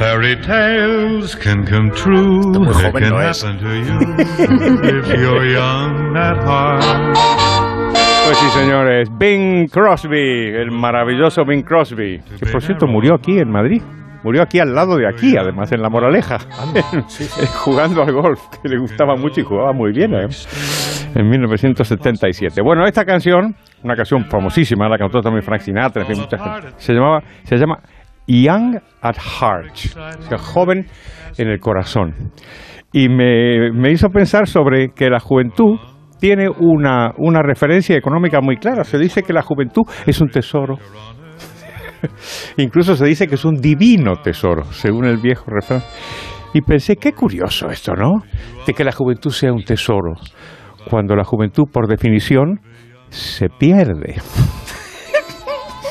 Fairy 0.00 0.34
tales 0.36 1.36
can 1.36 1.62
come 1.66 1.90
true. 1.90 2.40
muy 2.58 2.72
They 2.72 2.84
joven 2.90 3.02
can 3.02 3.10
no 3.10 3.20
es. 3.20 3.44
happen 3.44 3.58
to 3.58 3.68
you 3.68 4.98
if 4.98 5.06
you're 5.08 5.44
young 5.44 6.16
at 6.16 6.38
heart. 6.42 6.82
Pues 8.24 8.38
sí, 8.38 8.48
señores, 8.58 9.10
Bing 9.18 9.68
Crosby, 9.68 10.54
el 10.56 10.70
maravilloso 10.70 11.44
Bing 11.44 11.62
Crosby, 11.62 12.18
que 12.38 12.46
por 12.50 12.62
cierto 12.62 12.86
murió 12.86 13.14
aquí 13.16 13.40
en 13.40 13.50
Madrid. 13.50 13.82
Murió 14.22 14.42
aquí 14.42 14.58
al 14.58 14.74
lado 14.74 14.96
de 14.96 15.06
aquí, 15.06 15.36
además, 15.36 15.70
en 15.72 15.82
La 15.82 15.90
Moraleja, 15.90 16.38
jugando 17.58 18.02
al 18.02 18.12
golf, 18.12 18.40
que 18.62 18.68
le 18.70 18.78
gustaba 18.78 19.16
mucho 19.16 19.40
y 19.40 19.44
jugaba 19.44 19.72
muy 19.74 19.92
bien, 19.92 20.14
¿eh? 20.14 20.28
en 21.14 21.28
1977. 21.28 22.60
Bueno, 22.62 22.86
esta 22.86 23.04
canción, 23.04 23.54
una 23.82 23.96
canción 23.96 24.24
famosísima, 24.26 24.88
la 24.88 24.96
cantó 24.96 25.20
también 25.20 25.42
Frank 25.42 25.60
Sinatra, 25.60 26.02
en 26.02 26.08
fin, 26.08 26.20
mucha 26.20 26.38
gente, 26.38 26.74
se, 26.78 26.92
llamaba, 26.94 27.22
se 27.44 27.56
llama 27.56 27.78
Young 28.30 28.78
at 29.02 29.16
Heart, 29.16 30.38
joven 30.38 30.86
en 31.36 31.48
el 31.48 31.58
corazón. 31.58 32.32
Y 32.92 33.08
me, 33.08 33.72
me 33.72 33.90
hizo 33.90 34.08
pensar 34.08 34.46
sobre 34.46 34.90
que 34.94 35.08
la 35.08 35.20
juventud 35.20 35.78
tiene 36.20 36.48
una, 36.48 37.12
una 37.16 37.40
referencia 37.42 37.96
económica 37.96 38.40
muy 38.40 38.56
clara. 38.56 38.84
Se 38.84 38.98
dice 38.98 39.22
que 39.22 39.32
la 39.32 39.42
juventud 39.42 39.82
es 40.06 40.20
un 40.20 40.28
tesoro. 40.28 40.76
Incluso 42.56 42.94
se 42.94 43.06
dice 43.06 43.26
que 43.26 43.34
es 43.34 43.44
un 43.44 43.56
divino 43.56 44.14
tesoro, 44.22 44.64
según 44.64 45.06
el 45.06 45.16
viejo 45.16 45.44
refrán. 45.48 45.82
Y 46.52 46.60
pensé, 46.62 46.96
qué 46.96 47.12
curioso 47.12 47.68
esto, 47.68 47.94
¿no? 47.94 48.22
De 48.66 48.74
que 48.74 48.84
la 48.84 48.92
juventud 48.92 49.30
sea 49.30 49.52
un 49.52 49.62
tesoro, 49.62 50.14
cuando 50.88 51.14
la 51.14 51.24
juventud, 51.24 51.64
por 51.72 51.86
definición, 51.86 52.60
se 53.08 53.48
pierde. 53.48 54.16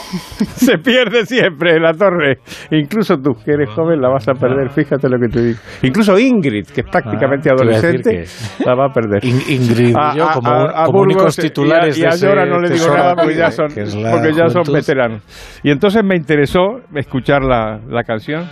se 0.55 0.77
pierde 0.79 1.25
siempre 1.25 1.79
la 1.79 1.93
torre. 1.93 2.39
Incluso 2.71 3.17
tú, 3.17 3.33
que 3.43 3.51
eres 3.51 3.69
joven, 3.69 4.01
la 4.01 4.09
vas 4.09 4.27
a 4.27 4.33
perder. 4.33 4.69
Fíjate 4.71 5.07
lo 5.09 5.19
que 5.19 5.27
te 5.27 5.41
digo. 5.41 5.59
Incluso 5.83 6.17
Ingrid, 6.17 6.65
que 6.67 6.81
es 6.81 6.87
prácticamente 6.89 7.49
Ah, 7.51 7.55
te 7.55 7.63
iba 7.63 7.77
a 7.77 7.81
decir 7.81 8.01
adolescente, 8.01 8.63
la 8.65 8.75
va 8.75 8.85
a 8.85 8.89
perder. 8.93 9.23
In- 9.25 9.41
Ingrid 9.47 9.89
y 9.89 10.17
yo, 10.17 10.27
como, 10.33 10.49
a- 10.49 10.83
a 10.83 10.85
como 10.85 10.99
y 10.99 11.13
a- 11.39 11.41
titulares 11.43 11.97
y 11.97 12.05
a, 12.05 12.09
de 12.09 12.45
no 12.45 12.59
le 12.59 12.69
digo 12.69 12.87
nada 12.87 13.15
porque 13.15 13.35
ya 13.35 13.51
son, 13.51 13.67
porque 13.67 14.33
ya 14.33 14.47
veteranos. 14.73 15.23
Y 15.63 15.71
entonces 15.71 16.03
me 16.03 16.15
interesó 16.15 16.79
escuchar 16.95 17.43
la, 17.43 17.79
la 17.87 18.03
canción. 18.03 18.45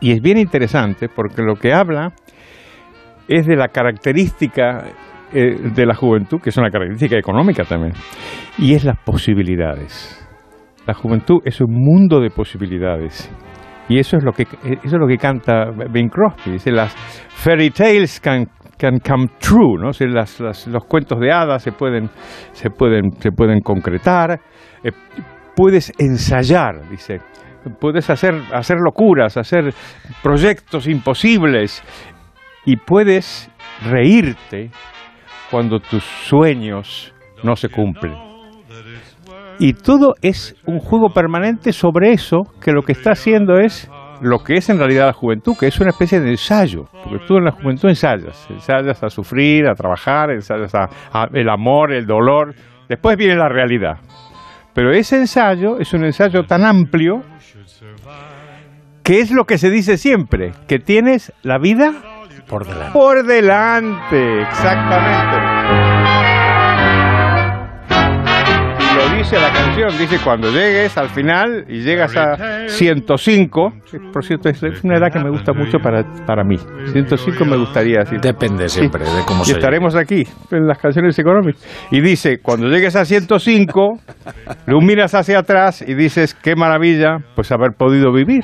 Y 0.00 0.12
es 0.12 0.20
bien 0.22 0.38
interesante 0.38 1.08
porque 1.14 1.42
lo 1.42 1.56
que 1.56 1.72
habla 1.74 2.12
es 3.28 3.46
de 3.46 3.54
la 3.56 3.68
característica 3.68 4.84
eh, 5.32 5.56
de 5.74 5.86
la 5.86 5.94
juventud, 5.94 6.40
que 6.40 6.48
es 6.50 6.56
una 6.56 6.70
característica 6.70 7.16
económica 7.18 7.64
también, 7.64 7.92
y 8.58 8.74
es 8.74 8.84
las 8.84 8.96
posibilidades. 9.04 10.16
La 10.90 10.94
juventud 10.94 11.38
es 11.44 11.60
un 11.60 11.70
mundo 11.72 12.18
de 12.18 12.30
posibilidades. 12.30 13.30
Y 13.88 14.00
eso 14.00 14.16
es 14.16 14.24
lo 14.24 14.32
que 14.32 14.42
eso 14.42 14.80
es 14.82 14.92
lo 14.92 15.06
que 15.06 15.18
canta 15.18 15.66
Bing 15.88 16.08
Crosby. 16.08 16.50
Dice 16.50 16.72
las 16.72 16.92
fairy 17.28 17.70
tales 17.70 18.18
can, 18.18 18.46
can 18.76 18.98
come 18.98 19.28
true, 19.38 19.78
¿no? 19.80 19.90
O 19.90 20.06
las- 20.08 20.40
las- 20.40 20.66
los 20.66 20.84
cuentos 20.86 21.20
de 21.20 21.30
hadas 21.30 21.62
se 21.62 21.70
pueden 21.70 22.10
se 22.50 22.70
pueden 22.70 23.12
se 23.20 23.30
pueden 23.30 23.60
concretar. 23.60 24.40
Eh, 24.82 24.90
puedes 25.54 25.92
ensayar, 25.96 26.88
dice. 26.90 27.20
Puedes 27.78 28.10
hacer 28.10 28.34
hacer 28.52 28.78
locuras, 28.84 29.36
hacer 29.36 29.72
proyectos 30.24 30.88
imposibles 30.88 31.84
y 32.66 32.78
puedes 32.78 33.48
reírte 33.88 34.70
cuando 35.52 35.78
tus 35.78 36.02
sueños 36.02 37.14
no 37.44 37.54
se 37.54 37.68
cumplen. 37.68 38.29
Y 39.62 39.74
todo 39.74 40.14
es 40.22 40.56
un 40.64 40.78
juego 40.78 41.10
permanente 41.10 41.74
sobre 41.74 42.12
eso, 42.12 42.44
que 42.62 42.72
lo 42.72 42.80
que 42.80 42.92
está 42.92 43.10
haciendo 43.10 43.58
es 43.58 43.90
lo 44.22 44.38
que 44.38 44.54
es 44.54 44.70
en 44.70 44.78
realidad 44.78 45.08
la 45.08 45.12
juventud, 45.12 45.54
que 45.60 45.66
es 45.66 45.78
una 45.80 45.90
especie 45.90 46.18
de 46.18 46.30
ensayo, 46.30 46.86
porque 47.04 47.26
tú 47.28 47.36
en 47.36 47.44
la 47.44 47.52
juventud 47.52 47.90
ensayas, 47.90 48.46
ensayas 48.48 49.02
a 49.02 49.10
sufrir, 49.10 49.68
a 49.68 49.74
trabajar, 49.74 50.30
ensayas 50.30 50.74
a, 50.74 50.88
a 51.12 51.28
el 51.34 51.50
amor, 51.50 51.92
el 51.92 52.06
dolor, 52.06 52.54
después 52.88 53.18
viene 53.18 53.36
la 53.36 53.50
realidad. 53.50 53.98
Pero 54.72 54.92
ese 54.92 55.18
ensayo 55.18 55.78
es 55.78 55.92
un 55.92 56.06
ensayo 56.06 56.44
tan 56.44 56.64
amplio 56.64 57.22
que 59.02 59.20
es 59.20 59.30
lo 59.30 59.44
que 59.44 59.58
se 59.58 59.68
dice 59.68 59.98
siempre, 59.98 60.52
que 60.68 60.78
tienes 60.78 61.34
la 61.42 61.58
vida 61.58 61.92
por 62.48 62.66
delante. 62.66 62.92
Por 62.92 63.26
delante, 63.26 64.40
exactamente. 64.40 65.59
La 69.32 69.52
canción, 69.52 69.88
dice 69.98 70.18
cuando 70.24 70.50
llegues 70.50 70.96
al 70.98 71.08
final 71.10 71.64
y 71.68 71.80
llegas 71.82 72.16
a 72.16 72.66
105, 72.68 73.72
que 73.90 73.98
por 74.12 74.24
cierto 74.24 74.48
es 74.48 74.62
una 74.84 74.96
edad 74.98 75.08
que 75.12 75.20
me 75.20 75.30
gusta 75.30 75.52
mucho 75.52 75.78
para, 75.78 76.02
para 76.26 76.42
mí. 76.44 76.56
105 76.92 77.44
me 77.44 77.56
gustaría 77.56 78.00
decir. 78.00 78.20
Depende 78.20 78.68
siempre 78.68 79.04
de 79.04 79.22
cómo 79.26 79.42
y 79.42 79.46
se 79.46 79.52
estaremos 79.52 79.94
aquí 79.94 80.24
en 80.50 80.66
las 80.66 80.78
canciones 80.78 81.18
económicas. 81.18 81.62
Y 81.90 82.00
dice, 82.00 82.38
cuando 82.42 82.68
llegues 82.68 82.96
a 82.96 83.04
105, 83.04 84.00
lo 84.66 84.80
miras 84.80 85.14
hacia 85.14 85.38
atrás 85.38 85.82
y 85.86 85.94
dices, 85.94 86.34
qué 86.34 86.56
maravilla, 86.56 87.18
pues 87.36 87.52
haber 87.52 87.70
podido 87.78 88.12
vivir. 88.12 88.42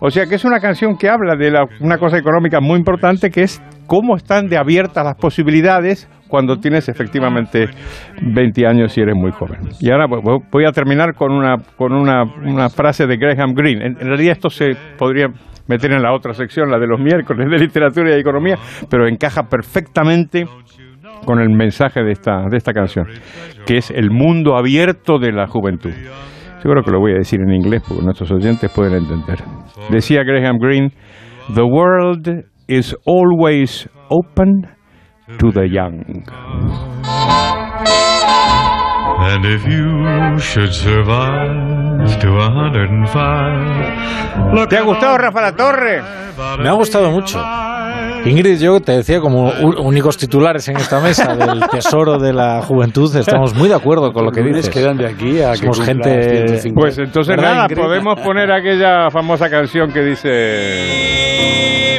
O 0.00 0.10
sea 0.10 0.26
que 0.26 0.34
es 0.36 0.44
una 0.44 0.60
canción 0.60 0.96
que 0.96 1.08
habla 1.08 1.34
de 1.36 1.50
la- 1.50 1.66
una 1.80 1.98
cosa 1.98 2.18
económica 2.18 2.60
muy 2.60 2.78
importante 2.78 3.30
que 3.30 3.42
es 3.42 3.62
cómo 3.86 4.16
están 4.16 4.46
de 4.48 4.58
abiertas 4.58 5.04
las 5.04 5.16
posibilidades 5.16 6.08
cuando 6.30 6.56
tienes 6.56 6.88
efectivamente 6.88 7.68
20 8.22 8.66
años 8.66 8.96
y 8.96 9.00
eres 9.02 9.14
muy 9.16 9.32
joven. 9.32 9.60
Y 9.80 9.90
ahora 9.90 10.06
vo- 10.06 10.42
voy 10.50 10.64
a 10.64 10.72
terminar 10.72 11.14
con 11.14 11.32
una, 11.32 11.56
con 11.76 11.92
una, 11.92 12.22
una 12.22 12.68
frase 12.70 13.06
de 13.06 13.16
Graham 13.16 13.52
Greene. 13.54 13.84
En, 13.84 13.92
en 14.00 14.06
realidad 14.06 14.32
esto 14.32 14.48
se 14.48 14.70
podría 14.96 15.26
meter 15.68 15.92
en 15.92 16.02
la 16.02 16.12
otra 16.14 16.32
sección, 16.32 16.70
la 16.70 16.78
de 16.78 16.86
los 16.86 16.98
miércoles 17.00 17.48
de 17.50 17.58
literatura 17.58 18.16
y 18.16 18.20
economía, 18.20 18.56
pero 18.88 19.06
encaja 19.06 19.42
perfectamente 19.48 20.44
con 21.26 21.38
el 21.40 21.50
mensaje 21.50 22.02
de 22.02 22.12
esta, 22.12 22.44
de 22.50 22.56
esta 22.56 22.72
canción, 22.72 23.06
que 23.66 23.76
es 23.76 23.90
el 23.90 24.10
mundo 24.10 24.56
abierto 24.56 25.18
de 25.18 25.32
la 25.32 25.46
juventud. 25.46 25.92
Yo 26.62 26.70
creo 26.70 26.82
que 26.82 26.90
lo 26.90 26.98
voy 27.00 27.12
a 27.12 27.16
decir 27.18 27.40
en 27.40 27.52
inglés 27.54 27.82
porque 27.86 28.02
nuestros 28.04 28.30
oyentes 28.32 28.70
pueden 28.74 28.94
entender. 28.94 29.38
Decía 29.90 30.22
Graham 30.24 30.58
Greene, 30.58 30.90
The 31.54 31.62
world 31.62 32.44
is 32.68 32.96
always 33.06 33.88
open 34.08 34.66
to 35.38 35.52
the 35.52 35.68
young. 35.68 36.02
And 39.22 39.44
if 39.44 39.66
you 39.66 40.38
should 40.40 40.72
survive 40.72 42.18
to 42.20 42.28
a 42.40 42.48
105, 42.50 44.66
¿Te 44.68 44.78
ha 44.78 44.82
gustado 44.82 45.18
Rafa 45.18 45.40
La 45.42 45.54
Torre? 45.54 46.02
Me 46.58 46.68
ha 46.68 46.72
gustado 46.72 47.10
mucho. 47.10 47.38
Ingrid, 48.24 48.58
yo 48.60 48.80
te 48.80 48.92
decía 48.92 49.20
como 49.20 49.50
únicos 49.82 50.16
titulares 50.18 50.68
en 50.68 50.76
esta 50.76 51.00
mesa 51.00 51.34
del 51.36 51.60
tesoro 51.70 52.18
de 52.18 52.32
la 52.34 52.60
juventud, 52.62 53.14
estamos 53.16 53.54
muy 53.54 53.68
de 53.68 53.74
acuerdo 53.74 54.12
con 54.12 54.24
lo 54.26 54.32
que 54.32 54.42
dices. 54.42 54.68
quedan 54.68 54.96
de 54.98 55.06
aquí 55.06 55.40
a 55.42 55.52
que 55.52 55.56
Somos 55.58 55.78
cumpla 55.78 55.94
gente 56.04 56.48
150. 56.48 56.80
Pues 56.80 56.98
entonces 56.98 57.34
¿Verdad, 57.36 57.52
nada, 57.54 57.62
Ingrid? 57.64 57.78
podemos 57.82 58.20
poner 58.20 58.52
aquella 58.52 59.10
famosa 59.10 59.48
canción 59.48 59.90
que 59.92 60.02
dice... 60.02 61.98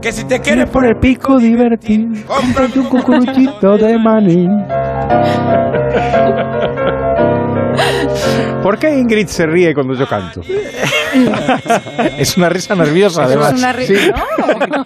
Que 0.00 0.12
si 0.12 0.24
te 0.24 0.40
quieres 0.40 0.70
por 0.70 0.84
el 0.86 0.96
pico 0.96 1.38
divertir, 1.38 2.24
cómprate 2.26 2.78
un 2.78 2.86
cucuruchito 2.86 3.76
de 3.76 3.98
maní. 3.98 4.46
¿Por 8.62 8.78
qué 8.78 8.96
Ingrid 8.98 9.26
se 9.26 9.46
ríe 9.46 9.74
cuando 9.74 9.94
yo 9.94 10.06
canto? 10.06 10.40
es 12.18 12.36
una 12.36 12.48
risa 12.48 12.74
nerviosa, 12.74 13.24
Eso 13.24 13.32
es 13.32 13.36
además. 13.46 13.52
una 13.60 13.72
ri- 13.74 13.86
Sí. 13.86 13.94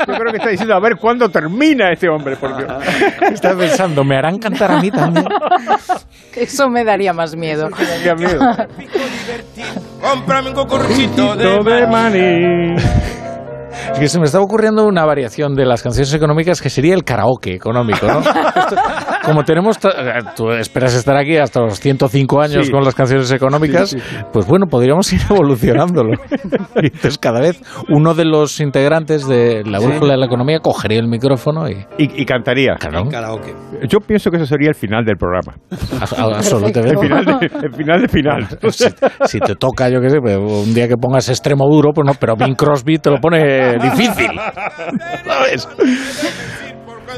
Yo 0.06 0.14
creo 0.18 0.30
que 0.32 0.36
está 0.38 0.48
diciendo, 0.50 0.74
a 0.74 0.80
ver 0.80 0.96
cuándo 0.96 1.28
termina 1.28 1.90
este 1.92 2.08
hombre, 2.08 2.36
porque 2.36 2.64
Está 3.32 3.54
pensando, 3.56 4.04
¿me 4.04 4.16
harán 4.16 4.38
cantar 4.38 4.72
a 4.72 4.80
mí 4.80 4.90
también? 4.90 5.26
Eso 6.34 6.68
me 6.70 6.84
daría 6.84 7.12
más 7.12 7.36
miedo. 7.36 7.68
Qué 8.02 8.14
miedo. 8.14 8.40
Cómprame 10.00 10.48
un 10.50 10.54
cucuruchito 10.54 11.36
de 11.36 11.86
maní. 11.86 12.76
Es 13.92 13.98
que 13.98 14.08
se 14.08 14.18
me 14.18 14.26
estaba 14.26 14.44
ocurriendo 14.44 14.84
una 14.86 15.04
variación 15.04 15.54
de 15.54 15.64
las 15.66 15.82
canciones 15.82 16.12
económicas 16.14 16.60
que 16.60 16.70
sería 16.70 16.94
el 16.94 17.04
karaoke 17.04 17.54
económico, 17.54 18.06
¿no? 18.06 18.20
Esto- 18.20 18.76
como 19.24 19.44
tenemos, 19.44 19.78
ta- 19.78 19.90
eh, 20.18 20.22
tú 20.36 20.50
esperas 20.52 20.94
estar 20.94 21.16
aquí 21.16 21.36
hasta 21.36 21.60
los 21.60 21.78
105 21.80 22.40
años 22.40 22.66
Sí. 22.66 22.72
con 22.72 22.84
las 22.84 22.94
canciones 22.94 23.30
económicas, 23.32 23.90
Sí, 23.90 23.98
sí, 23.98 24.04
sí. 24.08 24.16
pues 24.32 24.46
bueno, 24.46 24.66
podríamos 24.66 25.12
ir 25.12 25.20
evolucionándolo. 25.30 26.12
Y 26.76 26.86
entonces 26.86 27.18
cada 27.18 27.40
vez 27.40 27.60
uno 27.88 28.14
de 28.14 28.24
los 28.24 28.60
integrantes 28.60 29.26
de 29.26 29.62
la 29.64 29.78
brújula 29.78 30.12
de 30.12 30.18
la 30.18 30.26
economía 30.26 30.58
cogería 30.60 30.98
el 30.98 31.08
micrófono 31.08 31.68
y... 31.68 31.74
Y, 31.98 32.22
y 32.22 32.24
cantaría. 32.26 32.74
Claro, 32.78 33.08
Karaoke. 33.08 33.54
Yo 33.88 33.98
pienso 34.00 34.30
que 34.30 34.36
eso 34.36 34.46
sería 34.46 34.68
el 34.68 34.74
final 34.74 35.04
del 35.04 35.16
programa. 35.16 35.54
absolutamente. 36.00 36.90
El 36.90 36.98
final 36.98 37.24
de, 37.24 37.46
el 37.66 37.72
final, 37.74 38.02
de 38.02 38.08
final. 38.08 38.46
Si, 38.70 38.84
si 39.26 39.38
te 39.40 39.54
toca, 39.54 39.88
yo 39.88 40.00
qué 40.00 40.10
sé, 40.10 40.18
pues, 40.20 40.36
un 40.38 40.74
día 40.74 40.88
que 40.88 40.96
pongas 40.96 41.28
extremo 41.28 41.66
duro, 41.68 41.90
pues 41.94 42.06
no, 42.06 42.14
pero 42.18 42.34
Bing 42.36 42.54
Crosby 42.56 42.98
te 42.98 43.10
lo 43.10 43.18
pone 43.18 43.78
difícil. 43.78 44.30
¿Sabes? 45.24 45.68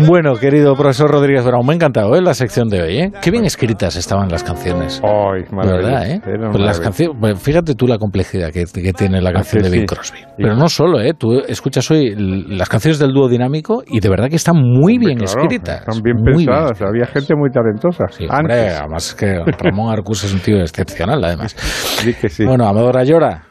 Bueno, 0.01 0.34
querido 0.34 0.74
profesor 0.74 1.09
Rodríguez 1.11 1.45
Brown, 1.45 1.64
me 1.64 1.72
ha 1.72 1.76
encantado 1.76 2.16
¿eh? 2.16 2.20
la 2.20 2.34
sección 2.34 2.68
de 2.68 2.82
hoy. 2.82 2.99
¿eh? 2.99 3.12
Qué 3.22 3.30
bien 3.30 3.45
escritas 3.45 3.95
estaban 3.97 4.28
las 4.28 4.42
canciones. 4.42 5.01
Ay, 5.05 5.45
¿Verdad? 5.53 6.11
¿eh? 6.11 6.20
Pues 6.24 6.59
las 6.59 6.80
canciones, 6.80 7.40
fíjate 7.40 7.74
tú 7.74 7.86
la 7.86 7.99
complejidad 7.99 8.51
que, 8.51 8.64
que 8.64 8.92
tiene 8.92 9.20
la 9.20 9.32
canción 9.32 9.62
Ah, 9.62 9.64
de 9.66 9.70
sí, 9.70 9.76
Bing 9.78 9.88
sí. 9.88 9.95
Crosby. 9.95 10.18
Pero 10.36 10.57
no 10.57 10.68
solo, 10.68 11.01
¿eh? 11.01 11.12
tú 11.16 11.40
escuchas 11.47 11.88
hoy 11.92 12.14
las 12.16 12.68
canciones 12.68 12.99
del 12.99 13.12
dúo 13.12 13.28
dinámico 13.28 13.82
y 13.86 14.01
de 14.01 14.09
verdad 14.09 14.28
que 14.28 14.36
están 14.36 14.57
muy 14.57 14.99
bien 14.99 15.18
Claro, 15.18 15.42
escritas. 15.42 15.80
Están 15.80 16.03
bien 16.03 16.16
muy 16.16 16.45
pensadas. 16.45 16.82
Había 16.82 17.07
gente 17.07 17.34
muy 17.36 17.51
talentosa. 17.51 18.05
Sí, 18.11 18.26
hombre, 18.28 18.70
además 18.70 19.14
que 19.14 19.38
Ramón 19.61 19.92
Arcus 19.92 20.24
es 20.24 20.32
un 20.34 20.40
tío 20.40 20.61
excepcional, 20.61 21.22
además. 21.22 21.53
Sí 21.57 22.14
que 22.14 22.28
sí. 22.28 22.45
Bueno, 22.45 22.66
Amador 22.66 22.99
Ayora, 22.99 23.45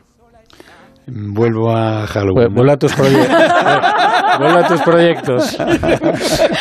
Vuelvo 1.06 1.70
a 1.72 2.08
Halloween. 2.08 2.48
vu- 2.50 2.56
vuelve 2.56 2.72
a 2.74 2.78
tus 2.78 2.94
proyectos. 2.94 3.38
vuelve 4.40 4.60
a 4.60 4.68
tus 4.68 4.82
proyectos. 4.82 5.58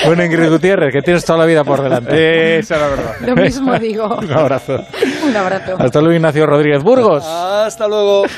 bueno, 0.07 0.24
Ingrid 0.24 0.51
Gutiérrez, 0.51 0.93
que 0.93 1.01
tienes 1.03 1.24
toda 1.24 1.38
la 1.40 1.47
vida 1.47 1.62
por 1.64 1.80
delante. 1.82 2.59
Esa 2.59 2.74
es 2.74 2.80
la 2.80 2.86
verdad. 2.88 3.14
Lo 3.26 3.36
mismo 3.36 3.78
digo. 3.78 4.16
Un 4.22 4.32
abrazo. 4.32 4.78
Un 5.26 5.36
abrazo. 5.36 5.76
Hasta 5.78 6.01
luego, 6.01 6.14
Ignacio 6.16 6.45
Rodríguez 6.47 6.82
Burgos. 6.82 7.24
Hasta 7.26 7.86
luego. 7.88 8.24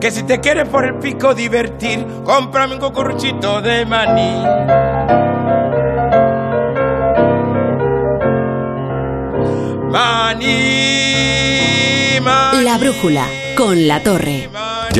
Que 0.00 0.10
si 0.10 0.24
te 0.24 0.40
quieres 0.40 0.68
por 0.68 0.84
el 0.84 0.98
pico 0.98 1.32
divertir, 1.32 2.04
cómprame 2.24 2.74
un 2.74 2.80
cucuruchito 2.80 3.60
de 3.62 3.86
maní. 3.86 4.42
Maní, 10.82 12.20
maní. 12.22 12.64
La 12.64 12.78
brújula 12.78 13.26
con 13.56 13.86
la 13.86 14.02
torre. 14.02 14.48